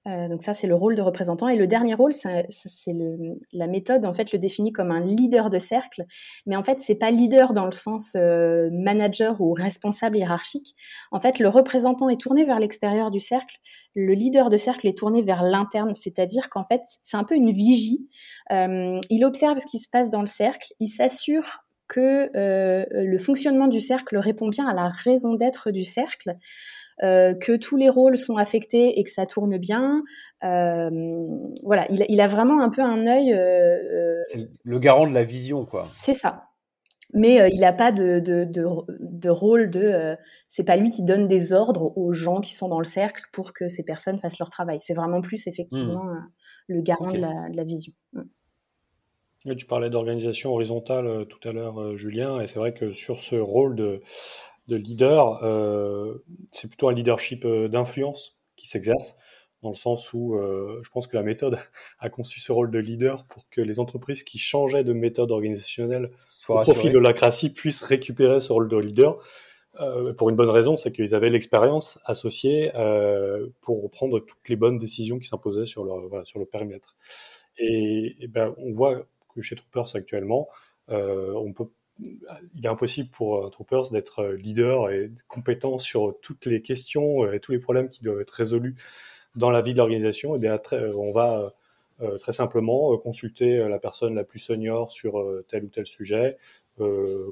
Euh, 0.07 0.27
donc 0.27 0.41
ça, 0.41 0.53
c'est 0.53 0.67
le 0.67 0.75
rôle 0.75 0.95
de 0.95 1.01
représentant. 1.01 1.47
Et 1.47 1.55
le 1.55 1.67
dernier 1.67 1.93
rôle, 1.93 2.13
c'est 2.13 2.47
la 3.53 3.67
méthode, 3.67 4.05
en 4.05 4.13
fait, 4.13 4.31
le 4.31 4.39
définit 4.39 4.71
comme 4.71 4.91
un 4.91 5.05
leader 5.05 5.49
de 5.49 5.59
cercle. 5.59 6.05
Mais 6.45 6.55
en 6.55 6.63
fait, 6.63 6.79
c'est 6.79 6.95
pas 6.95 7.11
leader 7.11 7.53
dans 7.53 7.65
le 7.65 7.71
sens 7.71 8.13
euh, 8.15 8.69
manager 8.71 9.39
ou 9.41 9.53
responsable 9.53 10.17
hiérarchique. 10.17 10.75
En 11.11 11.19
fait, 11.19 11.39
le 11.39 11.49
représentant 11.49 12.09
est 12.09 12.19
tourné 12.19 12.45
vers 12.45 12.59
l'extérieur 12.59 13.11
du 13.11 13.19
cercle. 13.19 13.57
Le 13.95 14.13
leader 14.13 14.49
de 14.49 14.57
cercle 14.57 14.87
est 14.87 14.97
tourné 14.97 15.21
vers 15.21 15.43
l'interne. 15.43 15.93
C'est-à-dire 15.93 16.49
qu'en 16.49 16.65
fait, 16.65 16.81
c'est 17.01 17.17
un 17.17 17.23
peu 17.23 17.35
une 17.35 17.51
vigie. 17.51 18.09
Euh, 18.51 18.99
il 19.09 19.23
observe 19.23 19.59
ce 19.59 19.65
qui 19.65 19.77
se 19.77 19.89
passe 19.89 20.09
dans 20.09 20.21
le 20.21 20.27
cercle. 20.27 20.73
Il 20.79 20.87
s'assure 20.87 21.59
que 21.87 22.29
le 22.33 23.17
fonctionnement 23.17 23.67
du 23.67 23.81
cercle 23.81 24.17
répond 24.17 24.47
bien 24.47 24.65
à 24.65 24.73
la 24.73 24.87
raison 24.87 25.33
d'être 25.33 25.71
du 25.71 25.83
cercle. 25.83 26.37
Euh, 27.03 27.33
que 27.33 27.57
tous 27.57 27.77
les 27.77 27.89
rôles 27.89 28.15
sont 28.15 28.37
affectés 28.37 28.99
et 28.99 29.03
que 29.03 29.09
ça 29.09 29.25
tourne 29.25 29.57
bien. 29.57 30.03
Euh, 30.43 30.89
voilà, 31.63 31.87
il, 31.89 32.21
a 32.21 32.27
vraiment 32.27 32.61
un 32.61 32.69
peu 32.69 32.81
un 32.83 33.07
œil. 33.07 33.33
Euh, 33.33 34.21
c'est 34.27 34.47
le 34.63 34.79
garant 34.79 35.07
de 35.07 35.13
la 35.13 35.23
vision, 35.23 35.65
quoi. 35.65 35.87
C'est 35.95 36.13
ça. 36.13 36.43
mais 37.15 37.49
il 37.51 37.61
n'a 37.61 37.73
pas 37.73 37.91
de, 37.91 38.19
de, 38.19 38.47
de, 38.47 39.29
rôle 39.29 39.71
de. 39.71 40.15
c'est 40.47 40.63
pas 40.63 40.75
lui 40.75 40.91
qui 40.91 41.03
donne 41.03 41.27
des 41.27 41.53
ordres 41.53 41.97
aux 41.97 42.13
gens 42.13 42.39
qui 42.39 42.53
sont 42.53 42.67
dans 42.67 42.79
le 42.79 42.85
cercle 42.85 43.23
pour 43.33 43.51
que 43.51 43.67
ces 43.67 43.83
personnes 43.83 44.19
fassent 44.19 44.37
leur 44.37 44.49
travail. 44.49 44.79
C'est 44.79 44.93
vraiment 44.93 45.21
plus 45.21 45.47
effectivement 45.47 46.03
mmh. 46.03 46.29
le 46.67 46.81
garant 46.81 47.11
de, 47.11 47.17
la, 47.17 47.49
de, 47.49 47.57
la, 47.57 47.63
vision. 47.63 47.93
Mmh. 48.13 49.55
tu 49.55 49.65
parlais 49.65 49.89
d'organisation 49.89 50.53
horizontale 50.53 51.25
tout 51.25 51.49
à 51.49 51.51
l'heure, 51.51 51.97
Julien, 51.97 52.39
et 52.41 52.45
c'est 52.45 52.59
vrai 52.59 52.75
que 52.75 52.91
sur 52.91 53.19
ce 53.19 53.37
rôle 53.37 53.75
de, 53.75 54.03
de 54.71 54.77
leader, 54.77 55.39
c'est 56.51 56.67
plutôt 56.67 56.89
un 56.89 56.93
leadership 56.93 57.45
d'influence 57.45 58.37
qui 58.55 58.67
s'exerce 58.67 59.15
dans 59.61 59.69
le 59.69 59.75
sens 59.75 60.11
où 60.13 60.35
euh, 60.35 60.79
je 60.83 60.89
pense 60.89 61.07
que 61.07 61.15
la 61.15 61.23
méthode 61.23 61.59
a 61.99 62.09
conçu 62.09 62.39
ce 62.39 62.51
rôle 62.51 62.71
de 62.71 62.79
leader 62.79 63.25
pour 63.25 63.47
que 63.49 63.61
les 63.61 63.79
entreprises 63.79 64.23
qui 64.23 64.37
changeaient 64.37 64.83
de 64.83 64.93
méthode 64.93 65.31
organisationnelle 65.31 66.11
au 66.49 66.59
profit 66.59 66.89
de 66.89 66.99
l'acratie 66.99 67.53
puissent 67.53 67.83
récupérer 67.83 68.39
ce 68.39 68.51
rôle 68.51 68.67
de 68.67 68.77
leader. 68.77 69.17
Euh, 69.79 70.13
pour 70.13 70.29
une 70.29 70.35
bonne 70.35 70.49
raison, 70.49 70.75
c'est 70.75 70.91
qu'ils 70.91 71.15
avaient 71.15 71.29
l'expérience 71.29 71.97
associée 72.03 72.71
euh, 72.75 73.47
pour 73.61 73.89
prendre 73.89 74.19
toutes 74.19 74.49
les 74.49 74.57
bonnes 74.57 74.77
décisions 74.77 75.17
qui 75.17 75.27
s'imposaient 75.27 75.65
sur 75.65 75.85
le, 75.85 76.07
voilà, 76.07 76.25
sur 76.25 76.39
le 76.39 76.45
périmètre. 76.45 76.97
Et, 77.57 78.17
et, 78.19 78.27
ben, 78.27 78.53
on 78.57 78.73
voit 78.73 79.05
que 79.33 79.41
chez 79.41 79.55
Troopers 79.55 79.95
actuellement, 79.95 80.49
euh, 80.89 81.33
on 81.35 81.53
peut, 81.53 81.67
il 82.55 82.65
est 82.65 82.69
impossible 82.69 83.09
pour 83.09 83.49
Troopers 83.51 83.91
d'être 83.91 84.25
leader 84.25 84.89
et 84.89 85.11
compétent 85.27 85.77
sur 85.77 86.15
toutes 86.21 86.45
les 86.45 86.61
questions 86.61 87.31
et 87.31 87.39
tous 87.39 87.51
les 87.51 87.59
problèmes 87.59 87.89
qui 87.89 88.03
doivent 88.03 88.21
être 88.21 88.31
résolus 88.31 88.75
dans 89.35 89.49
la 89.49 89.61
vie 89.61 89.73
de 89.73 89.77
l'organisation, 89.77 90.35
eh 90.35 90.39
bien, 90.39 90.59
euh, 90.73 90.93
on 90.95 91.11
va 91.11 91.39
euh, 91.39 91.49
euh, 92.01 92.17
très 92.17 92.31
simplement 92.31 92.97
consulter 92.97 93.57
la 93.67 93.79
personne 93.79 94.15
la 94.15 94.23
plus 94.23 94.39
senior 94.39 94.91
sur 94.91 95.23
tel 95.47 95.65
ou 95.65 95.69
tel 95.69 95.85
sujet, 95.85 96.37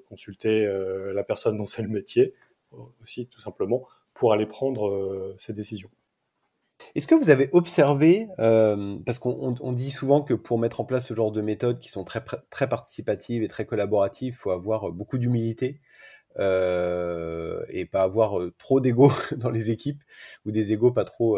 consulter 0.07 0.63
la 1.11 1.23
personne 1.23 1.57
dont 1.57 1.65
c'est 1.65 1.81
le 1.81 1.87
métier 1.87 2.35
aussi, 3.01 3.25
tout 3.25 3.41
simplement, 3.41 3.87
pour 4.13 4.31
aller 4.31 4.45
prendre 4.45 5.35
ses 5.39 5.53
décisions. 5.53 5.89
Est-ce 6.95 7.07
que 7.07 7.15
vous 7.15 7.29
avez 7.29 7.49
observé, 7.53 8.27
parce 9.05 9.19
qu'on 9.19 9.73
dit 9.73 9.91
souvent 9.91 10.21
que 10.21 10.33
pour 10.33 10.59
mettre 10.59 10.81
en 10.81 10.85
place 10.85 11.07
ce 11.07 11.13
genre 11.13 11.31
de 11.31 11.41
méthodes 11.41 11.79
qui 11.79 11.89
sont 11.89 12.03
très, 12.03 12.23
très 12.49 12.69
participatives 12.69 13.43
et 13.43 13.47
très 13.47 13.65
collaboratives, 13.65 14.33
il 14.33 14.37
faut 14.37 14.51
avoir 14.51 14.91
beaucoup 14.91 15.17
d'humilité 15.17 15.81
et 16.37 17.85
pas 17.91 18.03
avoir 18.03 18.39
trop 18.57 18.79
d'ego 18.79 19.11
dans 19.37 19.49
les 19.49 19.71
équipes 19.71 20.03
ou 20.45 20.51
des 20.51 20.71
égos 20.73 20.91
pas 20.91 21.05
trop 21.05 21.37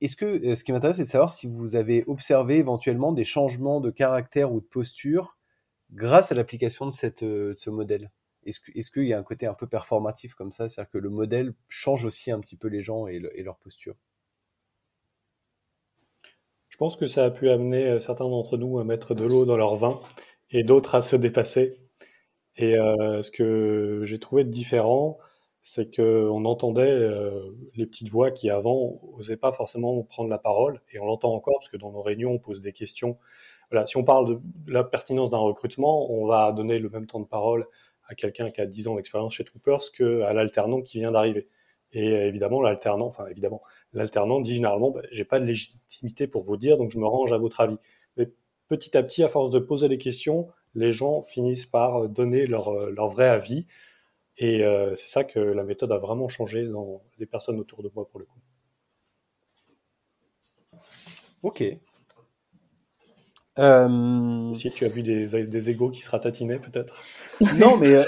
est-ce 0.00 0.16
que 0.16 0.24
euh, 0.24 0.54
ce 0.54 0.64
qui 0.64 0.72
m'intéresse, 0.72 0.96
c'est 0.96 1.02
de 1.02 1.08
savoir 1.08 1.30
si 1.30 1.46
vous 1.46 1.76
avez 1.76 2.04
observé 2.06 2.56
éventuellement 2.58 3.12
des 3.12 3.24
changements 3.24 3.80
de 3.80 3.90
caractère 3.90 4.52
ou 4.52 4.60
de 4.60 4.66
posture 4.66 5.36
grâce 5.92 6.32
à 6.32 6.34
l'application 6.34 6.86
de, 6.88 7.24
euh, 7.24 7.54
ce 7.56 7.70
modèle? 7.70 8.10
Est-ce 8.48 8.90
qu'il 8.90 9.06
y 9.06 9.12
a 9.12 9.18
un 9.18 9.22
côté 9.22 9.46
un 9.46 9.54
peu 9.54 9.66
performatif 9.66 10.34
comme 10.34 10.52
ça? 10.52 10.68
C'est-à-dire 10.68 10.90
que 10.90 10.98
le 10.98 11.10
modèle 11.10 11.54
change 11.68 12.04
aussi 12.04 12.30
un 12.30 12.40
petit 12.40 12.56
peu 12.56 12.68
les 12.68 12.82
gens 12.82 13.06
et, 13.06 13.18
leur 13.18 13.58
posture 13.58 13.96
Je 16.68 16.76
pense 16.76 16.96
que 16.96 17.06
ça 17.06 17.24
a 17.24 17.30
pu 17.30 17.50
amener 17.50 17.86
euh, 17.86 17.98
certains 17.98 18.28
d'entre 18.28 18.56
nous 18.56 18.78
à 18.78 18.84
mettre 18.84 19.14
de 19.14 19.24
l'eau 19.24 19.44
dans 19.44 19.56
leur 19.56 19.76
vin 19.76 20.00
et 20.50 20.64
d'autres 20.64 20.94
à 20.94 21.00
se 21.00 21.16
dépasser. 21.16 21.78
Et 22.56 22.74
ce 22.74 23.30
que 23.30 24.02
j'ai 24.04 24.18
trouvé 24.18 24.42
de 24.42 24.50
différent, 24.50 25.18
c'est 25.68 25.94
qu'on 25.94 26.44
entendait 26.46 26.82
euh, 26.88 27.50
les 27.74 27.86
petites 27.86 28.08
voix 28.08 28.30
qui 28.30 28.48
avant 28.48 29.00
n'osaient 29.16 29.36
pas 29.36 29.52
forcément 29.52 30.02
prendre 30.02 30.30
la 30.30 30.38
parole, 30.38 30.80
et 30.92 30.98
on 30.98 31.04
l'entend 31.04 31.34
encore 31.34 31.56
parce 31.58 31.68
que 31.68 31.76
dans 31.76 31.92
nos 31.92 32.00
réunions 32.00 32.32
on 32.32 32.38
pose 32.38 32.62
des 32.62 32.72
questions. 32.72 33.18
Voilà, 33.70 33.84
si 33.84 33.98
on 33.98 34.04
parle 34.04 34.40
de 34.40 34.72
la 34.72 34.82
pertinence 34.82 35.30
d'un 35.32 35.38
recrutement, 35.38 36.10
on 36.10 36.26
va 36.26 36.52
donner 36.52 36.78
le 36.78 36.88
même 36.88 37.06
temps 37.06 37.20
de 37.20 37.26
parole 37.26 37.66
à 38.08 38.14
quelqu'un 38.14 38.50
qui 38.50 38.60
a 38.60 38.66
10 38.66 38.88
ans 38.88 38.96
d'expérience 38.96 39.34
chez 39.34 39.44
Troopers 39.44 39.92
qu'à 39.92 40.32
l'alternant 40.32 40.82
qui 40.82 40.98
vient 40.98 41.12
d'arriver. 41.12 41.48
Et 41.92 42.06
évidemment, 42.06 42.60
l'alternant, 42.60 43.06
enfin 43.06 43.26
évidemment, 43.28 43.62
l'alternant 43.92 44.40
dit 44.40 44.54
généralement, 44.54 44.90
bah, 44.90 45.02
j'ai 45.10 45.24
pas 45.24 45.40
de 45.40 45.44
légitimité 45.44 46.26
pour 46.26 46.42
vous 46.42 46.56
dire, 46.56 46.76
donc 46.76 46.90
je 46.90 46.98
me 46.98 47.06
range 47.06 47.32
à 47.32 47.38
votre 47.38 47.60
avis. 47.60 47.78
Mais 48.16 48.30
petit 48.68 48.96
à 48.96 49.02
petit, 49.02 49.22
à 49.22 49.28
force 49.28 49.50
de 49.50 49.58
poser 49.58 49.88
les 49.88 49.98
questions, 49.98 50.48
les 50.74 50.92
gens 50.92 51.22
finissent 51.22 51.66
par 51.66 52.08
donner 52.08 52.46
leur, 52.46 52.90
leur 52.90 53.08
vrai 53.08 53.28
avis. 53.28 53.66
Et 54.38 54.64
euh, 54.64 54.94
c'est 54.94 55.08
ça 55.08 55.24
que 55.24 55.38
la 55.40 55.64
méthode 55.64 55.92
a 55.92 55.98
vraiment 55.98 56.28
changé 56.28 56.66
dans 56.66 57.02
les 57.18 57.26
personnes 57.26 57.58
autour 57.58 57.82
de 57.82 57.90
moi 57.94 58.08
pour 58.08 58.20
le 58.20 58.26
coup. 58.26 58.38
Ok. 61.42 61.64
Euh... 63.58 64.52
Si 64.54 64.70
tu 64.70 64.84
as 64.84 64.88
vu 64.88 65.02
des, 65.02 65.46
des 65.46 65.70
égos 65.70 65.90
qui 65.90 66.00
se 66.02 66.10
ratatinaient 66.10 66.58
peut-être. 66.58 67.02
Non, 67.56 67.76
mais 67.76 67.94
euh, 67.94 68.04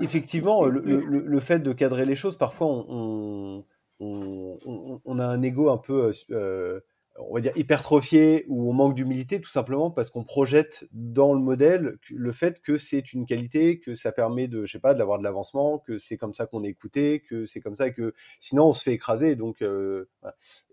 effectivement, 0.00 0.64
le, 0.64 0.80
le, 0.80 1.00
le, 1.20 1.40
fait 1.40 1.60
de 1.60 1.72
cadrer 1.72 2.04
les 2.04 2.16
choses, 2.16 2.36
parfois 2.36 2.66
on, 2.66 3.64
on, 4.00 4.58
on, 4.64 5.00
on 5.04 5.18
a 5.18 5.26
un 5.26 5.42
ego 5.42 5.70
un 5.70 5.78
peu 5.78 6.10
euh, 6.32 6.80
on 7.18 7.34
va 7.34 7.40
dire 7.40 7.52
hypertrophié 7.56 8.44
ou 8.48 8.68
on 8.68 8.72
manque 8.72 8.94
d'humilité 8.94 9.40
tout 9.40 9.48
simplement 9.48 9.90
parce 9.90 10.10
qu'on 10.10 10.24
projette 10.24 10.86
dans 10.92 11.32
le 11.32 11.40
modèle 11.40 11.98
le 12.10 12.32
fait 12.32 12.60
que 12.60 12.76
c'est 12.76 13.12
une 13.12 13.26
qualité, 13.26 13.78
que 13.80 13.94
ça 13.94 14.12
permet 14.12 14.48
de, 14.48 14.66
je 14.66 14.72
sais 14.72 14.78
pas, 14.78 14.94
d'avoir 14.94 15.18
de 15.18 15.24
l'avancement, 15.24 15.78
que 15.78 15.98
c'est 15.98 16.16
comme 16.16 16.34
ça 16.34 16.46
qu'on 16.46 16.64
est 16.64 16.68
écouté, 16.68 17.20
que 17.20 17.46
c'est 17.46 17.60
comme 17.60 17.76
ça 17.76 17.90
que 17.90 18.12
sinon 18.40 18.66
on 18.68 18.72
se 18.72 18.82
fait 18.82 18.92
écraser. 18.92 19.36
Donc 19.36 19.62
euh, 19.62 20.08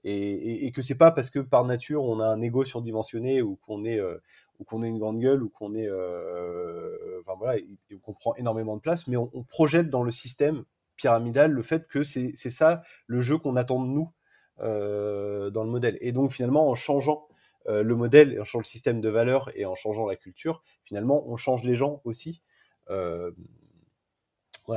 et, 0.04 0.66
et, 0.66 0.72
que 0.72 0.82
c'est 0.82 0.96
pas 0.96 1.12
parce 1.12 1.30
que 1.30 1.40
par 1.40 1.66
nature 1.66 2.04
on 2.04 2.20
a 2.20 2.28
un 2.28 2.42
ego 2.42 2.64
surdimensionné 2.64 3.42
ou 3.42 3.56
qu'on 3.56 3.86
est 3.86 4.00
euh, 4.00 4.18
ou 4.60 4.66
qu'on 4.66 4.84
une 4.84 5.00
grande 5.00 5.20
gueule 5.20 5.44
ou 5.44 5.50
qu'on 5.50 5.76
est, 5.76 5.88
euh, 5.88 7.22
enfin 7.22 7.36
voilà, 7.38 7.58
et, 7.58 7.98
qu'on 8.04 8.14
prend 8.14 8.36
énormément 8.36 8.76
de 8.76 8.82
place, 8.82 9.08
mais 9.08 9.18
on, 9.18 9.30
on 9.34 9.44
projette 9.44 9.90
dans 9.90 10.04
le 10.04 10.12
système 10.12 10.64
pyramidal 10.96 11.52
le 11.52 11.64
fait 11.64 11.88
que 11.88 12.04
c'est 12.04 12.36
ça 12.36 12.84
le 13.08 13.22
jeu 13.22 13.38
qu'on 13.38 13.56
attend 13.56 13.84
de 13.84 13.90
nous 13.90 14.12
euh, 14.60 15.50
dans 15.50 15.64
le 15.64 15.70
modèle. 15.70 15.98
Et 16.02 16.12
donc 16.12 16.32
finalement, 16.32 16.70
en 16.70 16.76
changeant 16.76 17.28
euh, 17.68 17.82
le 17.82 17.96
modèle, 17.96 18.40
en 18.40 18.44
changeant 18.44 18.60
le 18.60 18.66
système 18.66 19.02
de 19.02 19.10
valeurs 19.10 19.50
et 19.56 19.66
en 19.66 19.74
changeant 19.74 20.06
la 20.06 20.16
culture, 20.16 20.64
finalement, 20.84 21.28
on 21.28 21.38
change 21.38 21.64
les 21.64 21.76
gens 21.76 22.02
aussi. 22.04 22.42
Euh, 22.90 23.32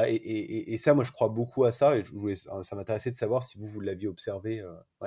et, 0.09 0.79
ça, 0.79 0.95
moi, 0.95 1.05
je 1.05 1.13
crois 1.13 1.29
beaucoup 1.29 1.65
à 1.65 1.71
ça, 1.71 1.97
et 1.97 2.03
ça 2.63 2.75
m'intéressait 2.75 3.13
de 3.13 3.17
savoir 3.17 3.45
si 3.45 3.57
vous, 3.57 3.67
vous 3.67 3.79
l'aviez 3.79 4.09
observé. 4.09 4.61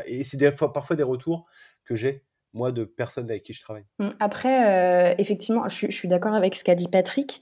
et 0.05 0.24
c'est 0.24 0.38
parfois 0.72 0.95
des 0.95 1.03
retours 1.03 1.45
que 1.84 1.95
j'ai, 1.95 2.24
moi, 2.53 2.72
de 2.72 2.86
personnes 2.86 3.30
avec 3.30 3.43
qui 3.43 3.51
je 3.51 3.61
travaille. 3.61 3.86
Mmh, 3.97 4.09
après, 4.22 5.15
effectivement, 5.17 5.67
je 5.67 5.91
suis 5.91 6.07
d'accord 6.07 6.34
avec 6.34 6.55
ce 6.55 6.63
qu'a 6.63 6.76
dit 6.76 6.88
Patrick. 6.88 7.41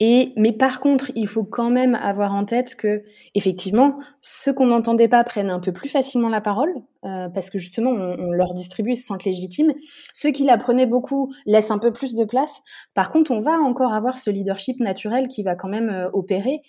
Et, 0.00 0.32
mais 0.36 0.50
par 0.50 0.80
contre, 0.80 1.12
il 1.14 1.28
faut 1.28 1.44
quand 1.44 1.70
même 1.70 1.94
avoir 1.94 2.34
en 2.34 2.44
tête 2.44 2.74
que, 2.74 3.04
effectivement, 3.34 3.98
ceux 4.22 4.52
qu'on 4.52 4.66
n'entendait 4.66 5.06
pas 5.06 5.22
prennent 5.22 5.50
un 5.50 5.60
peu 5.60 5.72
plus 5.72 5.88
facilement 5.88 6.28
la 6.28 6.40
parole, 6.40 6.74
euh, 7.04 7.28
parce 7.28 7.48
que 7.48 7.58
justement, 7.58 7.90
on, 7.90 8.32
leur 8.32 8.54
distribue 8.54 8.92
et 8.92 8.94
se 8.96 9.06
sentent 9.06 9.24
légitimes. 9.24 9.72
Ceux 10.12 10.32
qui 10.32 10.42
la 10.44 10.58
prenaient 10.58 10.86
beaucoup 10.86 11.32
laissent 11.46 11.70
un 11.70 11.78
peu 11.78 11.92
plus 11.92 12.14
de 12.14 12.24
place. 12.24 12.60
Par 12.94 13.10
contre, 13.12 13.30
on 13.30 13.38
va 13.38 13.52
encore 13.52 13.92
avoir 13.92 14.18
ce 14.18 14.30
leadership 14.30 14.80
naturel 14.80 15.28
qui 15.28 15.44
va 15.44 15.54
quand 15.54 15.68
même 15.68 15.90
euh, 15.90 16.10
opérer. 16.12 16.60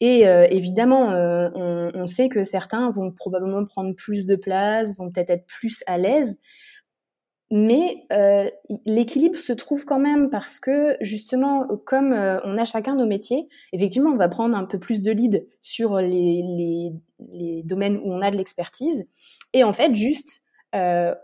Et 0.00 0.28
euh, 0.28 0.46
évidemment, 0.48 1.08
on, 1.56 2.06
sait 2.06 2.28
que 2.28 2.44
certains 2.44 2.88
vont 2.90 3.10
probablement 3.10 3.64
prendre 3.64 3.96
plus 3.96 4.26
de 4.26 4.36
place, 4.36 4.96
vont 4.96 5.10
peut-être 5.10 5.30
être 5.30 5.46
plus 5.46 5.82
à 5.88 5.98
l'aise. 5.98 6.38
Mais 7.50 8.04
euh, 8.12 8.50
l'équilibre 8.84 9.36
se 9.36 9.54
trouve 9.54 9.86
quand 9.86 9.98
même 9.98 10.28
parce 10.28 10.60
que 10.60 10.98
justement, 11.00 11.66
comme 11.86 12.12
euh, 12.12 12.38
on 12.44 12.58
a 12.58 12.66
chacun 12.66 12.94
nos 12.94 13.06
métiers, 13.06 13.48
effectivement, 13.72 14.10
on 14.10 14.16
va 14.16 14.28
prendre 14.28 14.54
un 14.54 14.66
peu 14.66 14.78
plus 14.78 15.00
de 15.00 15.10
lead 15.10 15.46
sur 15.62 15.96
les, 15.96 16.92
les, 17.32 17.62
domaines 17.64 17.96
où 17.98 18.12
on 18.12 18.20
a 18.20 18.30
de 18.30 18.36
l'expertise. 18.36 19.06
Et 19.54 19.64
en 19.64 19.72
fait, 19.72 19.94
juste, 19.94 20.42
euh, 20.74 21.14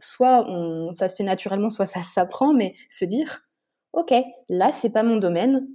soit 0.00 0.46
ça 0.92 1.08
se 1.08 1.16
fait 1.16 1.24
naturellement, 1.24 1.70
soit 1.70 1.86
ça 1.86 2.02
s'apprend, 2.02 2.52
mais 2.52 2.74
se 2.90 3.06
dire, 3.06 3.40
ok, 3.94 4.12
là, 4.50 4.70
c'est 4.70 4.90
pas 4.90 5.02
mon 5.02 5.16
domaine, 5.16 5.66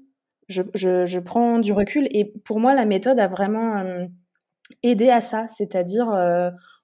je, 0.50 0.62
je, 0.76 1.20
prends 1.20 1.58
du 1.58 1.74
recul. 1.74 2.08
Et 2.12 2.26
pour 2.26 2.60
moi, 2.60 2.76
la 2.76 2.86
méthode 2.86 3.20
a 3.20 3.28
vraiment 3.28 3.84
aidé 4.84 5.10
à 5.10 5.22
ça, 5.22 5.48
c'est-à-dire, 5.48 6.08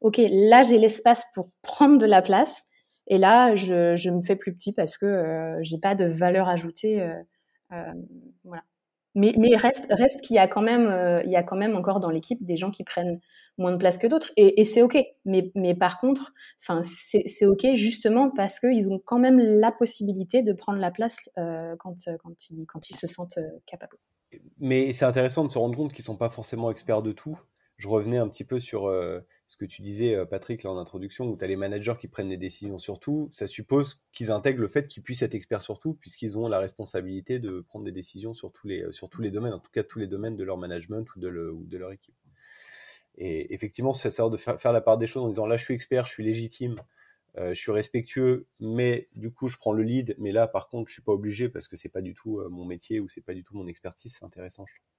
ok, 0.02 0.20
là, 0.30 0.64
j'ai 0.64 0.80
l'espace 0.80 1.24
pour 1.34 1.50
prendre 1.62 2.00
de 2.00 2.06
la 2.08 2.24
place 2.24 2.66
et 3.08 3.18
là, 3.18 3.56
je, 3.56 4.10
me 4.10 4.22
fais 4.22 4.36
plus 4.36 4.54
petit 4.54 4.74
parce 4.74 4.98
que 4.98 5.06
euh, 5.06 5.58
j'ai 5.62 5.78
pas 5.78 5.96
de 5.96 6.06
valeur 6.06 6.48
ajoutée. 6.48 7.02
Euh, 7.02 7.22
euh. 7.72 7.94
Mais, 9.18 9.34
mais 9.38 9.56
reste, 9.56 9.88
qu'il 10.24 10.36
y 10.36 10.40
a 10.40 10.48
quand 10.48 10.62
même, 10.62 10.88
euh, 10.88 11.24
y 11.24 11.38
a 11.38 11.44
quand 11.44 11.56
même 11.56 11.78
encore 11.78 12.02
dans 12.02 12.10
l'équipe 12.10 12.44
des 12.46 12.58
gens 12.58 12.70
qui 12.70 12.84
prennent 12.84 13.22
moins 13.58 13.72
de 13.72 13.78
place 13.78 13.98
que 13.98 14.08
d'autres, 14.08 14.34
et, 14.36 14.66
c'est 14.66 14.82
ok. 14.82 14.98
Mais, 15.24 15.76
par 15.76 16.02
contre, 16.02 16.34
enfin, 16.62 16.82
c'est 16.84 17.46
ok 17.46 17.76
justement 17.76 18.30
parce 18.30 18.60
qu'ils 18.60 18.92
ont 18.92 19.00
quand 19.00 19.18
même 19.18 19.40
la 19.40 19.72
possibilité 19.72 20.42
de 20.42 20.52
prendre 20.52 20.80
la 20.80 20.92
place 20.92 21.30
quand, 21.36 21.96
quand, 22.20 22.50
ils, 22.50 22.66
quand 22.66 22.90
ils 22.90 22.96
se 22.98 23.08
sentent 23.08 23.40
capables. 23.66 23.96
Mais 24.60 24.92
c'est 24.92 25.06
intéressant 25.06 25.46
de 25.46 25.52
se 25.54 25.58
rendre 25.58 25.78
compte 25.78 25.94
qu'ils 25.94 26.04
sont 26.04 26.18
pas 26.18 26.30
forcément 26.30 26.70
experts 26.70 27.02
de 27.02 27.14
tout. 27.14 27.40
Je 27.78 27.88
revenais 27.88 28.18
un 28.18 28.28
petit 28.28 28.44
peu 28.44 28.60
sur 28.60 28.92
ce 29.48 29.58
que 29.58 29.66
tu 29.66 29.82
disais, 29.82 30.16
euh, 30.16 30.26
Patrick, 30.26 30.64
là 30.64 30.72
en 30.72 30.78
introduction, 30.78 31.30
où 31.30 31.38
tu 31.38 31.44
as 31.44 31.48
les 31.48 31.56
managers 31.56 31.96
qui 32.00 32.08
prennent 32.08 32.30
des 32.30 32.38
décisions 32.38 32.80
sur 32.80 33.00
tout, 33.00 33.30
ça 33.32 33.46
suppose 33.46 34.02
qu'ils 34.12 34.32
intègrent 34.32 34.62
le 34.62 34.68
fait 34.68 34.88
qu'ils 34.88 35.04
puissent 35.04 35.22
être 35.22 35.36
experts 35.36 35.62
sur 35.62 35.78
tout, 35.78 35.94
puisqu'ils 35.94 36.38
ont 36.38 36.48
la 36.48 36.60
responsabilité 36.60 37.40
de 37.40 37.62
prendre 37.62 37.86
des 37.86 37.92
décisions 37.92 38.34
sur 38.34 38.52
tous 38.52 38.68
les, 38.68 38.92
sur 38.92 39.10
tous 39.10 39.22
les 39.22 39.32
domaines, 39.32 39.54
en 39.54 39.60
tout 39.60 39.72
cas 39.72 39.84
tous 39.84 40.00
les 40.00 40.08
domaines 40.08 40.36
de 40.36 40.44
leur 40.44 40.58
management 40.58 41.06
ou 41.16 41.20
de, 41.20 41.78
leur 41.78 41.92
équipe. 41.92 42.16
Et 43.18 43.54
effectivement, 43.54 43.94
ça 43.94 44.10
de 44.30 44.38
faire, 44.38 44.74
la 44.74 44.82
part 44.82 44.98
des 44.98 45.08
choses 45.08 45.24
en 45.24 45.30
disant 45.30 45.46
là, 45.46 45.58
je 45.58 45.64
suis 45.64 45.74
expert, 45.74 46.06
je 46.06 46.12
suis 46.12 46.24
légitime, 46.24 46.76
euh, 47.38 47.54
je 47.54 47.60
suis 47.60 47.72
respectueux, 47.72 48.48
mais 48.60 49.10
du 49.16 49.32
coup, 49.32 49.48
je 49.48 49.58
prends 49.58 49.74
le 49.74 49.84
lead. 49.84 50.16
Mais 50.18 50.32
là, 50.32 50.48
par 50.48 50.70
contre, 50.70 50.90
je 50.90 50.94
suis 50.94 51.02
pas 51.02 51.14
obligé 51.14 51.50
parce 51.50 51.68
que 51.68 51.76
c'est 51.76 51.90
pas 51.90 52.02
du 52.02 52.14
tout 52.14 52.40
euh, 52.40 52.50
mon 52.50 52.66
métier 52.66 53.00
ou 53.00 53.10
c'est 53.10 53.22
pas 53.22 53.34
du 53.34 53.44
tout 53.44 53.56
mon 53.56 53.68
expertise. 53.68 54.16
C'est 54.18 54.26
intéressant, 54.26 54.66
je 54.66 54.76
trouve. 54.76 54.95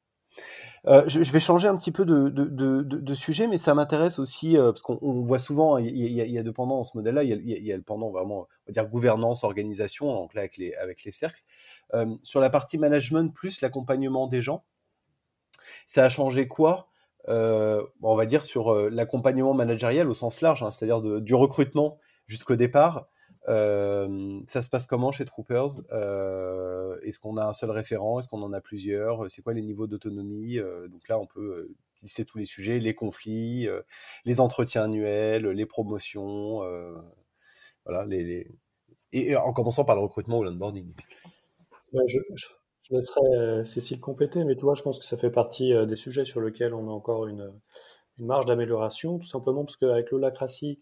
Euh, 0.86 1.02
je, 1.08 1.32
vais 1.32 1.40
changer 1.40 1.66
un 1.66 1.76
petit 1.76 1.90
peu 1.90 2.04
de, 2.04 3.14
sujet, 3.14 3.48
mais 3.48 3.58
ça 3.58 3.74
m'intéresse 3.74 4.18
aussi 4.20 4.56
parce 4.56 4.82
qu'on 4.82 5.24
voit 5.24 5.40
souvent, 5.40 5.78
il 5.78 5.88
y, 5.96 6.38
a 6.38 6.42
deux 6.42 6.52
pendants 6.52 6.76
dans 6.76 6.84
ce 6.84 6.96
modèle-là. 6.96 7.24
Il 7.24 7.48
y, 7.48 7.72
a 7.72 7.76
le 7.76 7.82
pendant 7.82 8.10
vraiment, 8.10 8.42
on 8.42 8.66
va 8.68 8.72
dire 8.72 8.86
gouvernance, 8.86 9.42
organisation, 9.42 10.12
donc 10.14 10.34
là 10.34 10.42
avec 10.42 11.04
les, 11.04 11.12
cercles. 11.12 11.42
sur 12.22 12.40
la 12.40 12.50
partie 12.50 12.78
management 12.78 13.34
plus 13.34 13.60
l'accompagnement 13.62 14.28
des 14.28 14.42
gens, 14.42 14.64
ça 15.88 16.04
a 16.04 16.08
changé 16.08 16.46
quoi? 16.46 16.88
On 17.26 18.14
va 18.16 18.26
dire 18.26 18.44
sur 18.44 18.72
l'accompagnement 18.88 19.54
managérial 19.54 20.08
au 20.08 20.14
sens 20.14 20.40
large, 20.40 20.62
hein, 20.62 20.70
c'est-à-dire 20.70 21.00
du 21.20 21.34
recrutement 21.34 21.98
jusqu'au 22.28 22.54
départ. 22.54 23.08
Euh, 23.48 24.40
ça 24.46 24.62
se 24.62 24.68
passe 24.68 24.86
comment 24.86 25.12
chez 25.12 25.24
Troopers? 25.24 25.82
Euh, 25.92 26.98
Est-ce 27.02 27.18
qu'on 27.18 27.36
a 27.36 27.44
un 27.44 27.52
seul 27.52 27.70
référent? 27.70 28.18
Est-ce 28.18 28.28
qu'on 28.28 28.42
en 28.42 28.52
a 28.52 28.60
plusieurs? 28.60 29.30
C'est 29.30 29.42
quoi 29.42 29.54
les 29.54 29.62
niveaux 29.62 29.86
d'autonomie? 29.86 30.58
Euh, 30.58 30.88
Donc 30.88 31.08
là, 31.08 31.18
on 31.18 31.26
peut 31.26 31.68
lister 32.02 32.24
tous 32.24 32.38
les 32.38 32.46
sujets, 32.46 32.78
les 32.78 32.94
conflits, 32.94 33.68
les 34.24 34.40
entretiens 34.40 34.84
annuels, 34.84 35.46
les 35.46 35.66
promotions, 35.66 36.60
voilà, 37.84 38.04
les, 38.04 38.46
Et, 39.12 39.34
en 39.36 39.52
commençant 39.52 39.84
par 39.84 39.96
le 39.96 40.02
recrutement 40.02 40.38
ou 40.38 40.44
l'onboarding. 40.44 40.92
je, 42.06 42.18
je, 42.34 42.94
laisserai 42.94 43.64
Cécile 43.64 43.98
compléter, 44.00 44.44
mais 44.44 44.56
tu 44.56 44.62
vois, 44.62 44.74
je 44.74 44.82
pense 44.82 44.98
que 44.98 45.04
ça 45.04 45.16
fait 45.16 45.30
partie 45.30 45.72
des 45.86 45.96
sujets 45.96 46.24
sur 46.24 46.40
lesquels 46.40 46.74
on 46.74 46.88
a 46.88 46.92
encore 46.92 47.26
une, 47.26 47.50
une 48.18 48.26
marge 48.26 48.46
d'amélioration, 48.46 49.18
tout 49.18 49.26
simplement 49.26 49.64
parce 49.64 49.76
qu'avec 49.76 50.10
l'holacratie, 50.10 50.80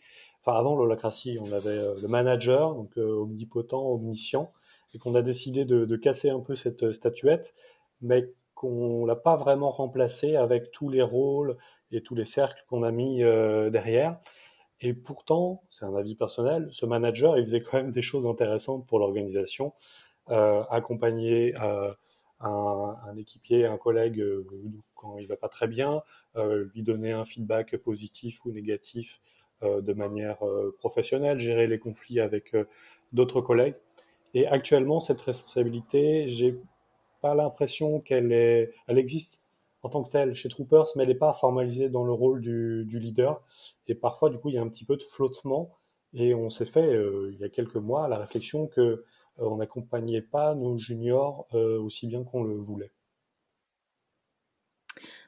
avant 0.53 0.77
l'holacratie, 0.77 1.39
on 1.41 1.51
avait 1.53 1.71
euh, 1.71 1.95
le 2.01 2.09
manager, 2.09 2.75
donc 2.75 2.97
euh, 2.99 3.23
omnipotent, 3.23 3.83
omniscient, 3.93 4.53
et 4.93 4.99
qu'on 4.99 5.15
a 5.15 5.23
décidé 5.23 5.65
de, 5.65 5.97
casser 5.97 6.31
un 6.31 6.41
peu 6.41 6.55
cette 6.55 6.85
euh, 6.85 6.93
statuette, 6.93 7.55
mais 8.03 8.31
qu'on 8.55 9.07
l'a 9.07 9.17
pas 9.17 9.37
vraiment 9.37 9.71
remplacé 9.71 10.37
avec 10.37 10.71
tous 10.71 10.89
les 10.89 11.03
rôles 11.03 11.57
et 11.91 12.03
tous 12.03 12.15
les 12.15 12.25
cercles 12.25 12.63
qu'on 12.69 12.83
a 12.83 12.93
mis 12.93 13.19
derrière. 13.19 14.17
Et 14.81 14.95
pourtant, 14.95 15.63
c'est 15.71 15.85
un 15.85 15.95
avis 15.97 16.15
personnel, 16.15 16.69
ce 16.71 16.87
manager, 16.87 17.37
il 17.37 17.45
faisait 17.45 17.63
quand 17.63 17.79
même 17.79 17.91
des 17.91 18.03
choses 18.03 18.27
intéressantes 18.27 18.87
pour 18.87 19.01
l'organisation, 19.01 19.73
accompagner 20.29 21.55
un, 21.57 23.17
équipier, 23.17 23.67
un 23.67 23.77
collègue 23.77 24.25
quand 24.95 25.19
il 25.19 25.27
va 25.27 25.37
pas 25.37 25.49
très 25.49 25.67
bien, 25.67 26.03
lui 26.37 26.83
donner 26.83 27.13
un 27.13 27.25
feedback 27.25 27.77
positif 27.77 28.45
ou 28.45 28.53
négatif 28.53 29.21
de 29.65 29.93
manière 29.93 30.45
euh, 30.45 30.75
professionnelle, 30.79 31.39
gérer 31.39 31.67
les 31.67 31.79
conflits 31.79 32.21
avec 32.21 32.55
euh, 32.55 32.65
d'autres 33.13 33.41
collègues. 33.41 33.75
Et 34.35 34.47
actuellement, 34.47 35.01
cette 35.01 35.21
responsabilité, 35.21 36.27
j'ai 36.27 36.59
pas 37.21 37.35
l'impression 37.35 38.01
qu'elle 38.01 38.33
est, 38.33 38.73
elle 38.89 38.99
existe 38.99 39.45
en 39.83 39.89
tant 39.89 40.03
que 40.03 40.11
telle 40.11 40.35
chez 40.35 40.49
Troopers, 40.49 40.87
mais 40.97 41.05
elle 41.05 41.11
n'est 41.11 41.15
pas 41.15 41.33
formalisée 41.33 41.89
dans 41.89 42.05
le 42.05 42.13
rôle 42.13 42.41
du, 42.41 42.99
leader. 42.99 43.43
Et 43.87 43.95
parfois, 43.95 44.31
du 44.31 44.39
coup, 44.39 44.49
il 44.49 44.55
y 44.55 44.59
a 44.59 44.63
un 44.63 44.69
petit 44.69 44.85
peu 44.85 44.97
de 44.97 45.03
flottement. 45.03 45.71
Et 46.15 46.35
on 46.35 46.49
s'est 46.49 46.67
fait, 46.67 46.97
il 47.33 47.39
y 47.39 47.45
a 47.45 47.49
quelques 47.49 47.77
mois, 47.77 48.09
la 48.09 48.19
réflexion 48.19 48.67
que 48.67 49.05
on 49.37 49.57
n'accompagnait 49.57 50.23
pas 50.23 50.55
nos 50.55 50.79
juniors 50.79 51.47
aussi 51.53 52.07
bien 52.07 52.23
qu'on 52.25 52.45
le 52.45 52.55
voulait. 52.55 52.93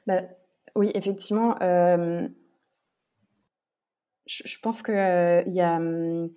Bah, 0.07 0.23
oui, 0.75 0.91
effectivement 0.95 1.55
je, 4.27 4.57
pense 4.61 4.81
que 4.81 4.91
euh, 4.91 5.43
y 5.47 5.61
a, 5.61 5.77
hum, 5.77 6.29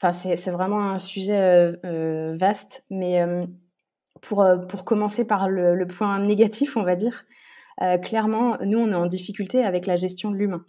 enfin 0.00 0.12
c'est 0.12 0.50
vraiment 0.50 0.90
un 0.90 0.98
sujet 0.98 1.36
euh, 1.36 1.76
euh, 1.84 2.34
vaste, 2.36 2.84
mais 2.90 3.22
pour, 4.20 4.46
pour 4.68 4.84
commencer 4.84 5.26
par 5.26 5.48
le, 5.48 5.86
point 5.86 6.18
négatif, 6.18 6.76
on 6.76 6.82
va 6.82 6.96
dire, 6.96 7.24
clairement, 8.02 8.56
nous, 8.62 8.78
on 8.78 8.90
est 8.90 8.94
en 8.94 9.06
difficulté 9.06 9.64
avec 9.64 9.86
la 9.86 9.96
gestion 9.96 10.30
de 10.30 10.36
l'humain. 10.36 10.64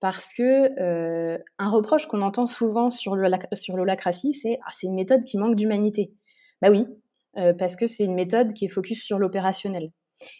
Parce 0.00 0.32
que 0.34 1.38
un 1.58 1.70
reproche 1.70 2.06
qu'on 2.06 2.22
entend 2.22 2.46
souvent 2.46 2.90
sur 2.90 3.16
l'holacratie, 3.16 4.32
c'est 4.34 4.58
ah, 4.66 4.70
c'est 4.72 4.86
une 4.86 4.94
méthode 4.94 5.24
qui 5.24 5.38
manque 5.38 5.56
d'humanité. 5.56 6.12
Bah 6.60 6.68
oui, 6.70 6.86
parce 7.58 7.76
que 7.76 7.86
c'est 7.86 8.04
une 8.04 8.14
méthode 8.14 8.52
qui 8.52 8.64
est 8.64 8.68
focus 8.68 9.02
sur 9.02 9.18
l'opérationnel. 9.18 9.90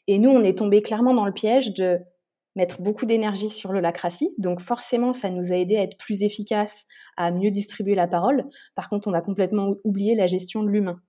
Et 0.06 0.18
nous, 0.18 0.30
on 0.30 0.42
est 0.42 0.58
tombé 0.58 0.82
clairement 0.82 1.14
dans 1.14 1.26
le 1.26 1.32
piège 1.32 1.74
de 1.74 2.00
mettre 2.56 2.82
beaucoup 2.82 3.06
d'énergie 3.06 3.50
sur 3.50 3.72
l'holacratie. 3.72 4.34
Donc 4.38 4.60
forcément, 4.60 5.12
ça 5.12 5.30
nous 5.30 5.52
a 5.52 5.56
aidé 5.56 5.76
à 5.76 5.82
être 5.82 5.96
plus 5.98 6.22
efficace, 6.22 6.86
à 7.16 7.30
mieux 7.30 7.50
distribuer 7.50 7.94
la 7.94 8.08
parole. 8.08 8.46
Par 8.74 8.88
contre, 8.88 9.06
on 9.08 9.12
a 9.12 9.20
complètement 9.20 9.74
oublié 9.84 10.14
la 10.14 10.26
gestion 10.26 10.62
de 10.62 10.70
l'humain. 10.70 11.00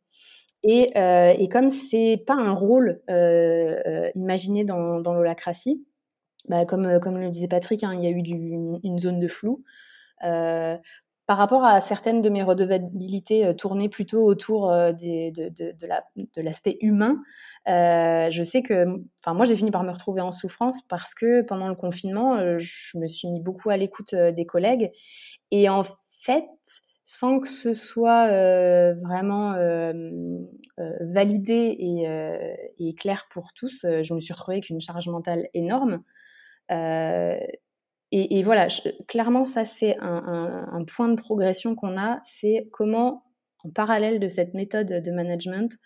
Et, 0.64 0.92
euh, 0.98 1.34
et, 1.38 1.48
comme 1.50 1.70
pas 2.26 2.34
un 2.34 2.52
rôle 2.52 3.02
euh, 3.10 3.80
euh, 3.86 4.12
imaginé 4.16 4.66
dans, 4.66 5.00
dans 5.00 5.14
l'holacratie, 5.14 5.86
bah, 6.50 6.66
comme, 6.66 7.00
comme 7.00 7.18
le 7.18 7.30
disait 7.30 7.48
Patrick, 7.48 7.84
hein, 7.84 7.94
il 7.94 8.04
y 8.04 8.08
a 8.08 8.10
eu 8.10 8.18
une, 8.18 9.00
zone 9.00 9.20
de 9.20 9.28
flou. 9.28 9.64
Par 11.28 11.38
rapport 11.38 11.66
à 11.66 11.82
certaines 11.82 12.22
de 12.22 12.30
mes 12.30 12.42
redevabilités 12.42 13.46
euh, 13.46 13.54
tournées 13.54 13.90
plutôt 13.90 14.24
autour 14.24 14.72
euh, 14.72 14.94
de, 14.94 16.42
l'aspect 16.42 16.78
humain, 16.80 17.22
euh, 17.68 18.30
je 18.32 18.44
sais 18.44 18.62
que, 18.62 18.86
enfin, 19.20 19.34
moi, 19.34 19.44
j'ai 19.44 19.58
fini 19.58 19.70
par 19.70 19.84
me 19.84 19.92
retrouver 19.92 20.22
en 20.22 20.32
souffrance 20.32 20.82
parce 20.88 21.14
que 21.14 21.42
pendant 21.42 21.68
le 21.68 21.76
confinement, 21.76 22.58
je 22.58 22.98
me 22.98 23.08
suis 23.08 23.28
mis 23.28 23.42
beaucoup 23.42 23.70
à 23.70 23.76
l'écoute 23.76 24.16
des 24.16 24.46
collègues. 24.46 24.92
Et 25.52 25.68
en 25.68 25.84
fait, 26.22 26.46
sans 27.04 27.42
que 27.42 27.50
ce 27.50 27.74
soit 27.74 28.28
vraiment 29.04 29.54
validé 31.02 31.76
et, 32.80 32.96
clair 32.96 33.28
pour 33.30 33.52
tous, 33.52 33.86
je 34.02 34.14
me 34.14 34.22
suis 34.22 34.34
retrouvée 34.34 34.56
avec 34.56 34.70
une 34.70 34.80
charge 34.80 35.10
mentale 35.10 35.50
énorme. 35.54 36.04
Et, 38.12 38.42
voilà, 38.42 38.68
clairement, 39.08 39.44
ça, 39.44 39.66
c'est 39.66 39.98
un, 40.00 40.84
point 40.88 41.10
de 41.10 41.20
progression 41.20 41.76
qu'on 41.76 41.98
a, 41.98 42.22
c'est 42.24 42.70
comment, 42.72 43.24
en 43.66 43.70
parallèle 43.70 44.20
de 44.20 44.30
cette 44.30 44.54
méthode 44.54 44.88
de 44.88 45.12
management, 45.12 45.78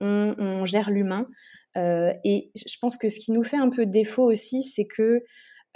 on, 0.00 0.66
gère 0.66 0.90
l'humain. 0.90 1.24
Euh, 1.76 2.12
et 2.24 2.50
je 2.54 2.76
pense 2.80 2.98
que 2.98 3.08
ce 3.08 3.18
qui 3.18 3.32
nous 3.32 3.44
fait 3.44 3.56
un 3.56 3.70
peu 3.70 3.86
défaut 3.86 4.30
aussi, 4.30 4.62
c'est 4.62 4.84
que 4.86 5.22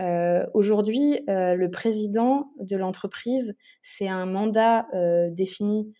euh, 0.03 0.45
aujourd'hui, 0.53 1.21
euh, 1.31 1.55
le 1.55 1.71
président 1.71 2.51
de 2.59 2.77
l'entreprise, 2.77 3.55
c'est 3.81 4.09
un 4.09 4.27
mandat 4.27 4.87
défini 5.31 5.95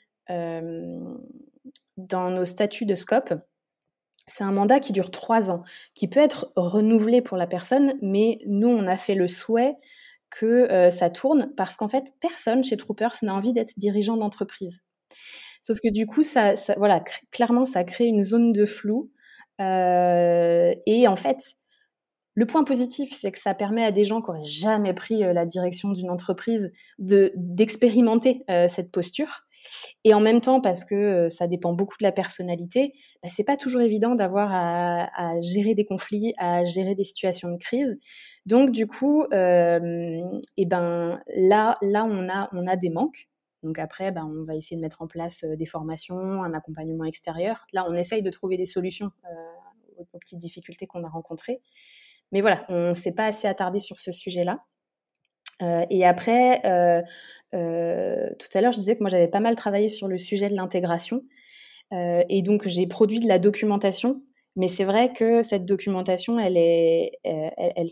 dans 1.97 2.31
nos 2.31 2.45
statuts 2.45 2.87
de 2.87 2.95
scope 2.95 3.35
c'est 4.27 4.45
un 4.45 4.53
mandat 4.53 4.81
qui 4.81 4.93
dure 4.93 5.11
trois 5.11 5.51
ans, 5.51 5.63
qui 5.95 6.09
peut 6.09 6.21
être 6.21 6.53
renouvelé 6.57 7.21
pour 7.21 7.37
la 7.37 7.47
personne, 7.47 7.95
mais 8.01 8.39
nous, 8.47 8.69
on 8.69 8.87
a 8.87 8.97
fait 8.97 9.15
le 9.15 9.29
souhait 9.29 9.77
que 10.31 10.47
euh, 10.47 10.91
ça 10.91 11.11
tourne 11.11 11.53
parce 11.57 11.77
qu'en 11.77 11.89
fait, 11.89 12.13
personne 12.21 12.65
chez 12.65 12.77
Troopers 12.77 13.15
n'a 13.23 13.35
envie 13.35 13.53
d'être 13.53 13.75
dirigeant 13.77 14.17
d'entreprise. 14.17 14.81
Sauf 15.61 15.79
que 15.81 15.91
du 15.91 16.07
coup, 16.07 16.23
ça, 16.23 16.55
voilà, 16.77 17.03
clairement, 17.31 17.65
ça 17.65 17.85
crée 17.85 18.07
une 18.07 18.23
zone 18.23 18.53
de 18.53 18.65
flou. 18.65 19.11
Euh, 19.61 20.75
et 20.87 21.07
en 21.07 21.17
fait, 21.17 21.55
le 22.35 22.47
point 22.47 22.65
positif, 22.65 23.13
c'est 23.13 23.31
que 23.31 23.39
ça 23.39 23.55
permet 23.55 23.85
à 23.85 23.93
des 23.93 24.05
gens 24.05 24.21
qui 24.21 24.31
n'auraient 24.31 24.45
jamais 24.45 24.93
pris 24.93 25.23
euh, 25.23 25.33
la 25.33 25.47
direction 25.47 25.93
d'une 25.93 26.11
entreprise 26.11 26.73
de 26.99 27.33
d'expérimenter 27.37 28.45
cette 28.69 28.91
posture. 28.91 29.45
Et 30.05 30.15
en 30.15 30.21
même 30.21 30.41
temps, 30.41 30.61
parce 30.61 30.85
que 30.85 31.29
ça 31.29 31.47
dépend 31.47 31.73
beaucoup 31.73 31.97
de 31.99 32.05
la 32.05 32.13
personnalité, 32.13 32.93
bah, 33.23 33.29
c'est 33.31 33.45
pas 33.45 33.57
toujours 33.57 33.81
évident 33.81 34.15
d'avoir 34.15 34.51
à, 34.53 35.41
gérer 35.41 35.75
des 35.75 35.85
conflits, 35.85 36.35
à 36.39 36.65
gérer 36.65 36.95
des 36.95 37.05
situations 37.05 37.51
de 37.51 37.57
crise. 37.57 37.99
Donc 38.47 38.71
du 38.71 38.87
coup, 38.87 39.25
et 39.33 40.67
ben 40.67 41.21
là, 41.37 41.75
là 41.83 42.07
on 42.09 42.29
a, 42.29 42.49
on 42.53 42.67
a 42.67 42.77
des 42.77 42.91
manques. 42.91 43.29
Donc 43.65 43.79
après, 43.79 44.13
ben, 44.13 44.27
on 44.27 44.45
va 44.45 44.55
essayer 44.55 44.77
de 44.77 44.83
mettre 44.83 45.01
en 45.01 45.07
place 45.07 45.43
des 45.43 45.67
formations, 45.67 46.17
un 46.17 46.53
accompagnement 46.53 47.05
extérieur. 47.05 47.67
Là, 47.73 47.87
on 47.89 47.95
essaye 47.95 48.23
de 48.23 48.31
trouver 48.31 48.59
des 48.59 48.67
solutions 48.67 49.11
aux, 49.97 50.19
petites 50.19 50.39
difficultés 50.39 50.87
qu'on 50.87 51.03
a 51.03 51.09
rencontrées. 51.09 51.61
Mais 52.31 52.43
voilà, 52.43 52.65
on 52.69 52.91
ne 52.91 52.95
s'est 52.95 53.15
pas 53.15 53.27
assez 53.27 53.49
attardé 53.49 53.79
sur 53.79 53.99
ce 53.99 54.13
sujet-là. 54.13 54.61
Euh, 55.63 55.85
et 55.91 56.05
après, 56.05 56.65
euh, 56.65 57.03
euh, 57.55 58.29
tout 58.39 58.49
à 58.55 58.61
l'heure, 58.61 58.73
je 58.73 58.79
disais 58.79 58.97
que 58.97 59.01
moi, 59.01 59.11
j'avais 59.11 59.29
pas 59.29 59.41
mal 59.41 59.57
travaillé 59.57 59.89
sur 59.89 60.09
le 60.09 60.19
sujet 60.19 60.49
de 60.49 60.57
l'intégration. 60.57 61.23
et 61.93 62.43
donc, 62.43 62.67
j'ai 62.67 62.87
produit 62.87 63.21
de 63.21 63.29
la 63.29 63.39
documentation. 63.39 64.23
Mais 64.57 64.69
c'est 64.69 64.85
vrai 64.85 65.13
que 65.13 65.43
cette 65.43 65.65
documentation, 65.65 66.39
elle, 66.39 66.57
est, 66.57 67.13
elle, 67.25 67.89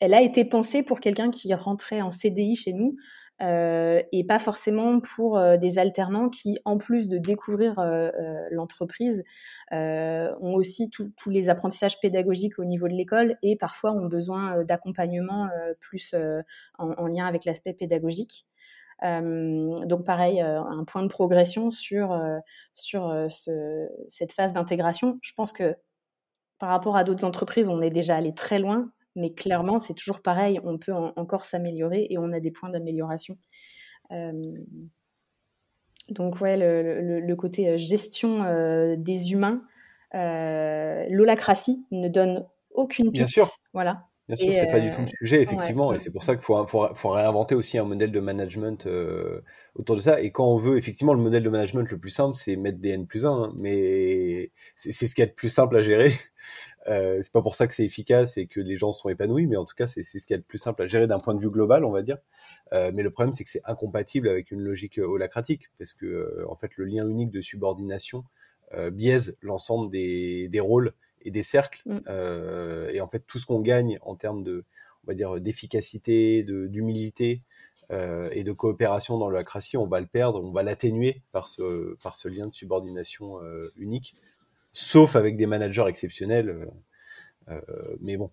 elle 0.00 0.14
a 0.14 0.22
été 0.22 0.44
pensée 0.44 0.82
pour 0.82 1.00
quelqu'un 1.00 1.30
qui 1.30 1.52
rentrait 1.54 2.02
en 2.02 2.10
CDI 2.10 2.56
chez 2.56 2.72
nous 2.72 2.96
euh, 3.42 4.00
et 4.12 4.24
pas 4.24 4.38
forcément 4.38 5.00
pour 5.00 5.38
euh, 5.38 5.56
des 5.56 5.78
alternants 5.78 6.28
qui, 6.28 6.58
en 6.64 6.78
plus 6.78 7.08
de 7.08 7.18
découvrir 7.18 7.78
euh, 7.80 8.10
l'entreprise, 8.50 9.24
ont 9.72 10.54
aussi 10.54 10.88
tous 10.90 11.30
les 11.30 11.48
apprentissages 11.48 12.00
pédagogiques 12.00 12.58
au 12.58 12.64
niveau 12.64 12.86
de 12.88 12.94
l'école 12.94 13.36
et 13.42 13.56
parfois 13.56 13.92
ont 13.92 14.06
besoin 14.06 14.62
d'accompagnement 14.64 15.48
plus 15.80 16.14
en, 16.78 17.06
lien 17.06 17.26
avec 17.26 17.44
l'aspect 17.44 17.72
pédagogique. 17.72 18.46
donc 19.02 20.04
pareil, 20.04 20.40
un 20.40 20.84
point 20.84 21.02
de 21.02 21.08
progression 21.08 21.70
sur, 21.70 22.16
sur 22.72 23.26
cette 24.08 24.32
phase 24.32 24.52
d'intégration. 24.52 25.18
Je 25.22 25.32
pense 25.32 25.52
que 25.52 25.74
par 26.58 26.68
rapport 26.68 26.96
à 26.96 27.02
d'autres 27.02 27.24
entreprises, 27.24 27.68
on 27.68 27.82
est 27.82 27.90
déjà 27.90 28.16
allé 28.16 28.32
très 28.32 28.60
loin. 28.60 28.92
Mais 29.16 29.32
clairement, 29.32 29.78
c'est 29.78 29.94
toujours 29.94 30.20
pareil, 30.20 30.60
on 30.64 30.78
peut 30.78 30.92
encore 30.92 31.44
s'améliorer 31.44 32.06
et 32.10 32.18
on 32.18 32.32
a 32.32 32.40
des 32.40 32.50
points 32.50 32.70
d'amélioration. 32.70 33.36
Euh, 34.12 34.32
donc 36.10 36.40
ouais, 36.40 36.56
le, 36.56 37.34
côté 37.34 37.70
euh, 37.70 37.76
gestion 37.76 38.42
euh, 38.42 38.96
des 38.96 39.32
humains, 39.32 39.62
l'holacratie 40.12 41.84
ne 41.90 42.08
donne 42.08 42.46
aucune 42.70 43.10
piste. 43.10 43.14
Bien 43.14 43.26
sûr. 43.26 43.50
Voilà. 43.72 44.06
Bien 44.26 44.36
sûr, 44.36 44.54
c'est 44.54 44.70
pas 44.70 44.80
du 44.80 44.88
tout 44.88 45.02
le 45.02 45.06
sujet, 45.06 45.42
effectivement, 45.42 45.92
et 45.92 45.98
c'est 45.98 46.10
pour 46.10 46.22
ça 46.22 46.34
qu'il 46.34 46.42
faut, 46.42 46.66
faut, 46.66 47.08
réinventer 47.10 47.54
aussi 47.54 47.76
un 47.76 47.84
modèle 47.84 48.10
de 48.10 48.20
management 48.20 48.88
autour 49.74 49.96
de 49.96 50.00
ça. 50.00 50.22
Et 50.22 50.30
quand 50.30 50.46
on 50.46 50.56
veut, 50.56 50.78
effectivement, 50.78 51.12
le 51.12 51.20
modèle 51.20 51.42
de 51.42 51.50
management 51.50 51.90
le 51.90 51.98
plus 51.98 52.10
simple, 52.10 52.34
c'est 52.38 52.56
mettre 52.56 52.78
des 52.78 52.90
N 52.90 53.06
plus 53.06 53.26
1, 53.26 53.30
hein, 53.30 53.52
mais 53.54 54.50
c'est 54.76 54.92
ce 54.92 55.14
qui 55.14 55.20
est 55.20 55.26
le 55.26 55.34
plus 55.34 55.50
simple 55.50 55.76
à 55.76 55.82
gérer. 55.82 56.14
Euh, 56.88 57.18
c'est 57.22 57.32
pas 57.32 57.42
pour 57.42 57.54
ça 57.54 57.66
que 57.66 57.74
c'est 57.74 57.84
efficace 57.84 58.36
et 58.36 58.46
que 58.46 58.60
les 58.60 58.76
gens 58.76 58.92
sont 58.92 59.08
épanouis, 59.08 59.46
mais 59.46 59.56
en 59.56 59.64
tout 59.64 59.74
cas, 59.74 59.86
c'est 59.86 60.02
ce 60.02 60.26
qui 60.26 60.32
est 60.32 60.36
le 60.36 60.42
plus 60.42 60.58
simple 60.58 60.82
à 60.82 60.86
gérer 60.86 61.06
d'un 61.06 61.18
point 61.18 61.34
de 61.34 61.40
vue 61.40 61.50
global, 61.50 61.84
on 61.84 61.90
va 61.90 62.02
dire. 62.02 62.18
Euh, 62.72 62.90
mais 62.94 63.02
le 63.02 63.10
problème, 63.10 63.34
c'est 63.34 63.44
que 63.44 63.50
c'est 63.50 63.62
incompatible 63.64 64.28
avec 64.28 64.50
une 64.50 64.60
logique 64.60 64.98
euh, 64.98 65.06
holacratique, 65.06 65.70
parce 65.78 65.94
que 65.94 66.06
euh, 66.06 66.44
en 66.48 66.56
fait, 66.56 66.76
le 66.76 66.84
lien 66.84 67.08
unique 67.08 67.30
de 67.30 67.40
subordination 67.40 68.24
euh, 68.74 68.90
biaise 68.90 69.38
l'ensemble 69.40 69.90
des, 69.90 70.48
des, 70.48 70.60
rôles 70.60 70.92
et 71.22 71.30
des 71.30 71.42
cercles. 71.42 71.82
Mm. 71.86 72.90
et 72.92 73.00
en 73.00 73.08
fait, 73.08 73.20
tout 73.26 73.38
ce 73.38 73.46
qu'on 73.46 73.60
gagne 73.60 73.98
en 74.02 74.14
termes 74.14 74.42
de, 74.42 74.64
on 75.04 75.06
va 75.06 75.14
dire, 75.14 75.40
d'efficacité, 75.40 76.42
d'humilité 76.42 77.42
et 77.90 78.44
de 78.44 78.52
coopération 78.52 79.18
dans 79.18 79.28
l'holacratie, 79.28 79.76
on 79.76 79.86
va 79.86 80.00
le 80.00 80.06
perdre, 80.06 80.42
on 80.42 80.50
va 80.50 80.62
l'atténuer 80.62 81.22
par 81.32 81.48
ce, 81.48 81.96
par 82.02 82.16
ce 82.16 82.28
lien 82.28 82.46
de 82.46 82.54
subordination 82.54 83.38
unique 83.76 84.16
sauf 84.74 85.16
avec 85.16 85.38
des 85.38 85.46
managers 85.46 85.86
exceptionnels. 85.88 86.50
Euh, 86.50 86.66
euh, 87.48 87.96
mais 88.00 88.18
bon, 88.18 88.30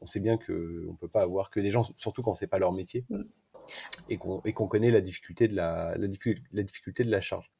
on 0.00 0.06
sait 0.06 0.20
bien 0.20 0.36
qu'on 0.36 0.52
ne 0.52 0.96
peut 1.00 1.08
pas 1.08 1.22
avoir 1.22 1.50
que 1.50 1.58
des 1.58 1.72
gens, 1.72 1.82
surtout 1.96 2.22
quand 2.22 2.34
c'est 2.34 2.46
pas 2.46 2.58
leur 2.58 2.72
métier, 2.72 3.04
mm. 3.08 3.22
et 4.08 4.16
qu'on 4.18 4.68
connaît 4.68 4.90
la 4.90 5.00
difficulté, 5.00 5.48
de 5.48 5.56
la, 5.56 5.94
la, 5.96 6.62
difficulté 6.62 7.04
de 7.04 7.10
la 7.10 7.20
charge. 7.20 7.50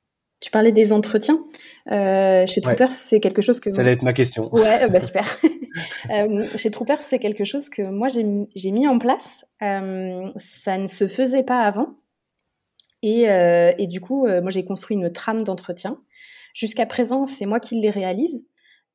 Tu 0.40 0.50
parlais 0.50 0.70
des 0.70 0.92
entretiens. 0.92 1.42
Euh, 1.90 2.46
chez 2.46 2.60
Troopers, 2.60 2.92
c'est 2.92 3.18
quelque 3.18 3.42
chose 3.42 3.58
que... 3.58 3.72
Ça 3.72 3.80
allait 3.80 3.92
être 3.92 4.02
ma 4.02 4.12
question. 4.12 4.52
Ouais, 4.54 4.88
bah 4.88 5.00
super. 5.04 5.24
chez 6.56 6.70
Troopers, 6.70 7.02
c'est 7.02 7.18
quelque 7.18 7.44
chose 7.44 7.68
que 7.68 7.82
moi, 7.82 8.08
j'ai 8.08 8.70
mis 8.70 8.86
en 8.86 8.98
place. 8.98 9.44
ça 9.60 10.78
ne 10.78 10.86
se 10.86 11.08
faisait 11.08 11.42
pas 11.42 11.62
avant. 11.62 11.96
Et, 13.02 13.22
et 13.22 13.86
du 13.86 14.00
coup, 14.00 14.26
moi, 14.26 14.50
j'ai 14.50 14.64
construit 14.64 14.96
une 14.96 15.12
trame 15.12 15.44
d'entretien 15.44 16.00
Jusqu'à 16.58 16.86
présent, 16.86 17.24
c'est 17.24 17.46
moi 17.46 17.60
qui 17.60 17.80
les 17.80 17.88
réalise. 17.88 18.44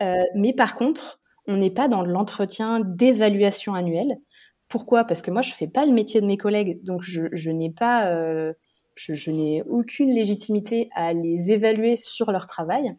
Euh, 0.01 0.21
mais 0.35 0.51
par 0.51 0.75
contre, 0.75 1.21
on 1.47 1.55
n'est 1.55 1.71
pas 1.71 1.87
dans 1.87 2.03
l'entretien 2.03 2.81
d'évaluation 2.81 3.73
annuelle. 3.73 4.17
Pourquoi? 4.67 5.05
Parce 5.05 5.21
que 5.21 5.31
moi, 5.31 5.41
je 5.41 5.51
ne 5.51 5.55
fais 5.55 5.69
pas 5.69 5.85
le 5.85 5.93
métier 5.93 6.19
de 6.19 6.25
mes 6.25 6.35
collègues, 6.35 6.83
donc 6.83 7.03
je, 7.03 7.49
n'ai 7.51 7.71
pas, 7.71 8.07
euh, 8.07 8.51
je, 8.95 9.31
n'ai 9.31 9.63
aucune 9.63 10.13
légitimité 10.13 10.89
à 10.93 11.13
les 11.13 11.53
évaluer 11.53 11.95
sur 11.95 12.33
leur 12.33 12.47
travail. 12.47 12.97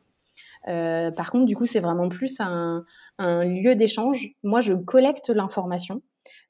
Euh, 0.69 1.11
par 1.11 1.31
contre, 1.31 1.45
du 1.45 1.55
coup, 1.55 1.67
c'est 1.67 1.81
vraiment 1.81 2.09
plus 2.09 2.41
un 2.41 2.85
lieu 3.19 3.75
d'échange. 3.75 4.31
Moi, 4.43 4.61
je 4.61 4.73
collecte 4.73 5.29
l'information. 5.29 6.01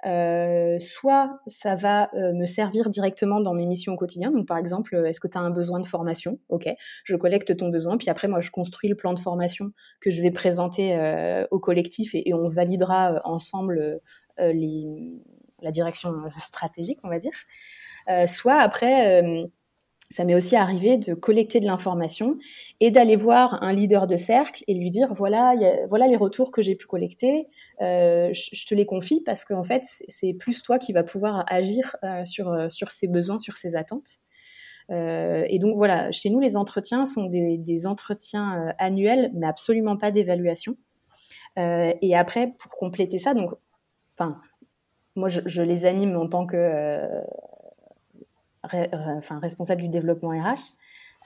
Euh, 0.07 0.79
soit 0.81 1.41
ça 1.47 1.75
va 1.75 2.11
euh, 2.15 2.33
me 2.35 2.47
servir 2.47 2.91
directement 2.91 3.41
dans 3.41 3.55
mes 3.55 3.67
missions 3.67 3.95
au 3.95 3.97
quotidien. 3.97 4.31
Donc, 4.31 4.47
par 4.47 4.59
exemple, 4.59 4.95
est-ce 5.07 5.21
que 5.21 5.29
tu 5.29 5.39
as 5.39 5.41
un 5.41 5.51
besoin 5.51 5.81
de 5.81 5.87
formation? 5.87 6.39
Ok, 6.49 6.69
je 7.05 7.17
collecte 7.17 7.57
ton 7.57 7.69
besoin, 7.69 7.97
puis 7.97 8.11
après, 8.11 8.29
moi, 8.29 8.41
je 8.41 8.51
construis 8.51 8.89
le 8.89 8.97
plan 8.97 9.15
de 9.15 9.19
formation 9.19 9.73
que 10.01 10.11
je 10.11 10.21
vais 10.21 10.31
présenter 10.31 10.97
euh, 10.97 11.47
au 11.51 11.59
collectif 11.59 12.15
et, 12.15 12.35
on 12.35 12.49
validera 12.49 13.21
ensemble 13.25 14.01
les, 14.39 14.87
la 15.63 15.71
direction 15.71 16.13
stratégique, 16.37 16.99
on 17.05 17.09
va 17.09 17.21
dire. 17.21 17.33
soit 18.27 18.61
après 18.61 19.23
ça 20.11 20.25
m'est 20.25 20.35
aussi 20.35 20.55
arrivé 20.55 20.99
de 20.99 21.15
collecter 21.15 21.61
de 21.61 21.67
l'information 21.67 22.37
et 22.81 22.91
d'aller 22.91 23.17
voir 23.17 23.63
un 23.63 23.73
leader 23.73 24.07
de 24.07 24.17
cercle 24.17 24.63
et 24.69 24.75
lui 24.75 24.91
dire 24.91 25.15
voilà, 25.15 25.55
voilà 25.89 26.07
les 26.07 26.17
retours 26.17 26.51
que 26.51 26.63
j'ai 26.63 26.75
pu 26.75 26.87
collecter, 26.87 27.49
euh, 27.81 28.31
je, 28.33 28.67
te 28.67 28.75
les 28.75 28.87
confie 28.87 29.23
parce 29.23 29.45
qu'en 29.45 29.65
fait, 29.65 29.83
c'est 30.09 30.35
plus 30.35 30.63
toi 30.63 30.79
qui 30.79 30.93
vas 30.93 31.05
pouvoir 31.05 31.45
agir 31.49 31.97
euh, 32.05 32.25
sur, 32.25 32.53
euh, 32.53 32.69
sur 32.69 32.91
ses 32.91 33.09
besoins, 33.09 33.39
sur 33.39 33.57
ses 33.57 33.77
attentes. 33.77 34.19
et 34.91 35.59
donc 35.59 35.77
voilà, 35.77 36.13
chez 36.13 36.29
nous, 36.29 36.41
les 36.41 36.57
entretiens 36.57 37.07
sont 37.07 37.25
des, 37.25 37.87
entretiens 37.87 38.75
annuels, 38.79 39.31
mais 39.35 39.47
absolument 39.47 39.97
pas 39.97 40.11
d'évaluation. 40.11 40.77
et 41.57 42.15
après, 42.15 42.53
pour 42.59 42.73
compléter 42.77 43.19
ça, 43.19 43.33
donc, 43.33 43.51
enfin, 44.13 44.39
moi, 45.17 45.29
je, 45.29 45.63
les 45.63 45.87
anime 45.87 46.17
en 46.17 46.29
tant 46.29 46.47
que 46.47 47.09
enfin, 48.65 49.39
responsable 49.39 49.83
du 49.83 49.89
développement 49.89 50.31
RH. 50.31 50.75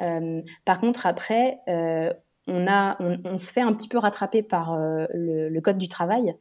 Euh, 0.00 0.42
par 0.64 0.80
contre, 0.80 1.06
après, 1.06 1.58
euh, 1.68 2.12
on, 2.46 2.66
a, 2.66 2.96
on, 3.00 3.38
se 3.38 3.52
fait 3.52 3.60
un 3.60 3.72
petit 3.72 3.88
peu 3.88 3.98
rattraper 3.98 4.42
par 4.42 4.72
euh, 4.72 5.06
le, 5.12 5.60
code 5.60 5.78
du 5.78 5.88
travail. 5.88 6.34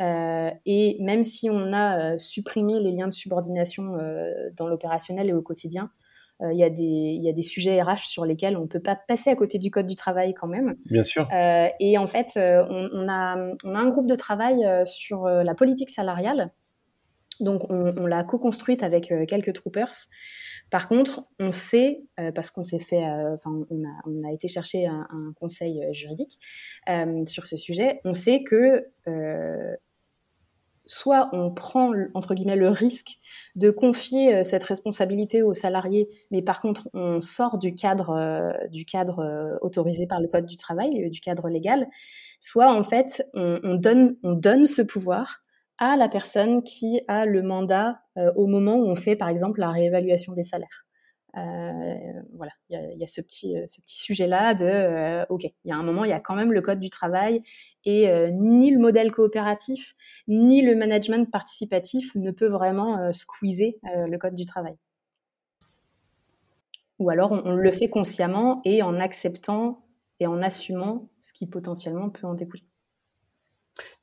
et 0.00 0.96
même 1.00 1.22
si 1.22 1.48
on 1.50 1.72
a 1.72 2.18
supprimé 2.18 2.80
les 2.80 2.90
liens 2.90 3.08
de 3.08 3.12
subordination 3.12 3.84
dans 4.56 4.66
l'opérationnel 4.66 5.28
et 5.28 5.32
au 5.32 5.42
quotidien, 5.42 5.90
il 6.40 6.58
y, 6.58 6.64
a 6.64 6.70
des, 6.70 6.82
y 6.82 7.28
a 7.28 7.32
des 7.32 7.42
sujets 7.42 7.80
RH 7.80 8.08
sur 8.08 8.24
lesquels 8.24 8.56
on 8.56 8.62
ne 8.62 8.66
peut 8.66 8.80
pas 8.80 8.96
passer 8.96 9.30
à 9.30 9.36
côté 9.36 9.58
du 9.58 9.70
code 9.70 9.86
du 9.86 9.94
travail 9.94 10.34
quand 10.34 10.48
même. 10.48 10.74
Bien 10.86 11.04
sûr. 11.04 11.28
et 11.30 11.98
en 11.98 12.08
fait, 12.08 12.32
on, 12.36 12.88
on, 12.92 13.08
a, 13.08 13.36
on, 13.62 13.74
a, 13.76 13.78
un 13.78 13.88
groupe 13.90 14.08
de 14.08 14.16
travail 14.16 14.66
sur 14.86 15.26
la 15.28 15.54
politique 15.54 15.90
salariale. 15.90 16.50
Donc, 17.42 17.66
on, 17.68 18.06
l'a 18.06 18.24
co-construite 18.24 18.82
avec 18.82 19.12
quelques 19.26 19.52
troopers. 19.52 20.08
Par 20.72 20.88
contre, 20.88 21.28
on 21.38 21.52
sait, 21.52 22.02
euh, 22.18 22.32
parce 22.32 22.50
qu'on 22.50 22.62
s'est 22.62 22.78
fait, 22.78 23.04
euh, 23.04 23.34
enfin, 23.34 23.50
on, 23.70 24.24
a, 24.26 24.32
été 24.32 24.48
chercher 24.48 24.86
un, 24.86 25.06
conseil 25.38 25.84
euh, 25.84 25.92
juridique 25.92 26.38
sur 27.26 27.44
ce 27.44 27.58
sujet, 27.58 28.00
on 28.06 28.14
sait 28.14 28.42
que 28.42 28.88
soit 30.86 31.28
on 31.32 31.52
prend 31.52 31.92
entre 32.14 32.34
guillemets 32.34 32.56
le 32.56 32.70
risque 32.70 33.18
de 33.54 33.70
confier 33.70 34.42
cette 34.44 34.64
responsabilité 34.64 35.42
aux 35.42 35.54
salariés, 35.54 36.08
mais 36.30 36.42
par 36.42 36.60
contre 36.60 36.88
on 36.92 37.20
sort 37.20 37.58
du 37.58 37.74
cadre 37.74 38.52
du 38.68 38.84
cadre 38.84 39.58
autorisé 39.60 40.06
par 40.06 40.20
le 40.20 40.26
code 40.26 40.46
du 40.46 40.56
travail, 40.56 41.08
du 41.08 41.20
cadre 41.20 41.48
légal, 41.48 41.86
soit 42.40 42.74
en 42.74 42.82
fait 42.82 43.24
on, 43.32 43.74
donne 43.74 44.16
on 44.24 44.32
donne 44.32 44.66
ce 44.66 44.82
pouvoir 44.82 45.42
à 45.78 45.96
la 45.96 46.08
personne 46.08 46.62
qui 46.62 47.00
a 47.08 47.26
le 47.26 47.42
mandat 47.42 48.02
euh, 48.16 48.32
au 48.36 48.46
moment 48.46 48.76
où 48.76 48.86
on 48.86 48.96
fait, 48.96 49.16
par 49.16 49.28
exemple, 49.28 49.60
la 49.60 49.70
réévaluation 49.70 50.32
des 50.32 50.42
salaires. 50.42 50.86
Euh, 51.36 51.94
voilà, 52.34 52.52
il 52.68 52.98
y, 52.98 53.02
a, 53.02 53.06
ce 53.06 53.22
petit, 53.22 53.56
euh, 53.56 53.64
ce 53.66 53.80
petit 53.80 53.98
sujet-là 53.98 54.54
de, 54.54 55.24
ok, 55.30 55.44
il 55.44 55.68
y 55.68 55.72
a 55.72 55.76
un 55.76 55.82
moment, 55.82 56.04
il 56.04 56.10
y 56.10 56.14
a 56.14 56.20
quand 56.20 56.34
même 56.34 56.52
le 56.52 56.60
code 56.60 56.78
du 56.78 56.90
travail 56.90 57.42
et 57.86 58.12
ni 58.32 58.70
le 58.70 58.78
modèle 58.78 59.10
coopératif, 59.10 59.94
ni 60.28 60.60
le 60.60 60.74
management 60.74 61.30
participatif 61.30 62.14
ne 62.16 62.30
peut 62.30 62.48
vraiment 62.48 63.12
squeezer 63.12 63.78
le 63.82 64.16
code 64.18 64.34
du 64.34 64.44
travail. 64.44 64.76
Ou 66.98 67.10
alors 67.10 67.32
on, 67.32 67.56
le 67.56 67.70
fait 67.72 67.88
consciemment 67.88 68.60
et 68.64 68.82
en 68.82 69.00
acceptant 69.00 69.84
et 70.20 70.28
en 70.28 70.40
assumant 70.40 71.10
ce 71.18 71.32
qui 71.32 71.48
potentiellement 71.48 72.10
peut 72.10 72.26
en 72.28 72.34
découler. 72.34 72.62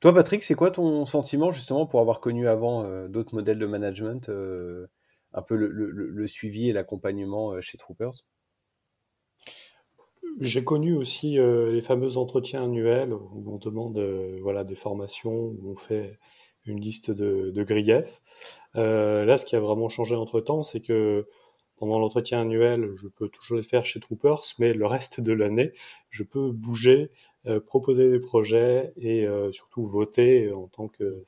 Toi, 0.00 0.12
Patrick, 0.14 0.42
c'est 0.42 0.54
quoi 0.54 0.70
ton 0.70 1.06
sentiment 1.06 1.52
justement 1.52 1.86
pour 1.86 2.00
avoir 2.00 2.20
connu 2.20 2.48
avant 2.48 2.84
euh, 2.84 3.08
d'autres 3.08 3.34
modèles 3.34 3.58
de 3.58 3.66
management, 3.66 4.28
euh, 4.28 4.86
un 5.32 5.42
peu 5.42 5.54
le, 5.54 6.26
suivi 6.26 6.68
et 6.68 6.72
l'accompagnement 6.72 7.52
euh, 7.52 7.60
chez 7.60 7.78
Troopers? 7.78 8.26
J'ai 10.38 10.64
connu 10.64 10.94
aussi 10.94 11.38
les 11.38 11.80
fameux 11.80 12.16
entretiens 12.16 12.64
annuels 12.64 13.12
où 13.12 13.44
on 13.52 13.58
demande 13.58 13.98
voilà, 14.40 14.64
des 14.64 14.76
formations, 14.76 15.34
où 15.34 15.72
on 15.72 15.76
fait 15.76 16.18
une 16.64 16.80
liste 16.80 17.10
de, 17.10 17.50
de 17.50 17.64
griefs. 17.64 18.22
là, 18.74 19.36
ce 19.36 19.44
qui 19.44 19.56
a 19.56 19.60
vraiment 19.60 19.88
changé 19.88 20.14
entre-temps, 20.14 20.62
c'est 20.62 20.80
que 20.80 21.26
pendant 21.80 21.98
l'entretien 21.98 22.42
annuel, 22.42 22.90
je 22.94 23.08
peux 23.08 23.28
toujours 23.28 23.56
le 23.56 23.62
faire 23.62 23.84
chez 23.84 24.00
Troopers, 24.00 24.44
mais 24.58 24.72
le 24.72 24.86
reste 24.86 25.20
de 25.20 25.32
l'année, 25.32 25.72
je 26.10 26.22
peux 26.22 26.52
bouger, 26.52 27.10
proposer 27.66 28.10
des 28.10 28.20
projets 28.20 28.92
et 28.96 29.26
surtout 29.52 29.84
voter 29.84 30.52
en 30.52 30.66
tant 30.68 30.88
que 30.88 31.22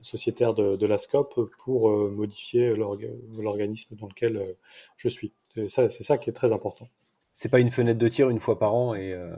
sociétaire 0.00 0.54
de, 0.54 0.86
la 0.86 0.98
SCOP 0.98 1.50
pour 1.58 1.90
modifier 1.90 2.74
l'organisme 2.74 3.96
dans 3.96 4.06
lequel 4.06 4.56
je 4.96 5.08
suis. 5.08 5.32
C'est 5.66 5.88
ça 5.90 6.18
qui 6.18 6.30
est 6.30 6.32
très 6.32 6.52
important 6.52 6.88
c'est 7.34 7.48
pas 7.48 7.60
une 7.60 7.70
fenêtre 7.70 7.98
de 7.98 8.08
tir 8.08 8.30
une 8.30 8.40
fois 8.40 8.58
par 8.58 8.74
an 8.74 8.94
et, 8.94 9.12
euh, 9.12 9.34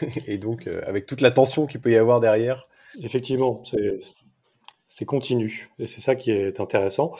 et 0.26 0.38
donc 0.38 0.66
euh, 0.66 0.82
avec 0.86 1.06
toute 1.06 1.20
la 1.20 1.30
tension 1.30 1.66
qu'il 1.66 1.80
peut 1.80 1.90
y 1.90 1.96
avoir 1.96 2.20
derrière. 2.20 2.68
Effectivement, 3.02 3.62
c'est 4.88 5.04
continu 5.04 5.70
et 5.78 5.86
c'est 5.86 6.00
ça 6.00 6.14
qui 6.14 6.30
est 6.30 6.60
intéressant. 6.60 7.12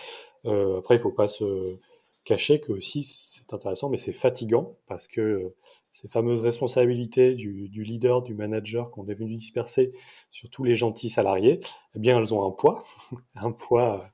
Euh, 0.45 0.79
après, 0.79 0.97
il 0.97 1.01
faut 1.01 1.11
pas 1.11 1.27
se 1.27 1.77
cacher 2.25 2.61
que 2.61 2.73
aussi 2.73 3.03
c'est 3.03 3.53
intéressant, 3.53 3.89
mais 3.89 3.99
c'est 3.99 4.13
fatigant 4.13 4.77
parce 4.87 5.09
que 5.09 5.53
ces 5.95 6.09
fameuses 6.09 6.43
responsabilités 6.43 7.35
du, 7.35 7.71
du 7.71 7.83
leader, 7.83 8.21
du 8.21 8.35
manager 8.35 8.91
qu'on 8.91 9.09
est 9.09 9.15
venu 9.15 9.37
disperser 9.37 9.93
sur 10.31 10.51
tous 10.51 10.65
les 10.65 10.75
gentils 10.75 11.09
salariés, 11.09 11.61
eh 11.95 11.99
bien, 11.99 12.19
elles 12.19 12.35
ont 12.35 12.47
un 12.47 12.51
poids, 12.51 12.83
un 13.37 13.53
poids 13.53 14.11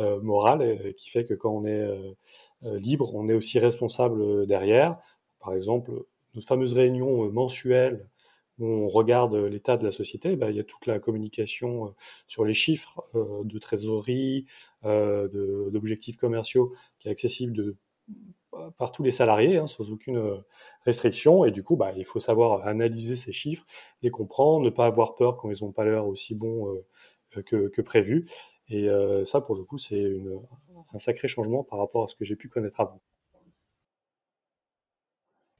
euh, 0.00 0.18
moral 0.22 0.94
qui 0.96 1.10
fait 1.10 1.26
que 1.26 1.34
quand 1.34 1.50
on 1.50 1.66
est 1.66 1.86
libre, 2.62 3.14
on 3.14 3.28
est 3.28 3.34
aussi 3.34 3.58
responsable 3.58 4.46
derrière. 4.46 4.96
Par 5.40 5.52
exemple, 5.52 5.92
notre 6.36 6.46
fameuse 6.46 6.74
réunion 6.74 7.24
euh, 7.24 7.30
mensuelle 7.30 8.08
où 8.58 8.66
on 8.66 8.88
regarde 8.88 9.34
l'état 9.34 9.76
de 9.76 9.84
la 9.84 9.92
société, 9.92 10.36
bah, 10.36 10.50
il 10.50 10.56
y 10.56 10.60
a 10.60 10.64
toute 10.64 10.86
la 10.86 10.98
communication 10.98 11.86
euh, 11.86 11.90
sur 12.26 12.44
les 12.44 12.54
chiffres 12.54 13.04
euh, 13.14 13.42
de 13.44 13.58
trésorerie, 13.58 14.46
d'objectifs 14.84 16.16
commerciaux 16.16 16.72
qui 17.00 17.08
est 17.08 17.10
accessible 17.10 17.52
de, 17.54 17.76
par 18.78 18.92
tous 18.92 19.02
les 19.02 19.10
salariés 19.10 19.58
hein, 19.58 19.66
sans 19.66 19.90
aucune 19.90 20.42
restriction. 20.84 21.44
Et 21.44 21.50
du 21.50 21.62
coup, 21.62 21.76
bah, 21.76 21.92
il 21.96 22.04
faut 22.04 22.20
savoir 22.20 22.66
analyser 22.66 23.16
ces 23.16 23.32
chiffres, 23.32 23.64
les 24.02 24.10
comprendre, 24.10 24.64
ne 24.64 24.70
pas 24.70 24.86
avoir 24.86 25.14
peur 25.14 25.36
quand 25.36 25.50
ils 25.50 25.64
n'ont 25.64 25.72
pas 25.72 25.84
l'air 25.84 26.06
aussi 26.06 26.34
bons 26.34 26.82
que, 27.46 27.68
que, 27.68 27.82
prévu. 27.82 28.26
Et 28.68 28.88
ça, 29.24 29.40
pour 29.40 29.56
le 29.56 29.64
coup, 29.64 29.78
c'est 29.78 30.04
un 30.94 30.98
sacré 30.98 31.28
changement 31.28 31.64
par 31.64 31.78
rapport 31.78 32.04
à 32.04 32.08
ce 32.08 32.14
que 32.14 32.24
j'ai 32.24 32.36
pu 32.36 32.48
connaître 32.48 32.80
avant. 32.80 33.00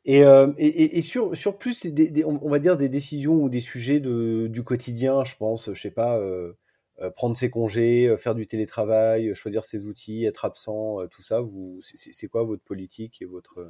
Et, 0.07 0.25
euh, 0.25 0.53
et, 0.57 1.03
sur, 1.03 1.37
sur 1.37 1.59
plus, 1.59 1.85
on 2.25 2.49
va 2.49 2.61
dire 2.61 2.77
des 2.77 2.89
décisions 2.89 3.43
ou 3.43 3.49
des 3.49 3.61
sujets 3.61 3.99
de, 3.99 4.47
du 4.47 4.63
quotidien, 4.63 5.25
je 5.25 5.35
pense, 5.35 5.73
je 5.73 5.81
sais 5.81 5.91
pas, 5.91 6.17
euh, 6.17 6.53
euh 6.53 6.57
prendre 7.15 7.37
ses 7.37 7.51
congés, 7.51 8.07
euh, 8.07 8.17
faire 8.17 8.35
du 8.35 8.47
télétravail, 8.47 9.35
choisir 9.35 9.65
ses 9.65 9.87
outils, 9.87 10.25
être 10.25 10.45
absent, 10.45 11.07
tout 11.11 11.23
ça, 11.23 11.41
vous, 11.41 11.81
c'est 11.83 12.29
quoi 12.29 12.45
votre 12.45 12.63
politique 12.63 13.21
et 13.23 13.25
votre, 13.25 13.67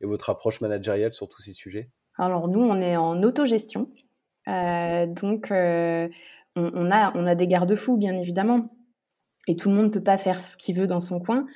et 0.00 0.06
votre 0.06 0.30
approche 0.30 0.60
managériale 0.60 1.12
sur 1.12 1.28
tous 1.28 1.42
ces 1.42 1.52
sujets? 1.52 1.90
Alors 2.16 2.48
nous, 2.48 2.60
on 2.60 2.80
est 2.80 2.96
en 2.96 3.22
autogestion, 3.22 3.90
donc 4.46 5.48
on, 5.50 6.10
a, 6.90 7.12
on 7.14 7.26
a 7.26 7.34
des 7.34 7.46
garde-fous, 7.46 7.96
bien 7.96 8.14
évidemment 8.14 8.70
et 9.48 9.56
tout 9.56 9.68
le 9.68 9.74
monde 9.74 9.86
ne 9.86 9.90
peut 9.90 10.02
pas 10.02 10.18
faire 10.18 10.40
ce 10.40 10.56
qu'il 10.56 10.76
veut 10.76 10.86
dans 10.86 11.00
son 11.00 11.20
coin. 11.20 11.46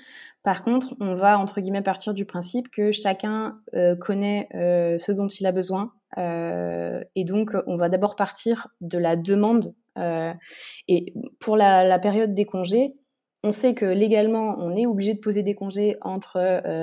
Par 0.42 0.62
contre, 0.62 0.94
on 1.00 1.14
va, 1.14 1.38
entre 1.38 1.60
guillemets, 1.60 1.82
partir 1.82 2.14
du 2.14 2.24
principe 2.24 2.70
que 2.70 2.92
chacun 2.92 3.58
euh, 3.74 3.96
connaît 3.96 4.48
euh, 4.54 4.98
ce 4.98 5.12
dont 5.12 5.26
il 5.26 5.46
a 5.46 5.52
besoin. 5.52 5.92
Euh, 6.18 7.02
et 7.14 7.24
donc, 7.24 7.50
on 7.66 7.76
va 7.76 7.88
d'abord 7.88 8.16
partir 8.16 8.68
de 8.80 8.98
la 8.98 9.16
demande. 9.16 9.74
Et 9.96 11.14
pour 11.40 11.56
la, 11.56 11.98
période 11.98 12.34
des 12.34 12.44
congés, 12.44 12.94
on 13.42 13.52
sait 13.52 13.74
que 13.74 13.86
légalement, 13.86 14.56
on 14.58 14.74
est 14.74 14.86
obligé 14.86 15.14
de 15.14 15.20
poser 15.20 15.42
des 15.42 15.54
congés 15.54 15.96
entre 16.00 16.40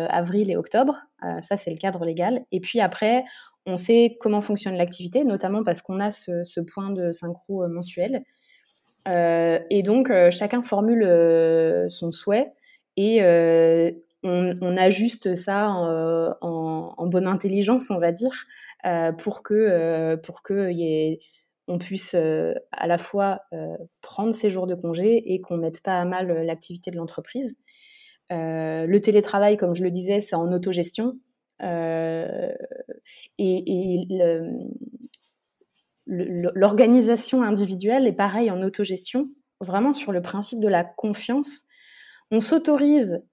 avril 0.10 0.50
et 0.50 0.56
octobre. 0.56 0.98
ça, 1.42 1.58
c'est 1.58 1.72
le 1.72 1.78
cadre 1.78 2.06
légal. 2.06 2.46
Et 2.52 2.60
puis 2.60 2.80
après, 2.80 3.24
on 3.66 3.78
sait 3.78 4.18
comment 4.20 4.42
fonctionne 4.42 4.76
l'activité, 4.76 5.24
notamment 5.24 5.64
parce 5.64 5.82
qu'on 5.82 6.00
a 6.00 6.12
ce, 6.12 6.60
point 6.62 6.92
de 6.92 7.12
synchro 7.12 7.68
mensuel. 7.68 8.24
Euh, 9.08 9.60
et 9.70 9.84
donc, 9.84 10.10
euh, 10.10 10.32
chacun 10.32 10.62
formule 10.62 11.04
euh, 11.04 11.88
son 11.90 12.12
souhait 12.12 12.54
et 12.96 13.22
on, 14.24 14.78
ajuste 14.78 15.36
ça 15.36 15.70
en, 15.70 17.08
bonne 17.08 17.28
intelligence, 17.28 17.90
on 17.90 18.00
va 18.00 18.12
dire, 18.12 18.46
pour 19.18 19.44
pour 20.24 20.44
que 20.44 20.72
on 21.68 21.78
puisse 21.78 22.16
à 22.16 22.88
la 22.88 22.98
fois 22.98 23.42
prendre 24.02 24.34
ses 24.34 24.50
jours 24.50 24.68
de 24.68 24.76
congé 24.76 25.34
et 25.34 25.42
qu'on 25.42 25.58
mette 25.58 25.82
pas 25.82 26.00
à 26.00 26.06
mal 26.06 26.28
l'activité 26.46 26.92
de 26.92 26.98
l'entreprise. 26.98 27.56
le 28.30 28.98
télétravail, 29.00 29.58
comme 29.58 29.76
je 29.76 29.84
le 29.84 29.92
disais, 29.92 30.20
c'est 30.20 30.36
en 30.36 30.52
autogestion. 30.52 31.18
et, 31.62 32.48
et 33.38 34.08
l'organisation 36.06 37.44
individuelle 37.44 38.08
est 38.08 38.14
pareil 38.14 38.52
en 38.52 38.62
autogestion, 38.62 39.30
vraiment 39.62 39.94
sur 39.94 40.12
le 40.12 40.22
principe 40.22 40.60
de 40.60 40.68
la 40.68 40.84
confiance. 40.84 41.64
On 42.32 42.40
s'autorise 42.40 43.24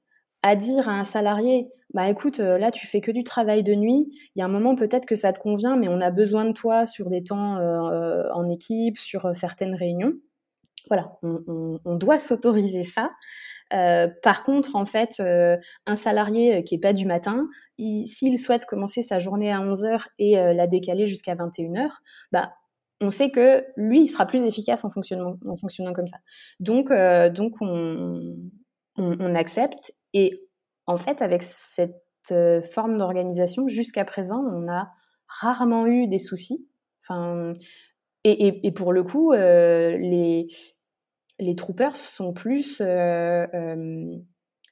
à 0.43 0.57
dire 0.57 0.89
à 0.89 0.93
un 0.93 1.05
salarié 1.05 1.69
bah 1.93 2.09
écoute, 2.09 2.39
euh, 2.39 2.57
là 2.57 2.71
tu 2.71 2.87
fais 2.87 3.01
que 3.01 3.11
du 3.11 3.25
travail 3.25 3.65
de 3.65 3.75
nuit, 3.75 4.11
il 4.35 4.39
y 4.39 4.43
a 4.43 4.45
un 4.45 4.49
moment 4.49 4.77
peut-être 4.77 5.07
que 5.07 5.17
ça 5.17 5.33
te 5.33 5.41
convient, 5.41 5.77
mais 5.77 5.89
on 5.89 6.01
a 6.01 6.13
besoin 6.13 6.45
de 6.45 6.53
toi 6.53 6.87
sur 6.87 7.11
des 7.11 7.25
temps 7.25 7.57
euh, 7.57 8.29
en 8.33 8.49
équipe, 8.49 8.97
sur 8.97 9.27
euh, 9.27 9.33
certaines 9.33 9.75
réunions. 9.75 10.13
Voilà, 10.89 11.19
on, 11.23 11.95
doit 11.97 12.19
s'autoriser 12.19 12.85
ça. 12.85 13.11
par 14.23 14.43
contre, 14.45 14.75
en 14.75 14.87
fait, 14.87 15.21
un 15.21 15.95
salarié 15.95 16.65
qui 16.65 16.75
est 16.75 16.81
pas 16.81 16.95
du 16.95 17.05
matin, 17.05 17.49
s'il 17.79 18.39
souhaite 18.39 18.65
commencer 18.65 19.03
sa 19.03 19.19
journée 19.19 19.53
à 19.53 19.61
11h 19.61 20.07
et 20.19 20.35
la 20.35 20.67
décaler 20.67 21.07
jusqu'à 21.07 21.37
21h, 21.37 21.91
bah, 22.33 22.55
on 23.01 23.11
sait 23.11 23.31
que 23.31 23.65
lui, 23.77 24.03
il 24.03 24.07
sera 24.07 24.27
plus 24.27 24.45
efficace 24.45 24.85
en 24.85 24.91
fonctionnant, 24.91 25.37
en 25.47 25.57
fonctionnant 25.57 25.93
comme 25.93 26.07
ça. 26.07 26.19
Donc, 26.61 26.91
euh, 26.91 27.31
donc 27.31 27.55
on, 27.61 28.37
on, 28.97 29.35
accepte. 29.35 29.93
Et 30.15 30.49
en 30.87 30.97
fait, 30.97 31.23
avec 31.23 31.43
cette 31.43 32.03
euh, 32.31 32.63
forme 32.63 32.99
d'organisation, 32.99 33.69
jusqu'à 33.69 34.05
présent, 34.05 34.43
on 34.45 34.69
a 34.69 34.91
rarement 35.27 35.87
eu 35.87 36.09
des 36.09 36.19
soucis. 36.19 36.69
Enfin, 37.03 37.55
et, 38.25 38.73
pour 38.73 38.93
le 38.93 39.03
coup, 39.03 39.33
euh, 39.33 39.97
les, 39.97 40.49
les 41.39 41.57
troopers 41.57 41.97
sont 41.97 42.33
plus 42.33 42.83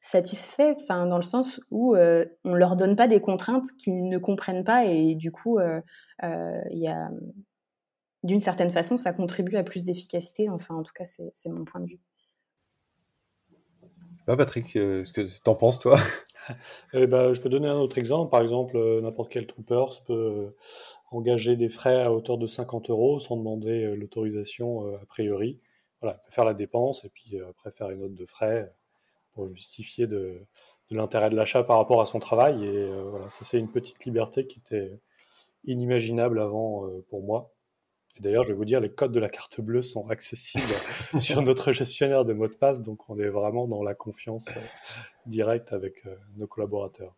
satisfaits, 0.01 0.74
enfin, 0.76 1.07
dans 1.07 1.16
le 1.16 1.22
sens 1.22 1.61
où 1.70 1.97
on 1.97 2.55
leur 2.55 2.76
donne 2.76 2.95
pas 2.95 3.09
des 3.09 3.20
contraintes 3.20 3.66
qu'ils 3.78 4.09
ne 4.09 4.18
comprennent 4.18 4.64
pas 4.64 4.84
et 4.84 5.14
du 5.14 5.32
coup, 5.32 5.59
il 6.20 6.95
d'une 8.22 8.41
certaine 8.41 8.70
façon, 8.70 8.97
ça 8.97 9.12
contribue 9.12 9.57
à 9.57 9.62
plus 9.62 9.84
d'efficacité. 9.84 10.49
Enfin, 10.49 10.74
en 10.74 10.82
tout 10.82 10.93
cas, 10.95 11.05
c'est 11.05 11.49
mon 11.49 11.64
point 11.64 11.80
de 11.80 11.86
vue. 11.86 12.01
Bah, 14.28 14.36
Patrick, 14.36 14.76
euh, 14.76 15.04
ce 15.04 15.12
que 15.14 15.22
t'en 15.40 15.54
penses, 15.54 15.80
toi? 15.80 15.96
Eh 16.94 17.06
ben, 17.06 17.32
Je 17.32 17.40
peux 17.40 17.48
donner 17.48 17.68
un 17.68 17.78
autre 17.78 17.96
exemple. 17.96 18.30
Par 18.30 18.42
exemple, 18.42 18.76
euh, 18.76 19.00
n'importe 19.00 19.30
quel 19.30 19.46
trooper 19.46 19.86
peut 20.06 20.12
euh, 20.12 20.56
engager 21.10 21.56
des 21.56 21.70
frais 21.70 22.02
à 22.02 22.12
hauteur 22.12 22.36
de 22.36 22.46
50 22.46 22.90
euros 22.90 23.18
sans 23.20 23.38
demander 23.38 23.94
l'autorisation 23.96 24.94
a 24.96 25.04
priori. 25.06 25.60
Voilà, 26.02 26.20
il 26.20 26.24
peut 26.26 26.30
faire 26.30 26.44
la 26.44 26.52
dépense 26.52 27.06
et 27.06 27.08
puis 27.08 27.38
après 27.48 27.70
faire 27.70 27.88
une 27.90 28.00
note 28.00 28.14
de 28.14 28.24
frais 28.26 28.70
pour 29.32 29.46
justifier 29.46 30.06
de, 30.06 30.40
l'intérêt 30.90 31.30
de 31.30 31.36
l'achat 31.36 31.64
par 31.64 31.78
rapport 31.78 32.00
à 32.00 32.06
son 32.06 32.18
travail. 32.18 32.66
Ça 33.30 33.44
c'est 33.44 33.58
une 33.58 33.70
petite 33.70 34.04
liberté 34.04 34.46
qui 34.46 34.58
était 34.58 34.90
inimaginable 35.64 36.40
avant 36.40 36.86
pour 37.10 37.22
moi. 37.22 37.50
D'ailleurs, 38.20 38.42
je 38.42 38.48
vais 38.48 38.54
vous 38.54 38.64
dire, 38.64 38.80
les 38.80 38.90
codes 38.90 39.12
de 39.12 39.20
la 39.20 39.28
carte 39.28 39.60
bleue 39.60 39.82
sont 39.82 40.08
accessibles 40.08 40.64
sur 41.18 41.42
notre 41.42 41.72
gestionnaire 41.72 42.24
de 42.24 42.32
mots 42.32 42.48
de 42.48 42.54
passe, 42.54 42.82
donc 42.82 43.08
on 43.08 43.18
est 43.18 43.28
vraiment 43.28 43.66
dans 43.68 43.82
la 43.82 43.94
confiance 43.94 44.48
euh, 44.56 44.60
directe 45.26 45.72
avec 45.72 46.04
euh, 46.06 46.14
nos 46.36 46.46
collaborateurs. 46.46 47.14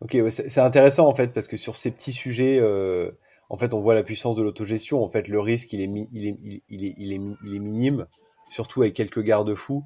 Ok, 0.00 0.16
c'est 0.28 0.58
intéressant 0.58 1.08
en 1.08 1.14
fait 1.14 1.32
parce 1.32 1.46
que 1.46 1.56
sur 1.56 1.76
ces 1.76 1.90
petits 1.90 2.12
sujets, 2.12 2.58
euh, 2.60 3.10
en 3.48 3.56
fait, 3.56 3.72
on 3.74 3.80
voit 3.80 3.94
la 3.94 4.02
puissance 4.02 4.36
de 4.36 4.42
l'autogestion. 4.42 5.02
En 5.02 5.08
fait, 5.08 5.28
le 5.28 5.40
risque, 5.40 5.72
il 5.72 5.80
est, 5.80 6.08
il 6.12 6.26
est, 6.26 6.36
il 6.42 6.54
est, 6.84 6.94
il 6.98 7.12
est, 7.12 7.20
il 7.44 7.54
est 7.54 7.58
minime, 7.58 8.06
surtout 8.50 8.82
avec 8.82 8.94
quelques 8.94 9.22
garde-fous. 9.22 9.84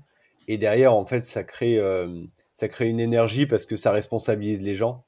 Et 0.49 0.59
derrière, 0.59 0.95
en 0.95 1.05
fait, 1.05 1.27
ça 1.27 1.45
crée, 1.45 1.79
ça 2.55 2.69
crée 2.69 2.89
une 2.89 3.01
énergie 3.01 3.47
parce 3.47 3.67
que 3.67 3.77
ça 3.77 3.93
responsabilise 3.93 4.63
les 4.63 4.75
gens. 4.75 5.05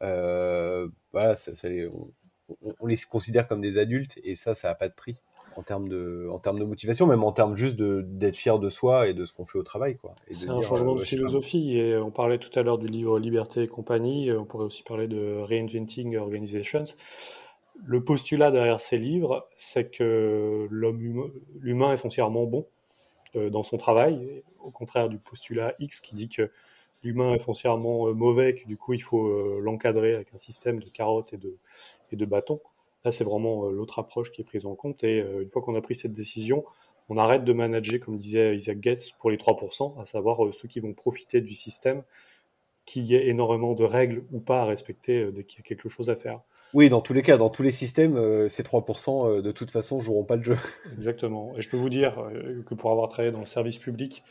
voilà, 0.00 1.36
ça, 1.36 1.54
ça 1.54 1.68
on, 2.80 2.86
les 2.86 2.96
considère 2.96 3.48
comme 3.48 3.60
des 3.60 3.78
adultes 3.78 4.18
et 4.24 4.34
ça, 4.34 4.54
ça 4.54 4.68
n'a 4.68 4.74
pas 4.74 4.88
de 4.88 4.94
prix 4.94 5.16
en 5.56 5.62
termes 5.62 5.88
de, 5.88 6.28
en 6.30 6.38
termes 6.38 6.58
de 6.58 6.64
motivation, 6.64 7.06
même 7.06 7.24
en 7.24 7.32
termes 7.32 7.56
juste 7.56 7.76
d'être 7.80 8.36
fier 8.36 8.58
de 8.58 8.68
soi 8.68 9.08
et 9.08 9.14
de 9.14 9.24
ce 9.24 9.32
qu'on 9.32 9.46
fait 9.46 9.58
au 9.58 9.62
travail. 9.62 9.98
C'est 10.30 10.48
un 10.48 10.62
changement 10.62 10.94
de 10.94 11.00
euh, 11.00 11.04
philosophie 11.04 11.76
et 11.76 11.96
on 11.96 12.10
parlait 12.10 12.38
tout 12.38 12.56
à 12.58 12.62
l'heure 12.62 12.78
du 12.78 12.86
livre 12.86 13.18
Liberté 13.18 13.62
et 13.62 13.68
compagnie, 13.68 14.30
on 14.32 14.44
pourrait 14.44 14.64
aussi 14.64 14.82
parler 14.82 15.08
de 15.08 15.40
Reinventing 15.42 16.16
Organizations. 16.16 16.84
Le 17.84 18.04
postulat 18.04 18.50
derrière 18.50 18.80
ces 18.80 18.98
livres, 18.98 19.48
c'est 19.56 19.90
que 19.90 20.68
l'homme 20.70 21.32
l'humain 21.60 21.92
est 21.92 21.96
foncièrement 21.96 22.44
bon 22.44 22.66
euh, 23.36 23.50
dans 23.50 23.62
son 23.62 23.76
travail, 23.76 24.42
au 24.60 24.70
contraire 24.70 25.08
du 25.08 25.18
postulat 25.18 25.74
X 25.78 26.00
qui 26.00 26.14
dit 26.14 26.28
que 26.28 26.50
l'humain 27.02 27.34
est 27.34 27.38
foncièrement 27.38 28.12
mauvais, 28.12 28.54
que 28.54 28.66
du 28.66 28.76
coup 28.76 28.92
il 28.92 29.02
faut 29.02 29.58
l'encadrer 29.60 30.14
avec 30.14 30.34
un 30.34 30.38
système 30.38 30.80
de 30.80 30.88
carottes 30.90 31.32
et 31.32 31.38
de, 31.38 31.56
et 32.12 32.16
de 32.16 32.24
bâtons. 32.24 32.60
Là, 33.04 33.10
c'est 33.10 33.24
vraiment 33.24 33.70
l'autre 33.70 33.98
approche 33.98 34.30
qui 34.30 34.42
est 34.42 34.44
prise 34.44 34.66
en 34.66 34.74
compte. 34.74 35.02
Et 35.04 35.18
une 35.18 35.48
fois 35.48 35.62
qu'on 35.62 35.74
a 35.74 35.80
pris 35.80 35.94
cette 35.94 36.12
décision, 36.12 36.64
on 37.10 37.18
arrête 37.18 37.44
de 37.44 37.52
manager, 37.52 38.00
comme 38.00 38.16
disait 38.16 38.54
Isaac 38.54 38.78
Gates, 38.78 39.10
pour 39.18 39.30
les 39.30 39.36
3%, 39.36 40.00
à 40.00 40.04
savoir 40.04 40.46
euh, 40.46 40.52
ceux 40.52 40.68
qui 40.68 40.78
vont 40.78 40.94
profiter 40.94 41.40
du 41.40 41.54
système, 41.54 42.02
qu'il 42.86 43.04
y 43.04 43.16
ait 43.16 43.26
énormément 43.26 43.74
de 43.74 43.84
règles 43.84 44.22
ou 44.32 44.38
pas 44.38 44.62
à 44.62 44.64
respecter 44.64 45.24
euh, 45.24 45.32
dès 45.32 45.42
qu'il 45.42 45.58
y 45.58 45.62
a 45.62 45.64
quelque 45.64 45.88
chose 45.88 46.08
à 46.08 46.14
faire. 46.14 46.40
Oui, 46.72 46.88
dans 46.88 47.00
tous 47.00 47.12
les 47.12 47.22
cas, 47.22 47.36
dans 47.36 47.50
tous 47.50 47.64
les 47.64 47.72
systèmes, 47.72 48.16
euh, 48.16 48.48
ces 48.48 48.62
3% 48.62 49.42
de 49.42 49.50
toute 49.50 49.72
façon 49.72 50.00
joueront 50.00 50.22
pas 50.22 50.36
le 50.36 50.42
jeu. 50.42 50.56
Exactement. 50.92 51.52
Et 51.56 51.62
je 51.62 51.68
peux 51.68 51.76
vous 51.76 51.90
dire 51.90 52.16
que 52.64 52.74
pour 52.74 52.92
avoir 52.92 53.08
travaillé 53.08 53.32
dans 53.32 53.40
le 53.40 53.46
service 53.46 53.78
public, 53.78 54.22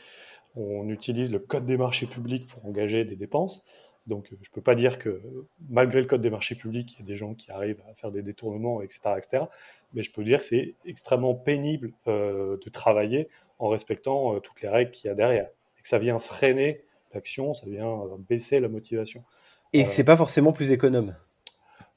on 0.56 0.88
utilise 0.88 1.30
le 1.30 1.38
code 1.38 1.66
des 1.66 1.76
marchés 1.76 2.06
publics 2.06 2.46
pour 2.46 2.64
engager 2.64 3.04
des 3.04 3.14
dépenses. 3.14 3.62
Donc, 4.10 4.26
je 4.30 4.34
ne 4.34 4.52
peux 4.52 4.60
pas 4.60 4.74
dire 4.74 4.98
que 4.98 5.22
malgré 5.70 6.00
le 6.00 6.06
code 6.06 6.20
des 6.20 6.28
marchés 6.28 6.54
publics, 6.54 6.92
il 6.94 6.98
y 6.98 7.02
a 7.02 7.06
des 7.06 7.14
gens 7.14 7.32
qui 7.32 7.50
arrivent 7.50 7.82
à 7.90 7.94
faire 7.94 8.10
des 8.10 8.20
détournements, 8.22 8.82
etc., 8.82 9.14
etc 9.16 9.44
mais 9.92 10.02
je 10.02 10.12
peux 10.12 10.24
dire 10.24 10.40
que 10.40 10.44
c'est 10.44 10.74
extrêmement 10.84 11.34
pénible 11.34 11.92
euh, 12.06 12.56
de 12.64 12.70
travailler 12.70 13.28
en 13.58 13.68
respectant 13.68 14.34
euh, 14.34 14.40
toutes 14.40 14.62
les 14.62 14.68
règles 14.68 14.90
qu'il 14.90 15.08
y 15.08 15.10
a 15.10 15.14
derrière. 15.14 15.48
Et 15.78 15.82
que 15.82 15.88
ça 15.88 15.98
vient 15.98 16.18
freiner 16.18 16.82
l'action, 17.12 17.54
ça 17.54 17.66
vient 17.66 17.88
euh, 17.88 18.16
baisser 18.28 18.60
la 18.60 18.68
motivation. 18.68 19.24
Et 19.72 19.84
c'est 19.84 20.04
pas 20.04 20.16
forcément 20.16 20.52
plus 20.52 20.72
économe 20.72 21.14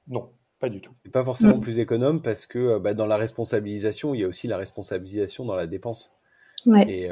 Non, 0.08 0.30
pas 0.60 0.70
du 0.70 0.82
tout. 0.82 0.92
C'est 1.04 1.12
pas 1.12 1.24
forcément 1.24 1.58
mm. 1.58 1.62
plus 1.62 1.80
économe 1.80 2.22
parce 2.22 2.46
que 2.46 2.78
bah, 2.78 2.94
dans 2.94 3.08
la 3.08 3.18
responsabilisation, 3.18 4.14
il 4.14 4.22
y 4.22 4.24
a 4.24 4.28
aussi 4.28 4.48
la 4.48 4.58
responsabilisation 4.58 5.46
dans 5.46 5.56
la 5.56 5.68
dépense. 5.68 6.18
Ouais. 6.66 6.86
Et, 6.90 7.10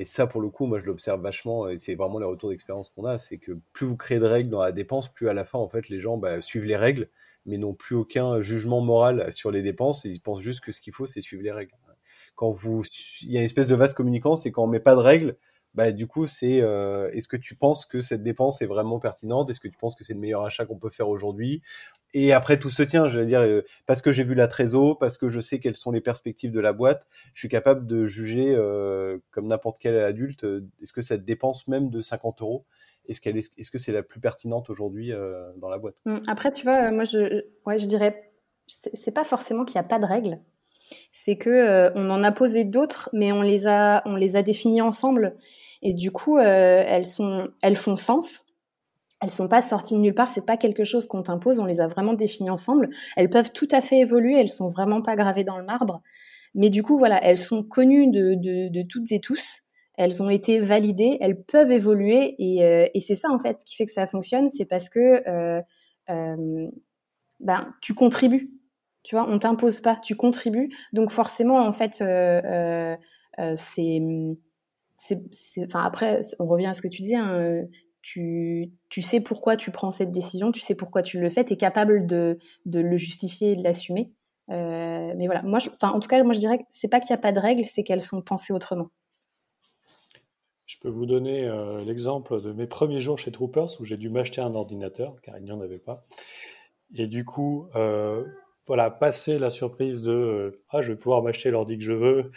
et, 0.00 0.04
ça, 0.04 0.26
pour 0.26 0.40
le 0.40 0.48
coup, 0.48 0.66
moi, 0.66 0.78
je 0.78 0.86
l'observe 0.86 1.20
vachement. 1.20 1.68
Et 1.68 1.78
c'est 1.78 1.94
vraiment 1.94 2.18
les 2.18 2.26
retours 2.26 2.50
d'expérience 2.50 2.90
qu'on 2.90 3.04
a, 3.04 3.18
c'est 3.18 3.38
que 3.38 3.52
plus 3.72 3.86
vous 3.86 3.96
créez 3.96 4.18
de 4.18 4.24
règles 4.24 4.48
dans 4.48 4.62
la 4.62 4.72
dépense, 4.72 5.08
plus 5.08 5.28
à 5.28 5.34
la 5.34 5.44
fin, 5.44 5.58
en 5.58 5.68
fait, 5.68 5.88
les 5.88 6.00
gens 6.00 6.16
bah, 6.16 6.40
suivent 6.40 6.64
les 6.64 6.76
règles 6.76 7.08
mais 7.46 7.58
n'ont 7.58 7.74
plus 7.74 7.96
aucun 7.96 8.40
jugement 8.40 8.80
moral 8.80 9.32
sur 9.32 9.50
les 9.50 9.62
dépenses. 9.62 10.04
ils 10.04 10.20
pensent 10.20 10.40
juste 10.40 10.60
que 10.60 10.72
ce 10.72 10.80
qu'il 10.80 10.92
faut, 10.92 11.06
c'est 11.06 11.20
suivre 11.20 11.42
les 11.42 11.52
règles. 11.52 11.72
Quand 12.34 12.50
vous, 12.50 12.82
il 13.22 13.32
y 13.32 13.36
a 13.36 13.40
une 13.40 13.44
espèce 13.44 13.68
de 13.68 13.74
vase 13.74 13.94
communicant, 13.94 14.36
c'est 14.36 14.50
quand 14.50 14.64
on 14.64 14.68
met 14.68 14.80
pas 14.80 14.94
de 14.94 15.00
règles, 15.00 15.36
bah, 15.74 15.92
du 15.92 16.06
coup, 16.06 16.26
c'est 16.26 16.60
euh, 16.60 17.10
est-ce 17.12 17.28
que 17.28 17.36
tu 17.36 17.54
penses 17.54 17.86
que 17.86 18.00
cette 18.00 18.22
dépense 18.22 18.60
est 18.62 18.66
vraiment 18.66 18.98
pertinente? 18.98 19.48
Est-ce 19.50 19.60
que 19.60 19.68
tu 19.68 19.78
penses 19.78 19.94
que 19.94 20.04
c'est 20.04 20.14
le 20.14 20.20
meilleur 20.20 20.44
achat 20.44 20.66
qu'on 20.66 20.78
peut 20.78 20.90
faire 20.90 21.08
aujourd'hui? 21.08 21.62
Et 22.14 22.32
après, 22.32 22.58
tout 22.58 22.68
se 22.68 22.82
tient. 22.82 23.08
Je 23.08 23.20
dire, 23.20 23.40
euh, 23.40 23.62
parce 23.86 24.02
que 24.02 24.12
j'ai 24.12 24.22
vu 24.22 24.34
la 24.34 24.48
trésor, 24.48 24.98
parce 24.98 25.16
que 25.16 25.28
je 25.28 25.40
sais 25.40 25.60
quelles 25.60 25.76
sont 25.76 25.90
les 25.90 26.00
perspectives 26.00 26.52
de 26.52 26.60
la 26.60 26.72
boîte, 26.72 27.06
je 27.32 27.40
suis 27.40 27.48
capable 27.48 27.86
de 27.86 28.04
juger 28.06 28.54
euh, 28.54 29.18
comme 29.30 29.46
n'importe 29.46 29.78
quel 29.80 29.96
adulte. 29.98 30.44
est-ce 30.82 30.92
que 30.92 31.02
cette 31.02 31.24
dépense 31.24 31.66
même 31.68 31.88
de 31.88 32.00
50 32.00 32.42
euros, 32.42 32.62
est-ce 33.08 33.20
qu'elle 33.20 33.36
est, 33.36 33.50
est-ce 33.58 33.70
que 33.70 33.78
c'est 33.78 33.92
la 33.92 34.02
plus 34.02 34.20
pertinente 34.20 34.70
aujourd'hui 34.70 35.12
euh, 35.12 35.50
dans 35.56 35.68
la 35.68 35.78
boîte? 35.78 35.96
Mmh, 36.04 36.18
Après, 36.26 36.52
tu 36.52 36.64
vois, 36.64 36.90
moi, 36.90 37.04
je, 37.04 37.44
ouais, 37.66 37.78
je 37.78 37.86
dirais, 37.86 38.30
c'est 38.66 39.12
pas 39.12 39.24
forcément 39.24 39.64
qu'il 39.64 39.80
n'y 39.80 39.84
a 39.84 39.88
pas 39.88 39.98
de 39.98 40.06
règles. 40.06 40.38
C'est 41.12 41.36
que 41.36 41.50
euh, 41.50 41.90
on 41.94 42.10
en 42.10 42.22
a 42.22 42.32
posé 42.32 42.64
d'autres, 42.64 43.10
mais 43.12 43.32
on 43.32 43.42
les 43.42 43.66
a, 43.66 44.02
on 44.06 44.16
les 44.16 44.36
a 44.36 44.42
définies 44.42 44.82
ensemble, 44.82 45.36
et 45.82 45.92
du 45.92 46.10
coup, 46.10 46.38
euh, 46.38 46.84
elles 46.86 47.04
sont, 47.04 47.48
elles 47.62 47.76
font 47.76 47.96
sens. 47.96 48.46
Elles 49.20 49.30
sont 49.30 49.48
pas 49.48 49.62
sorties 49.62 49.94
de 49.94 50.00
nulle 50.00 50.14
part. 50.14 50.30
C'est 50.30 50.46
pas 50.46 50.56
quelque 50.56 50.84
chose 50.84 51.06
qu'on 51.06 51.22
t'impose. 51.22 51.60
On 51.60 51.64
les 51.64 51.80
a 51.80 51.86
vraiment 51.86 52.12
définies 52.12 52.50
ensemble. 52.50 52.90
Elles 53.16 53.30
peuvent 53.30 53.52
tout 53.52 53.68
à 53.70 53.80
fait 53.80 54.00
évoluer. 54.00 54.38
Elles 54.38 54.48
sont 54.48 54.68
vraiment 54.68 55.00
pas 55.00 55.14
gravées 55.14 55.44
dans 55.44 55.58
le 55.58 55.64
marbre. 55.64 56.02
Mais 56.54 56.70
du 56.70 56.82
coup, 56.82 56.98
voilà, 56.98 57.22
elles 57.22 57.38
sont 57.38 57.62
connues 57.62 58.10
de, 58.10 58.34
de, 58.34 58.82
toutes 58.82 59.12
et 59.12 59.20
tous 59.20 59.60
elles 59.98 60.22
ont 60.22 60.30
été 60.30 60.58
validées, 60.58 61.18
elles 61.20 61.42
peuvent 61.42 61.70
évoluer 61.70 62.34
euh, 62.40 62.88
et, 62.94 63.00
c'est 63.00 63.14
ça 63.14 63.28
en 63.30 63.38
fait 63.38 63.62
qui 63.62 63.76
fait 63.76 63.84
que 63.84 63.92
ça 63.92 64.06
fonctionne, 64.06 64.48
c'est 64.48 64.64
parce 64.64 64.88
que 64.88 65.22
ben, 67.40 67.74
tu 67.82 67.92
contribues, 67.92 68.50
tu 69.02 69.14
vois, 69.14 69.28
on 69.28 69.38
t'impose 69.38 69.80
pas, 69.80 69.96
tu 69.96 70.16
contribues, 70.16 70.70
donc 70.92 71.10
forcément 71.10 71.58
en 71.58 71.72
fait 71.72 72.02
c'est, 73.56 74.02
enfin 75.64 75.82
après 75.84 76.20
on 76.38 76.46
revient 76.46 76.66
à 76.66 76.74
ce 76.74 76.82
que 76.82 76.88
tu 76.88 77.02
disais, 77.02 77.16
hein, 77.16 77.64
tu, 78.02 78.72
tu, 78.88 79.02
sais 79.02 79.20
pourquoi 79.20 79.56
tu 79.56 79.70
prends 79.70 79.90
cette 79.90 80.10
décision, 80.10 80.52
tu 80.52 80.60
sais 80.60 80.74
pourquoi 80.74 81.02
tu 81.02 81.20
le 81.20 81.30
fais, 81.30 81.44
tu 81.44 81.52
es 81.54 81.56
capable 81.56 82.06
de, 82.06 82.38
de, 82.66 82.80
le 82.80 82.96
justifier 82.96 83.52
et 83.52 83.56
de 83.56 83.62
l'assumer. 83.62 84.12
mais 84.48 85.26
voilà, 85.26 85.42
moi, 85.42 85.58
en 85.82 86.00
tout 86.00 86.08
cas, 86.08 86.22
moi 86.22 86.34
je 86.34 86.40
dirais 86.40 86.58
que 86.58 86.64
c'est 86.70 86.88
pas 86.88 87.00
qu'il 87.00 87.10
n'y 87.10 87.18
a 87.18 87.22
pas 87.22 87.32
de 87.32 87.40
règles, 87.40 87.64
c'est 87.64 87.82
qu'elles 87.82 88.02
sont 88.02 88.22
pensées 88.22 88.52
autrement. 88.52 88.90
Je 90.72 90.78
peux 90.78 90.88
vous 90.88 91.04
donner 91.04 91.44
euh, 91.44 91.84
l'exemple 91.84 92.40
de 92.40 92.50
mes 92.52 92.66
premiers 92.66 93.00
jours 93.00 93.18
chez 93.18 93.30
Troopers 93.30 93.78
où 93.78 93.84
j'ai 93.84 93.98
dû 93.98 94.08
m'acheter 94.08 94.40
un 94.40 94.54
ordinateur 94.54 95.20
car 95.20 95.36
il 95.36 95.44
n'y 95.44 95.52
en 95.52 95.60
avait 95.60 95.78
pas. 95.78 96.06
Et 96.94 97.06
du 97.06 97.26
coup, 97.26 97.68
euh, 97.76 98.24
voilà, 98.66 98.90
passer 98.90 99.38
la 99.38 99.50
surprise 99.50 100.02
de 100.02 100.12
euh, 100.12 100.62
ah, 100.70 100.80
je 100.80 100.92
vais 100.92 100.98
pouvoir 100.98 101.22
m'acheter 101.22 101.50
l'ordi 101.50 101.78
que 101.78 101.84
je 101.84 101.92
veux. 101.92 102.32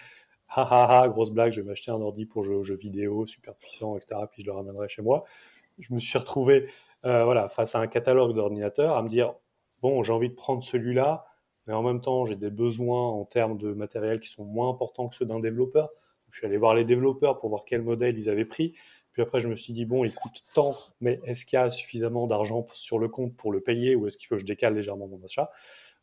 Ha 0.50 0.62
ha 0.64 1.02
ha, 1.04 1.08
grosse 1.10 1.32
blague, 1.32 1.52
je 1.52 1.62
vais 1.62 1.68
m'acheter 1.68 1.92
un 1.92 2.02
ordi 2.02 2.26
pour 2.26 2.44
jouer 2.44 2.56
aux 2.56 2.64
jeux 2.64 2.76
vidéo 2.76 3.26
super 3.26 3.56
puissant, 3.56 3.98
etc. 3.98 4.22
Puis 4.32 4.42
je 4.42 4.48
le 4.48 4.54
ramènerai 4.54 4.88
chez 4.90 5.02
moi. 5.02 5.26
Je 5.80 5.94
me 5.94 6.00
suis 6.00 6.18
retrouvé 6.18 6.70
voilà, 7.04 7.50
face 7.50 7.76
à 7.76 7.80
un 7.80 7.88
catalogue 7.88 8.34
d'ordinateurs 8.34 8.98
à 8.98 9.04
me 9.04 9.10
dire 9.10 9.36
bon, 9.82 10.04
j'ai 10.04 10.14
envie 10.14 10.30
de 10.30 10.34
prendre 10.34 10.64
celui-là, 10.64 11.26
mais 11.68 11.74
en 11.74 11.84
même 11.84 12.02
temps, 12.02 12.26
j'ai 12.26 12.36
des 12.36 12.50
besoins 12.50 13.10
en 13.10 13.26
termes 13.26 13.58
de 13.58 13.74
matériel 13.74 14.20
qui 14.20 14.30
sont 14.30 14.46
moins 14.46 14.70
importants 14.70 15.08
que 15.08 15.16
ceux 15.16 15.26
d'un 15.26 15.40
développeur. 15.40 15.90
Je 16.32 16.40
suis 16.40 16.48
allé 16.48 16.58
voir 16.58 16.76
les 16.76 16.86
développeurs 16.86 17.40
pour 17.40 17.50
voir 17.50 17.64
quel 17.66 17.82
modèle 17.82 18.18
ils 18.18 18.30
avaient 18.30 18.46
pris. 18.46 18.74
Puis 19.14 19.22
après, 19.22 19.40
je 19.40 19.48
me 19.48 19.56
suis 19.56 19.74
dit, 19.74 19.86
bon, 19.86 20.04
il 20.04 20.14
coûte 20.14 20.44
tant, 20.54 20.76
mais 21.00 21.22
est-ce 21.26 21.46
qu'il 21.46 21.58
y 21.58 21.62
a 21.62 21.70
suffisamment 21.70 22.28
d'argent 22.28 22.66
sur 22.74 23.00
le 23.00 23.08
compte 23.08 23.36
pour 23.36 23.52
le 23.52 23.62
payer 23.62 23.96
ou 23.96 24.08
est-ce 24.08 24.18
qu'il 24.18 24.28
faut 24.28 24.36
que 24.36 24.42
je 24.42 24.46
décale 24.46 24.76
légèrement 24.76 25.08
mon 25.08 25.24
achat? 25.24 25.50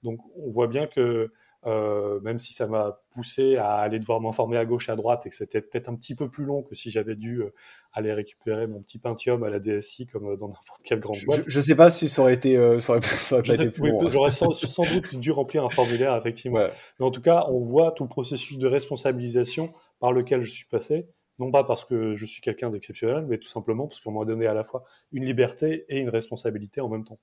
Donc, 0.02 0.18
on 0.36 0.50
voit 0.50 0.68
bien 0.68 0.86
que 0.86 1.30
euh, 1.64 2.18
même 2.22 2.40
si 2.40 2.52
ça 2.52 2.66
m'a 2.66 3.00
poussé 3.10 3.56
à 3.56 3.74
aller 3.74 4.00
devoir 4.00 4.20
m'informer 4.20 4.56
à 4.56 4.64
gauche 4.64 4.88
et 4.88 4.92
à 4.92 4.96
droite 4.96 5.26
et 5.26 5.28
que 5.28 5.36
c'était 5.36 5.60
peut-être 5.60 5.88
un 5.88 5.94
petit 5.94 6.16
peu 6.16 6.28
plus 6.28 6.44
long 6.44 6.62
que 6.62 6.74
si 6.74 6.90
j'avais 6.90 7.14
dû 7.14 7.40
euh, 7.40 7.54
aller 7.92 8.12
récupérer 8.12 8.66
mon 8.66 8.82
petit 8.82 8.98
Pentium 8.98 9.44
à 9.44 9.48
la 9.48 9.60
DSI 9.60 10.06
comme 10.06 10.30
euh, 10.30 10.36
dans 10.36 10.48
n'importe 10.48 10.82
quelle 10.82 10.98
grande 10.98 11.18
boîte. 11.24 11.44
Je, 11.46 11.56
ne 11.56 11.62
sais 11.62 11.76
pas 11.76 11.92
si 11.92 12.08
ça 12.08 12.22
aurait 12.22 12.34
été, 12.34 12.56
ça 12.80 12.94
aurait, 12.94 13.54
été 13.54 13.70
plus 13.70 13.90
long. 13.90 14.08
J'aurais 14.08 14.32
sans, 14.32 14.50
doute 14.92 15.16
dû 15.16 15.30
remplir 15.30 15.64
un 15.64 15.70
formulaire 15.70 16.16
effectivement. 16.16 16.66
Mais 16.98 17.06
en 17.06 17.12
tout 17.12 17.22
cas, 17.22 17.46
on 17.48 17.60
voit 17.60 17.92
tout 17.92 18.02
le 18.02 18.08
processus 18.08 18.58
de 18.58 18.66
responsabilisation 18.66 19.72
par 20.00 20.10
lequel 20.10 20.42
je 20.42 20.50
suis 20.50 20.66
passé, 20.66 21.06
non 21.38 21.52
pas 21.52 21.62
parce 21.62 21.84
que 21.84 22.16
je 22.16 22.26
suis 22.26 22.42
quelqu'un 22.42 22.70
d'exceptionnel, 22.70 23.24
mais 23.28 23.38
tout 23.38 23.48
simplement 23.48 23.86
parce 23.86 24.00
qu'on 24.00 24.10
m'a 24.10 24.24
donné 24.24 24.48
à 24.48 24.54
la 24.54 24.64
fois 24.64 24.82
une 25.12 25.24
liberté 25.24 25.84
et 25.88 25.98
une 25.98 26.08
responsabilité 26.08 26.80
en 26.80 26.88
même 26.88 27.04
temps. 27.04 27.20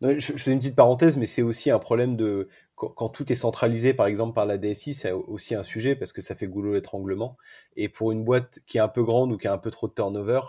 Hmm. 0.00 0.18
je, 0.18 0.32
fais 0.32 0.52
une 0.52 0.58
petite 0.58 0.76
parenthèse, 0.76 1.16
mais 1.16 1.26
c'est 1.26 1.42
aussi 1.42 1.70
un 1.70 1.78
problème 1.78 2.16
de 2.16 2.48
quand, 2.74 3.08
tout 3.08 3.30
est 3.32 3.36
centralisé, 3.36 3.94
par 3.94 4.06
exemple 4.06 4.34
par 4.34 4.46
la 4.46 4.58
DSI, 4.58 4.94
c'est 4.94 5.12
aussi 5.12 5.54
un 5.54 5.62
sujet 5.62 5.94
parce 5.94 6.12
que 6.12 6.20
ça 6.20 6.34
fait 6.34 6.48
goulot 6.48 6.74
l'étranglement. 6.74 7.36
Et 7.76 7.88
pour 7.88 8.10
une 8.12 8.24
boîte 8.24 8.58
qui 8.66 8.78
est 8.78 8.80
un 8.80 8.88
peu 8.88 9.04
grande 9.04 9.32
ou 9.32 9.36
qui 9.36 9.46
a 9.46 9.52
un 9.52 9.58
peu 9.58 9.70
trop 9.70 9.86
de 9.86 9.94
turnover, 9.94 10.40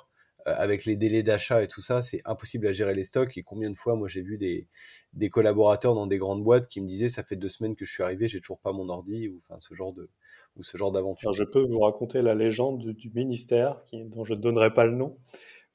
euh, 0.47 0.53
avec 0.57 0.85
les 0.85 0.95
délais 0.95 1.23
d'achat 1.23 1.63
et 1.63 1.67
tout 1.67 1.81
ça, 1.81 2.01
c'est 2.01 2.21
impossible 2.25 2.67
à 2.67 2.71
gérer 2.71 2.93
les 2.93 3.03
stocks. 3.03 3.37
Et 3.37 3.43
combien 3.43 3.69
de 3.69 3.75
fois, 3.75 3.95
moi, 3.95 4.07
j'ai 4.07 4.21
vu 4.21 4.37
des, 4.37 4.67
collaborateurs 5.29 5.95
dans 5.95 6.07
des 6.07 6.17
grandes 6.17 6.43
boîtes 6.43 6.67
qui 6.67 6.81
me 6.81 6.87
disaient, 6.87 7.09
ça 7.09 7.23
fait 7.23 7.35
deux 7.35 7.49
semaines 7.49 7.75
que 7.75 7.85
je 7.85 7.93
suis 7.93 8.03
arrivé, 8.03 8.27
j'ai 8.27 8.39
toujours 8.39 8.59
pas 8.59 8.71
mon 8.71 8.89
ordi, 8.89 9.27
ou 9.27 9.41
ce 9.59 9.73
genre 9.73 9.93
de, 9.93 10.09
ou 10.55 10.63
ce 10.63 10.77
genre 10.77 10.91
d'aventure. 10.91 11.33
Je 11.33 11.43
peux 11.43 11.61
vous 11.61 11.79
raconter 11.79 12.21
la 12.21 12.35
légende 12.35 12.85
du, 12.85 13.11
ministère, 13.13 13.83
qui, 13.85 14.03
dont 14.03 14.23
je 14.23 14.33
ne 14.33 14.39
donnerai 14.39 14.73
pas 14.73 14.85
le 14.85 14.95
nom, 14.95 15.17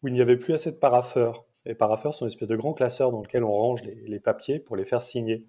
où 0.03 0.09
il 0.09 0.15
n'y 0.15 0.21
avait 0.21 0.37
plus 0.37 0.55
assez 0.55 0.71
de 0.71 0.77
paraffeurs. 0.77 1.47
Les 1.67 1.75
paraffeurs 1.75 2.15
sont 2.15 2.25
une 2.25 2.31
espèce 2.31 2.49
de 2.49 2.57
grands 2.57 2.73
classeurs 2.73 3.13
dans 3.13 3.23
lequel 3.23 3.45
on 3.45 3.53
range 3.53 3.83
les, 3.85 4.21
papiers 4.21 4.59
pour 4.59 4.77
les 4.77 4.85
faire 4.85 5.03
signer. 5.03 5.47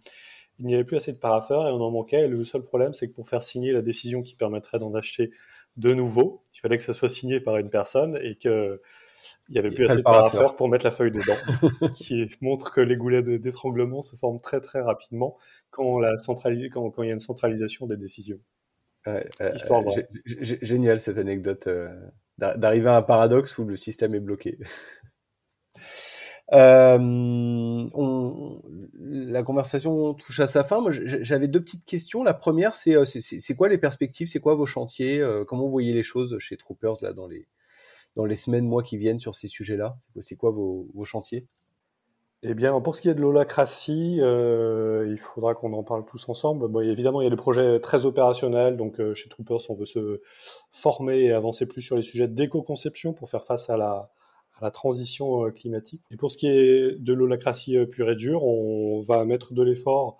Il 0.59 0.65
n'y 0.65 0.75
avait 0.75 0.83
plus 0.83 0.97
assez 0.97 1.13
de 1.13 1.17
paraffeurs 1.17 1.67
et 1.67 1.71
on 1.71 1.81
en 1.81 1.91
manquait. 1.91 2.25
Et 2.25 2.27
le 2.27 2.43
seul 2.43 2.63
problème, 2.63 2.93
c'est 2.93 3.07
que 3.07 3.13
pour 3.13 3.27
faire 3.27 3.43
signer 3.43 3.71
la 3.71 3.81
décision 3.81 4.21
qui 4.21 4.35
permettrait 4.35 4.79
d'en 4.79 4.93
acheter 4.93 5.31
de 5.77 5.93
nouveau, 5.93 6.43
il 6.53 6.59
fallait 6.59 6.77
que 6.77 6.83
ça 6.83 6.93
soit 6.93 7.09
signé 7.09 7.39
par 7.39 7.57
une 7.57 7.69
personne 7.69 8.19
et 8.21 8.35
que 8.35 8.81
il 9.49 9.53
n'y 9.53 9.59
avait 9.59 9.71
plus 9.71 9.85
assez 9.85 9.97
de 9.97 10.01
paraffeurs 10.01 10.55
pour 10.55 10.67
mettre 10.67 10.85
la 10.85 10.91
feuille 10.91 11.11
dedans. 11.11 11.35
ce 11.69 11.87
qui 11.87 12.27
montre 12.41 12.71
que 12.71 12.81
les 12.81 12.95
goulets 12.95 13.21
d'étranglement 13.21 14.01
se 14.01 14.15
forment 14.15 14.41
très 14.41 14.61
très 14.61 14.81
rapidement 14.81 15.37
quand, 15.69 15.99
la 15.99 16.15
quand, 16.71 16.89
quand 16.89 17.03
il 17.03 17.07
y 17.07 17.11
a 17.11 17.13
une 17.13 17.19
centralisation 17.19 17.85
des 17.85 17.97
décisions. 17.97 18.39
Euh, 19.07 19.23
génial 20.25 20.99
cette 20.99 21.17
anecdote 21.17 21.65
euh, 21.65 21.89
d'arriver 22.37 22.89
à 22.89 22.97
un 22.97 23.01
paradoxe 23.01 23.57
où 23.57 23.65
le 23.65 23.75
système 23.75 24.13
est 24.15 24.19
bloqué. 24.19 24.57
Euh, 26.53 26.97
la 28.99 29.43
conversation 29.43 30.13
touche 30.13 30.39
à 30.39 30.47
sa 30.47 30.63
fin. 30.63 30.83
j'avais 30.89 31.47
deux 31.47 31.61
petites 31.61 31.85
questions. 31.85 32.23
La 32.23 32.33
première, 32.33 32.75
c'est 32.75 33.05
c'est 33.05 33.55
quoi 33.55 33.69
les 33.69 33.77
perspectives, 33.77 34.27
c'est 34.27 34.39
quoi 34.41 34.55
vos 34.55 34.65
chantiers, 34.65 35.25
comment 35.47 35.63
vous 35.63 35.71
voyez 35.71 35.93
les 35.93 36.03
choses 36.03 36.37
chez 36.39 36.57
Troopers 36.57 36.95
là 37.01 37.13
dans 37.13 37.27
les 37.27 37.47
dans 38.15 38.25
les 38.25 38.35
semaines, 38.35 38.65
mois 38.65 38.83
qui 38.83 38.97
viennent 38.97 39.19
sur 39.19 39.35
ces 39.35 39.47
sujets-là? 39.47 39.97
C'est 40.19 40.35
quoi, 40.35 40.51
vos, 40.51 40.87
vos 40.93 41.05
chantiers? 41.05 41.47
Eh 42.43 42.55
bien, 42.55 42.79
pour 42.81 42.95
ce 42.95 43.01
qui 43.01 43.09
est 43.09 43.13
de 43.13 43.21
l'holacratie, 43.21 44.17
euh, 44.19 45.05
il 45.07 45.17
faudra 45.17 45.53
qu'on 45.53 45.73
en 45.73 45.83
parle 45.83 46.05
tous 46.05 46.27
ensemble. 46.27 46.67
Bon, 46.67 46.81
évidemment, 46.81 47.21
il 47.21 47.25
y 47.25 47.27
a 47.27 47.29
des 47.29 47.35
projets 47.35 47.79
très 47.79 48.05
opérationnels. 48.05 48.77
Donc, 48.77 48.99
euh, 48.99 49.13
chez 49.13 49.29
Troopers, 49.29 49.59
on 49.69 49.75
veut 49.75 49.85
se 49.85 50.21
former 50.71 51.19
et 51.19 51.31
avancer 51.31 51.67
plus 51.67 51.83
sur 51.83 51.95
les 51.95 52.01
sujets 52.01 52.27
d'éco-conception 52.27 53.13
pour 53.13 53.29
faire 53.29 53.43
face 53.43 53.69
à 53.69 53.77
la, 53.77 54.11
la 54.61 54.71
transition 54.71 55.51
climatique. 55.51 56.01
Et 56.11 56.17
pour 56.17 56.31
ce 56.31 56.37
qui 56.37 56.47
est 56.47 56.99
de 56.99 57.13
l'holacratie 57.13 57.77
pure 57.87 58.11
et 58.11 58.15
dure, 58.15 58.43
on 58.43 59.01
va 59.01 59.25
mettre 59.25 59.53
de 59.53 59.63
l'effort 59.63 60.19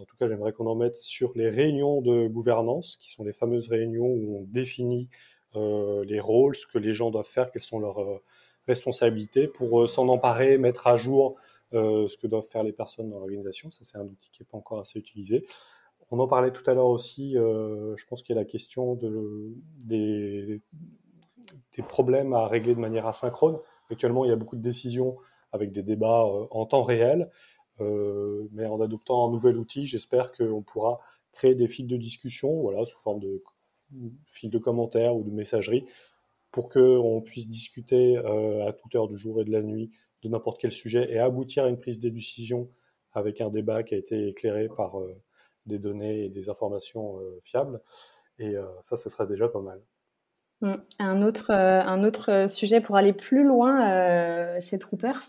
en 0.00 0.04
tout 0.04 0.16
cas 0.16 0.28
j'aimerais 0.28 0.52
qu'on 0.52 0.66
en 0.66 0.74
mette 0.74 0.96
sur 0.96 1.32
les 1.34 1.48
réunions 1.48 2.00
de 2.00 2.28
gouvernance, 2.28 2.96
qui 3.00 3.10
sont 3.10 3.24
les 3.24 3.32
fameuses 3.32 3.68
réunions 3.68 4.06
où 4.06 4.38
on 4.38 4.42
définit 4.44 5.08
euh, 5.56 6.04
les 6.04 6.20
rôles, 6.20 6.56
ce 6.56 6.66
que 6.66 6.78
les 6.78 6.92
gens 6.92 7.10
doivent 7.10 7.26
faire, 7.26 7.50
quelles 7.50 7.62
sont 7.62 7.80
leurs 7.80 8.00
euh, 8.00 8.22
responsabilités, 8.66 9.48
pour 9.48 9.82
euh, 9.82 9.86
s'en 9.86 10.08
emparer, 10.08 10.58
mettre 10.58 10.86
à 10.86 10.96
jour 10.96 11.36
ce 11.70 12.16
que 12.16 12.26
doivent 12.26 12.48
faire 12.48 12.62
les 12.62 12.72
personnes 12.72 13.10
dans 13.10 13.18
l'organisation. 13.18 13.70
Ça, 13.70 13.80
c'est 13.82 13.98
un 13.98 14.06
outil 14.06 14.30
qui 14.30 14.40
n'est 14.40 14.46
pas 14.50 14.56
encore 14.56 14.80
assez 14.80 14.98
utilisé. 14.98 15.44
On 16.10 16.18
en 16.18 16.26
parlait 16.26 16.50
tout 16.50 16.62
à 16.70 16.72
l'heure 16.72 16.86
aussi, 16.86 17.34
je 17.34 18.06
pense 18.06 18.22
qu'il 18.22 18.34
y 18.34 18.38
a 18.38 18.40
la 18.40 18.46
question 18.46 18.94
de, 18.94 19.52
des, 19.84 20.62
des, 21.76 21.82
problèmes 21.82 22.32
à 22.32 22.48
régler 22.48 22.74
de 22.74 22.80
manière 22.80 23.06
asynchrone. 23.06 23.58
Actuellement, 23.90 24.24
il 24.24 24.28
y 24.28 24.32
a 24.32 24.36
beaucoup 24.36 24.56
de 24.56 24.62
décisions 24.62 25.16
avec 25.52 25.72
des 25.72 25.82
débats 25.82 26.24
en 26.50 26.66
temps 26.66 26.82
réel, 26.82 27.30
mais 27.80 28.66
en 28.66 28.80
adoptant 28.82 29.26
un 29.26 29.30
nouvel 29.30 29.56
outil, 29.56 29.86
j'espère 29.86 30.32
qu'on 30.32 30.62
pourra 30.62 31.00
créer 31.32 31.54
des 31.54 31.68
fils 31.68 31.86
de 31.86 31.96
discussion, 31.96 32.60
voilà, 32.60 32.84
sous 32.84 32.98
forme 32.98 33.20
de 33.20 33.42
fil 34.26 34.50
de 34.50 34.58
commentaires 34.58 35.16
ou 35.16 35.22
de 35.22 35.30
messagerie 35.30 35.86
pour 36.50 36.68
qu'on 36.70 37.22
puisse 37.24 37.48
discuter 37.48 38.16
euh, 38.18 38.66
à 38.66 38.72
toute 38.72 38.94
heure 38.94 39.08
du 39.08 39.16
jour 39.16 39.40
et 39.40 39.44
de 39.44 39.52
la 39.52 39.62
nuit 39.62 39.90
de 40.22 40.28
n'importe 40.28 40.60
quel 40.60 40.72
sujet 40.72 41.10
et 41.12 41.18
aboutir 41.18 41.64
à 41.64 41.68
une 41.68 41.78
prise 41.78 42.00
de 42.00 42.08
décision 42.08 42.70
avec 43.12 43.40
un 43.40 43.50
débat 43.50 43.82
qui 43.82 43.94
a 43.94 43.98
été 43.98 44.28
éclairé 44.28 44.68
par 44.68 44.98
euh, 44.98 45.14
des 45.66 45.78
données 45.78 46.24
et 46.24 46.28
des 46.28 46.48
informations 46.48 47.20
euh, 47.20 47.40
fiables. 47.44 47.80
Et 48.40 48.54
ça, 48.84 48.94
ce 48.94 49.10
serait 49.10 49.26
déjà 49.26 49.48
pas 49.48 49.60
mal. 49.60 49.82
Mmh. 50.60 50.74
Un 50.98 51.22
autre, 51.22 51.52
un 51.52 52.02
autre 52.04 52.48
sujet 52.48 52.80
pour 52.80 52.96
aller 52.96 53.12
plus 53.12 53.44
loin 53.44 54.58
chez 54.60 54.78
Troopers. 54.78 55.22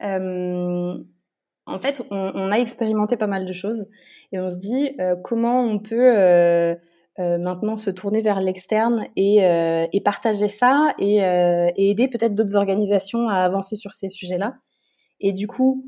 en 0.00 1.78
fait, 1.80 2.02
on, 2.10 2.52
a 2.52 2.56
expérimenté 2.58 3.16
pas 3.16 3.26
mal 3.26 3.44
de 3.44 3.52
choses 3.52 3.88
et 4.32 4.40
on 4.40 4.50
se 4.50 4.58
dit 4.58 4.96
comment 5.24 5.62
on 5.62 5.78
peut 5.78 6.76
euh, 7.18 7.36
maintenant 7.36 7.76
se 7.76 7.90
tourner 7.90 8.20
vers 8.20 8.40
l'externe 8.40 9.06
et, 9.16 9.44
euh, 9.44 9.86
partager 10.04 10.46
ça 10.46 10.94
et, 11.00 11.24
euh, 11.24 11.68
et 11.74 11.90
aider 11.90 12.06
peut-être 12.06 12.34
d'autres 12.34 12.54
organisations 12.54 13.28
à 13.28 13.38
avancer 13.38 13.74
sur 13.74 13.92
ces 13.92 14.08
sujets-là. 14.08 14.54
Et 15.18 15.32
du 15.32 15.48
coup, 15.48 15.84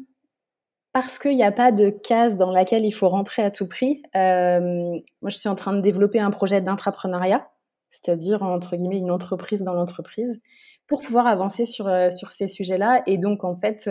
parce 0.93 1.21
qu'il 1.21 1.37
n'y 1.37 1.45
a 1.45 1.53
pas 1.53 1.71
de 1.71 1.91
case 1.91 2.37
dans 2.37 2.51
laquelle 2.51 2.85
il 2.85 2.91
faut 2.91 3.09
rentrer 3.09 3.43
à 3.43 3.53
tout 3.53 3.69
prix, 3.69 4.03
moi 4.13 5.31
je 5.31 5.37
suis 5.37 5.49
en 5.49 5.55
train 5.55 5.73
de 5.73 5.81
développer 5.81 6.19
un 6.19 6.31
projet 6.31 6.61
d'intrapreneuriat, 6.61 7.49
c'est-à-dire 7.91 8.43
entre 8.43 8.77
guillemets 8.77 8.99
une 8.99 9.11
entreprise 9.11 9.63
dans 9.63 9.75
l'entreprise, 9.75 10.41
pour 10.87 11.03
pouvoir 11.03 11.27
avancer 11.27 11.67
sur, 11.67 11.91
sur 12.11 12.31
ces 12.31 12.47
sujets-là. 12.47 13.03
Et 13.07 13.19
donc 13.19 13.45
en 13.45 13.55
fait, 13.55 13.89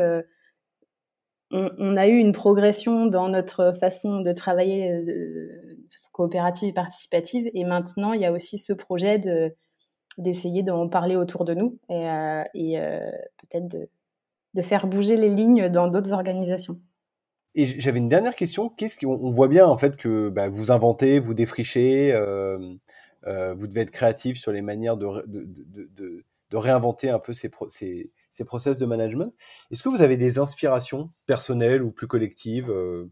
on, 1.52 1.97
a 1.97 2.08
eu 2.08 2.18
une 2.18 2.32
progression 2.32 3.08
dans 3.08 3.28
notre 3.28 3.72
façon 3.74 4.22
de 4.22 4.32
travailler 4.34 4.91
euh, 4.91 5.04
de, 5.04 5.50
coopérative 6.12 6.70
et 6.70 6.74
participative. 6.74 7.50
Et 7.54 7.64
maintenant, 7.64 8.14
il 8.14 8.22
y 8.22 8.26
a 8.26 8.32
aussi 8.32 8.58
ce 8.58 8.74
projet 8.74 9.18
de, 9.18 9.56
d'essayer 10.18 10.64
d'en 10.64 10.88
parler 10.89 11.16
autour 11.16 11.45
de 11.45 11.54
nous 11.54 11.80
et, 11.89 12.08
euh, 12.08 12.43
euh, 12.56 13.12
peut-être 13.50 13.68
de, 13.68 14.62
faire 14.62 14.88
bouger 14.88 15.16
les 15.16 15.30
lignes 15.30 15.70
dans 15.70 15.88
d'autres 15.88 16.14
organisations. 16.14 16.80
Et 17.56 17.66
j'avais 17.66 17.97
une 17.97 18.10
dernière 18.10 18.36
question. 18.36 18.70
Qu'est-ce 18.70 18.97
qu'on 18.97 19.32
voit 19.32 19.47
bien 19.47 19.66
en 19.66 19.78
fait 19.78 19.95
que 19.95 20.30
bah, 20.30 20.50
vous 20.50 20.72
inventez, 20.72 21.18
vous 21.18 21.34
défrichez, 21.34 22.14
vous 23.26 23.67
devez 23.67 23.82
être 23.82 23.91
créatif 23.91 24.39
sur 24.39 24.51
les 24.51 24.61
manières 24.61 24.97
de, 24.97 25.26
de, 25.28 26.24
réinventer 26.51 27.09
un 27.09 27.20
peu 27.20 27.34
ces, 27.34 27.51
ces, 27.70 28.09
ces 28.32 28.45
process 28.45 28.78
de 28.78 28.86
management. 28.86 29.34
Est-ce 29.72 29.84
que 29.84 29.89
vous 29.89 30.01
avez 30.01 30.17
des 30.17 30.39
inspirations 30.39 31.11
personnelles 31.26 31.84
ou 31.84 31.91
plus 31.91 32.07
collectives 32.07 32.72
euh, 32.72 33.05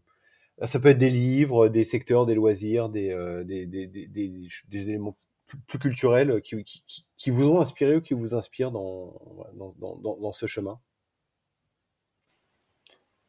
Ça 0.64 0.80
peut 0.80 0.88
être 0.88 0.98
des 0.98 1.10
livres, 1.10 1.68
des 1.68 1.84
secteurs, 1.84 2.26
des 2.26 2.34
loisirs, 2.34 2.88
des, 2.88 3.10
euh, 3.10 3.44
des, 3.44 3.66
des, 3.66 3.86
des, 3.86 4.48
éléments 4.72 5.16
plus, 5.66 5.78
culturels 5.78 6.40
qui, 6.42 6.64
qui, 6.64 6.82
qui, 7.16 7.30
vous 7.30 7.48
ont 7.48 7.60
inspiré 7.60 7.96
ou 7.96 8.00
qui 8.00 8.14
vous 8.14 8.34
inspirent 8.34 8.72
dans, 8.72 9.14
dans, 9.54 10.16
dans 10.16 10.32
ce 10.32 10.46
chemin? 10.46 10.80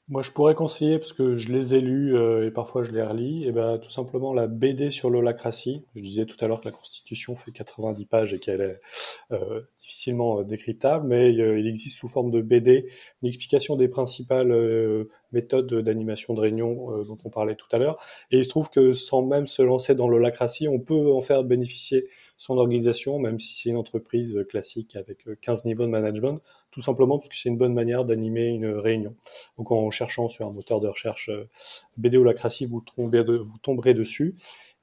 Moi, 0.10 0.24
je 0.24 0.32
pourrais 0.32 0.56
conseiller, 0.56 0.98
parce 0.98 1.14
que 1.14 1.36
je 1.36 1.52
les 1.52 1.76
ai 1.76 1.82
lus 1.82 2.16
euh, 2.16 2.48
et 2.48 2.50
parfois 2.50 2.82
je 2.82 2.92
les 2.92 3.04
relis, 3.04 3.46
et 3.46 3.52
ben, 3.52 3.78
tout 3.78 3.92
simplement 3.92 4.34
la 4.34 4.48
BD 4.48 4.90
sur 4.90 5.12
l'holacratie. 5.12 5.84
Je 5.94 6.02
disais 6.02 6.26
tout 6.26 6.36
à 6.44 6.48
l'heure 6.48 6.62
que 6.62 6.66
la 6.66 6.72
Constitution 6.72 7.36
fait 7.36 7.52
90 7.52 8.06
pages 8.06 8.34
et 8.34 8.40
qu'elle 8.40 8.62
est 8.62 8.82
euh, 9.32 9.62
difficilement 9.80 10.40
euh, 10.40 10.44
décryptable, 10.44 11.08
mais 11.08 11.32
il 11.32 11.68
existe 11.68 11.98
sous 11.98 12.08
forme 12.08 12.32
de 12.32 12.42
BD 12.42 12.90
une 13.22 13.28
explication 13.28 13.76
des 13.76 13.88
principales 13.88 14.52
méthodes 15.32 15.72
d'animation 15.76 16.34
de 16.34 16.40
réunion 16.40 17.04
dont 17.04 17.18
on 17.24 17.30
parlait 17.30 17.56
tout 17.56 17.68
à 17.72 17.78
l'heure. 17.78 18.02
Et 18.32 18.38
il 18.38 18.44
se 18.44 18.50
trouve 18.50 18.72
que 18.72 18.94
sans 18.94 19.22
même 19.22 19.46
se 19.46 19.62
lancer 19.62 19.94
dans 19.94 20.08
l'holacratie, 20.08 20.68
on 20.68 20.80
peut 20.80 21.12
en 21.12 21.22
faire 21.22 21.44
bénéficier 21.44 22.08
son 22.38 22.58
organisation, 22.58 23.20
même 23.20 23.40
si 23.40 23.56
c'est 23.56 23.70
une 23.70 23.78
entreprise 23.78 24.44
classique 24.50 24.96
avec 24.96 25.28
15 25.42 25.66
niveaux 25.66 25.86
de 25.86 25.92
management, 25.92 26.42
tout 26.72 26.82
simplement 26.82 27.18
parce 27.18 27.30
que 27.30 27.36
c'est 27.36 27.50
une 27.50 27.58
bonne 27.58 27.74
manière 27.74 28.06
d'animer 28.06 28.48
une 28.48 28.68
réunion. 28.68 29.16
Donc 29.58 29.72
en 29.72 29.90
cherchant 29.92 30.30
sur 30.30 30.48
un 30.48 30.52
moteur 30.52 30.80
de 30.80 30.88
recherche 30.88 31.30
euh, 31.30 31.50
BD 31.98 32.18
Holacracy, 32.18 32.66
vous, 32.66 32.84
vous 32.98 33.58
tomberez 33.62 33.94
dessus. 33.94 34.36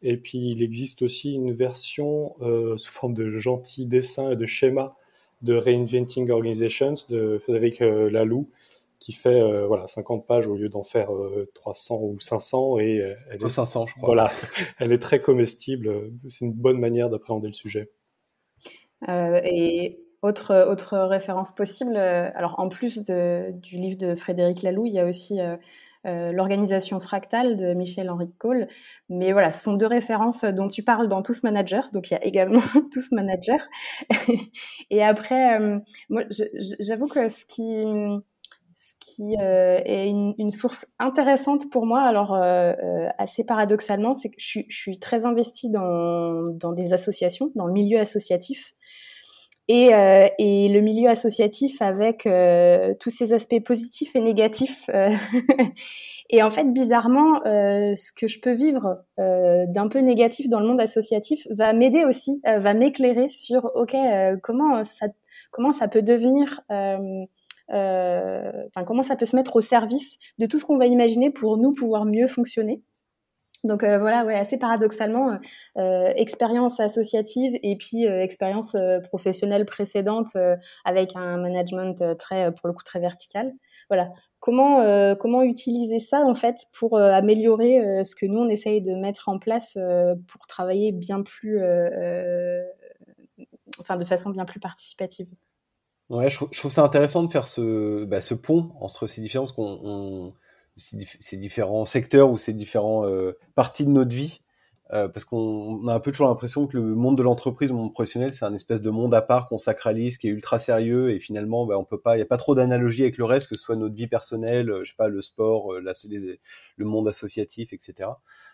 Et 0.03 0.16
puis 0.16 0.51
il 0.51 0.62
existe 0.62 1.03
aussi 1.03 1.34
une 1.34 1.53
version 1.53 2.34
euh, 2.41 2.76
sous 2.76 2.93
forme 2.93 3.14
de 3.14 3.39
gentils 3.39 3.87
dessins 3.87 4.32
et 4.32 4.37
de 4.37 4.47
schémas 4.47 4.95
de 5.43 5.55
Reinventing 5.55 6.30
Organizations 6.30 6.95
de 7.09 7.39
Frédéric 7.39 7.82
euh, 7.82 8.11
Laloux, 8.11 8.51
qui 8.99 9.12
fait 9.12 9.66
voilà 9.66 9.87
50 9.87 10.26
pages 10.26 10.49
au 10.49 10.57
lieu 10.57 10.70
d'en 10.70 10.82
faire 10.82 11.11
300 11.55 12.01
ou 12.01 12.18
500 12.18 12.78
et 12.78 13.14
elle 13.30 13.45
est 13.45 13.49
500 13.49 13.87
je 13.87 13.93
crois. 13.93 14.07
Voilà, 14.07 14.32
elle 14.78 14.91
est 14.91 14.99
très 14.99 15.20
comestible. 15.20 16.11
C'est 16.30 16.47
une 16.47 16.55
bonne 16.55 16.78
manière 16.78 17.11
d'appréhender 17.11 17.49
le 17.49 17.53
sujet. 17.53 17.91
et 19.07 20.06
autre, 20.23 20.67
autre 20.69 20.99
référence 20.99 21.55
possible, 21.55 21.97
euh, 21.97 22.31
alors 22.35 22.59
en 22.59 22.69
plus 22.69 22.99
du 22.99 23.77
livre 23.77 23.99
de 23.99 24.14
Frédéric 24.14 24.62
Laloux, 24.62 24.87
il 24.87 24.93
y 24.93 24.99
a 24.99 25.07
aussi 25.07 25.41
euh, 25.41 25.57
euh, 26.07 26.33
l'organisation 26.33 27.01
fractale 27.01 27.57
de 27.57 27.75
Michel-Henri 27.75 28.31
Cole. 28.39 28.69
Mais 29.09 29.33
voilà, 29.33 29.51
ce 29.51 29.62
sont 29.62 29.75
deux 29.75 29.87
références 29.87 30.45
dont 30.45 30.69
tu 30.69 30.83
parles 30.83 31.09
dans 31.09 31.23
Tous 31.23 31.43
Manager. 31.43 31.91
Donc 31.93 32.11
il 32.11 32.14
y 32.14 32.17
a 32.17 32.25
également 32.25 32.61
Tous 32.93 33.12
Manager. 33.12 33.59
Et 34.91 35.03
après, 35.03 35.59
moi, 36.09 36.23
j'avoue 36.81 37.07
que 37.07 37.29
ce 37.29 37.45
qui, 37.45 37.85
ce 38.75 38.93
qui 39.01 39.35
est 39.35 40.09
une, 40.09 40.51
source 40.51 40.87
intéressante 40.99 41.71
pour 41.71 41.87
moi, 41.87 42.03
alors 42.03 42.35
assez 43.19 43.45
paradoxalement, 43.45 44.14
c'est 44.14 44.31
que 44.31 44.37
je, 44.39 44.61
je, 44.69 44.77
suis 44.77 44.99
très 44.99 45.27
investie 45.27 45.71
dans, 45.71 46.45
dans 46.53 46.73
des 46.73 46.93
associations, 46.93 47.51
dans 47.55 47.67
le 47.67 47.73
milieu 47.73 47.99
associatif. 47.99 48.75
Et, 49.69 49.93
euh, 49.93 50.29
et, 50.39 50.69
le 50.69 50.81
milieu 50.81 51.09
associatif 51.09 51.83
avec 51.83 52.25
euh, 52.27 52.95
tous 53.01 53.11
ses 53.11 53.33
aspects 53.33 53.61
positifs 53.64 54.14
et 54.14 54.21
négatifs. 54.21 54.89
Euh, 54.95 55.11
et 56.31 56.41
en 56.43 56.51
fait, 56.51 56.73
bizarrement, 56.73 57.41
ce 57.45 58.12
que 58.12 58.29
je 58.29 58.41
peux 58.41 58.53
vivre 58.53 59.03
d'un 59.19 59.89
peu 59.89 59.99
négatif 59.99 60.49
dans 60.49 60.61
le 60.61 60.67
monde 60.67 60.81
associatif 60.81 61.47
va 61.51 61.73
m'aider 61.73 62.05
aussi, 62.05 62.41
va 62.45 62.75
m'éclairer 62.75 63.29
sur 63.29 63.71
ok 63.75 63.97
comment 64.43 64.85
ça 64.85 65.07
comment 65.51 65.73
ça 65.73 65.89
peut 65.89 66.03
devenir, 66.03 66.62
enfin 66.69 67.27
comment 68.87 69.03
ça 69.03 69.17
peut 69.17 69.25
se 69.25 69.37
mettre 69.37 69.57
au 69.57 69.61
service 69.61 70.17
de 70.39 70.47
tout 70.47 70.59
ce 70.59 70.64
qu'on 70.64 70.79
va 70.79 70.87
imaginer 70.87 71.31
pour 71.31 71.57
nous 71.59 71.73
pouvoir 71.73 72.05
mieux 72.05 72.29
fonctionner. 72.29 72.83
Donc 73.67 73.83
euh, 73.83 73.99
voilà, 73.99 74.25
ouais, 74.25 74.35
assez 74.35 74.59
paradoxalement, 74.59 75.33
euh, 75.33 75.37
euh, 75.79 76.12
expérience 76.17 76.81
associative 76.81 77.59
et 77.62 77.77
puis 77.77 78.05
expérience 78.05 78.77
professionnelle 79.05 79.64
précédente 79.64 80.37
avec 80.85 81.17
un 81.17 81.37
management 81.39 82.17
très, 82.17 82.53
pour 82.53 82.69
le 82.69 82.73
coup, 82.73 82.85
très 82.85 83.01
vertical. 83.01 83.53
Voilà. 83.89 84.11
Comment 84.39 85.17
comment 85.17 85.43
utiliser 85.43 85.99
ça 85.99 86.21
en 86.21 86.35
fait 86.35 86.57
pour 86.73 86.99
améliorer 86.99 88.05
ce 88.05 88.14
que 88.14 88.27
nous 88.27 88.41
on 88.41 88.49
essaye 88.49 88.81
de 88.81 88.95
mettre 88.95 89.29
en 89.29 89.39
place 89.39 89.77
pour 90.29 90.47
travailler 90.47 90.93
bien 90.93 91.23
plus, 91.23 91.61
enfin 93.81 93.97
de 93.97 94.05
façon 94.05 94.31
bien 94.31 94.45
plus 94.45 94.61
participative? 94.61 95.29
Ouais, 96.11 96.29
je, 96.31 96.37
trouve 96.37 96.71
ça 96.71 96.85
intéressant 96.85 97.25
de 97.25 97.33
faire 97.33 97.47
bah, 98.07 98.21
ce 98.21 98.35
pont 98.35 98.71
entre 98.81 99.09
ces 99.09 99.21
différences 99.21 99.51
qu'on 99.51 100.33
ces 100.77 101.37
différents 101.37 101.85
secteurs 101.85 102.31
ou 102.31 102.39
ces 102.39 102.53
différentes 102.53 103.07
euh, 103.07 103.33
parties 103.55 103.85
de 103.85 103.91
notre 103.91 104.14
vie. 104.14 104.41
Euh, 104.93 105.09
parce 105.09 105.24
qu'on 105.24 105.89
a 105.89 105.95
un 105.95 105.99
peu 105.99 106.12
toujours 106.12 106.29
l'impression 106.29 106.68
que 106.68 106.77
le 106.77 106.95
monde 106.95 107.18
de 107.18 107.22
l'entreprise, 107.24 107.70
le 107.70 107.77
monde 107.77 107.93
professionnel, 107.93 108.33
c'est 108.33 108.45
un 108.45 108.55
espèce 108.55 108.83
de 108.83 108.91
monde 108.91 109.14
à 109.14 109.22
part 109.22 109.49
qu'on 109.49 109.59
sacralise, 109.59 110.16
qui 110.16 110.29
est 110.29 110.31
ultra 110.31 110.61
sérieux, 110.61 111.11
et 111.11 111.18
finalement, 111.18 111.66
bah, 111.66 111.77
on 111.77 111.85
peut 111.85 111.99
pas, 111.99 112.14
il 112.14 112.18
n'y 112.18 112.22
a 112.22 112.27
pas 112.27 112.37
trop 112.37 112.55
d'analogie 112.55 113.03
avec 113.03 113.18
le 113.18 113.24
reste, 113.24 113.49
que 113.49 113.57
ce 113.57 113.62
soit 113.62 113.74
notre 113.74 113.97
vie 113.97 114.07
personnelle, 114.07 114.70
euh, 114.70 114.85
je 114.85 114.91
sais 114.91 114.97
pas, 114.97 115.09
le 115.09 115.20
sport, 115.20 115.72
le 115.72 116.85
monde 116.85 117.09
associatif, 117.09 117.72
etc. 117.72 118.11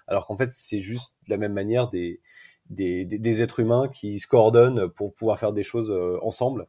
Alors 0.07 0.27
qu'en 0.27 0.37
fait, 0.39 0.51
c'est 0.55 0.81
juste 0.81 1.13
de 1.27 1.33
la 1.33 1.37
même 1.37 1.53
manière 1.53 1.91
des, 1.91 2.23
des, 2.71 3.05
des, 3.05 3.43
êtres 3.43 3.61
humains 3.61 3.89
qui 3.89 4.19
se 4.19 4.27
coordonnent 4.27 4.89
pour 4.89 5.13
pouvoir 5.15 5.39
faire 5.39 5.53
des 5.53 5.65
choses 5.65 5.95
ensemble. 6.23 6.67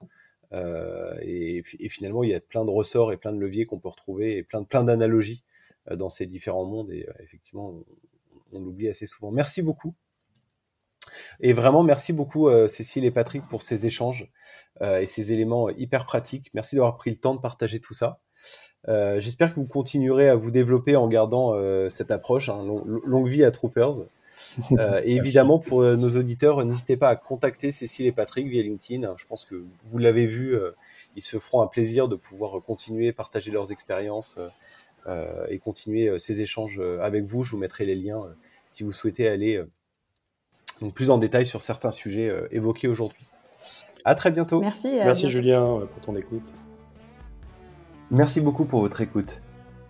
Et, 0.53 1.63
finalement, 1.89 2.23
il 2.23 2.29
y 2.29 2.35
a 2.35 2.39
plein 2.39 2.65
de 2.65 2.71
ressorts 2.71 3.11
et 3.11 3.17
plein 3.17 3.33
de 3.33 3.39
leviers 3.39 3.65
qu'on 3.65 3.79
peut 3.79 3.89
retrouver 3.89 4.37
et 4.37 4.43
plein, 4.43 4.63
plein 4.63 4.83
d'analogies 4.83 5.43
dans 5.89 6.09
ces 6.09 6.25
différents 6.25 6.65
mondes. 6.65 6.91
Et 6.91 7.07
effectivement, 7.19 7.73
on 8.51 8.59
l'oublie 8.61 8.89
assez 8.89 9.07
souvent. 9.07 9.31
Merci 9.31 9.61
beaucoup. 9.61 9.95
Et 11.39 11.53
vraiment, 11.53 11.83
merci 11.83 12.13
beaucoup 12.13 12.47
euh, 12.47 12.67
Cécile 12.67 13.05
et 13.05 13.11
Patrick 13.11 13.43
pour 13.47 13.61
ces 13.61 13.85
échanges 13.85 14.31
euh, 14.81 14.99
et 14.99 15.05
ces 15.05 15.33
éléments 15.33 15.69
hyper 15.69 16.05
pratiques. 16.05 16.49
Merci 16.53 16.75
d'avoir 16.75 16.97
pris 16.97 17.11
le 17.11 17.17
temps 17.17 17.35
de 17.35 17.39
partager 17.39 17.79
tout 17.79 17.93
ça. 17.93 18.19
Euh, 18.87 19.19
j'espère 19.19 19.53
que 19.53 19.59
vous 19.59 19.67
continuerez 19.67 20.29
à 20.29 20.35
vous 20.35 20.51
développer 20.51 20.95
en 20.95 21.07
gardant 21.07 21.53
cette 21.89 22.11
approche. 22.11 22.49
Hein, 22.49 22.63
longue 23.05 23.27
vie 23.27 23.43
à 23.43 23.51
Troopers. 23.51 24.05
Et 25.03 25.15
évidemment, 25.15 25.59
pour 25.59 25.81
nos 25.81 26.09
auditeurs, 26.17 26.63
n'hésitez 26.65 26.97
pas 26.97 27.09
à 27.09 27.15
contacter 27.15 27.71
Cécile 27.71 28.05
et 28.05 28.11
Patrick 28.11 28.47
via 28.47 28.61
LinkedIn. 28.61 29.15
Je 29.17 29.25
pense 29.25 29.45
que 29.45 29.63
vous 29.85 29.97
l'avez 29.97 30.25
vu, 30.25 30.57
ils 31.15 31.23
se 31.23 31.39
feront 31.39 31.61
un 31.61 31.67
plaisir 31.67 32.07
de 32.07 32.15
pouvoir 32.15 32.61
continuer, 32.63 33.11
partager 33.11 33.51
leurs 33.51 33.71
expériences 33.71 34.39
et 35.49 35.59
continuer 35.59 36.17
ces 36.19 36.41
échanges 36.41 36.81
avec 37.01 37.23
vous. 37.25 37.43
Je 37.43 37.51
vous 37.51 37.57
mettrai 37.57 37.85
les 37.85 37.95
liens 37.95 38.23
si 38.67 38.83
vous 38.83 38.91
souhaitez 38.91 39.27
aller 39.27 39.63
donc 40.81 40.93
plus 40.93 41.11
en 41.11 41.17
détail 41.17 41.45
sur 41.45 41.61
certains 41.61 41.91
sujets 41.91 42.29
euh, 42.29 42.47
évoqués 42.51 42.87
aujourd'hui. 42.87 43.25
À 44.05 44.15
très 44.15 44.31
bientôt. 44.31 44.59
Merci. 44.59 44.89
Merci 44.95 45.29
Julien 45.29 45.63
euh, 45.63 45.85
pour 45.85 46.01
ton 46.01 46.15
écoute. 46.15 46.53
Merci 48.11 48.41
beaucoup 48.41 48.65
pour 48.65 48.81
votre 48.81 49.01
écoute. 49.01 49.41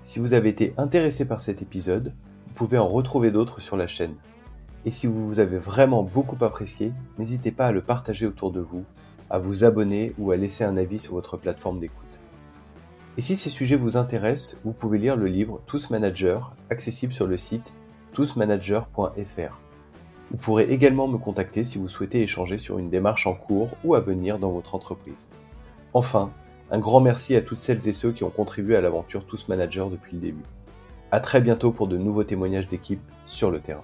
Si 0.03 0.19
vous 0.19 0.33
avez 0.33 0.49
été 0.49 0.73
intéressé 0.77 1.25
par 1.25 1.41
cet 1.41 1.61
épisode, 1.61 2.13
vous 2.47 2.53
pouvez 2.53 2.77
en 2.77 2.87
retrouver 2.87 3.31
d'autres 3.31 3.59
sur 3.59 3.75
la 3.75 3.87
chaîne. 3.87 4.15
Et 4.85 4.91
si 4.91 5.07
vous 5.07 5.39
avez 5.39 5.57
vraiment 5.57 6.03
beaucoup 6.03 6.43
apprécié, 6.43 6.91
n'hésitez 7.17 7.51
pas 7.51 7.67
à 7.67 7.71
le 7.71 7.81
partager 7.81 8.25
autour 8.25 8.51
de 8.51 8.59
vous, 8.59 8.83
à 9.29 9.39
vous 9.39 9.63
abonner 9.63 10.13
ou 10.17 10.31
à 10.31 10.37
laisser 10.37 10.63
un 10.63 10.75
avis 10.75 10.99
sur 10.99 11.13
votre 11.13 11.37
plateforme 11.37 11.79
d'écoute. 11.79 12.19
Et 13.17 13.21
si 13.21 13.35
ces 13.35 13.49
sujets 13.49 13.75
vous 13.75 13.95
intéressent, 13.95 14.59
vous 14.65 14.73
pouvez 14.73 14.97
lire 14.97 15.15
le 15.15 15.27
livre 15.27 15.61
Tous 15.67 15.89
Managers, 15.89 16.39
accessible 16.69 17.13
sur 17.13 17.27
le 17.27 17.37
site 17.37 17.73
tousmanager.fr. 18.11 19.59
Vous 20.31 20.37
pourrez 20.37 20.63
également 20.63 21.07
me 21.07 21.17
contacter 21.17 21.63
si 21.63 21.77
vous 21.77 21.87
souhaitez 21.87 22.21
échanger 22.21 22.57
sur 22.57 22.79
une 22.79 22.89
démarche 22.89 23.27
en 23.27 23.33
cours 23.33 23.75
ou 23.83 23.95
à 23.95 23.99
venir 23.99 24.39
dans 24.39 24.51
votre 24.51 24.75
entreprise. 24.75 25.27
Enfin, 25.93 26.31
un 26.71 26.79
grand 26.79 27.01
merci 27.01 27.35
à 27.35 27.41
toutes 27.41 27.59
celles 27.59 27.87
et 27.87 27.93
ceux 27.93 28.11
qui 28.11 28.23
ont 28.23 28.31
contribué 28.31 28.75
à 28.75 28.81
l'aventure 28.81 29.25
Tous 29.25 29.47
Managers 29.47 29.87
depuis 29.91 30.15
le 30.15 30.21
début. 30.21 30.43
À 31.11 31.19
très 31.19 31.39
bientôt 31.39 31.71
pour 31.71 31.87
de 31.87 31.97
nouveaux 31.97 32.23
témoignages 32.23 32.67
d'équipe 32.67 33.01
sur 33.25 33.51
le 33.51 33.59
terrain. 33.59 33.83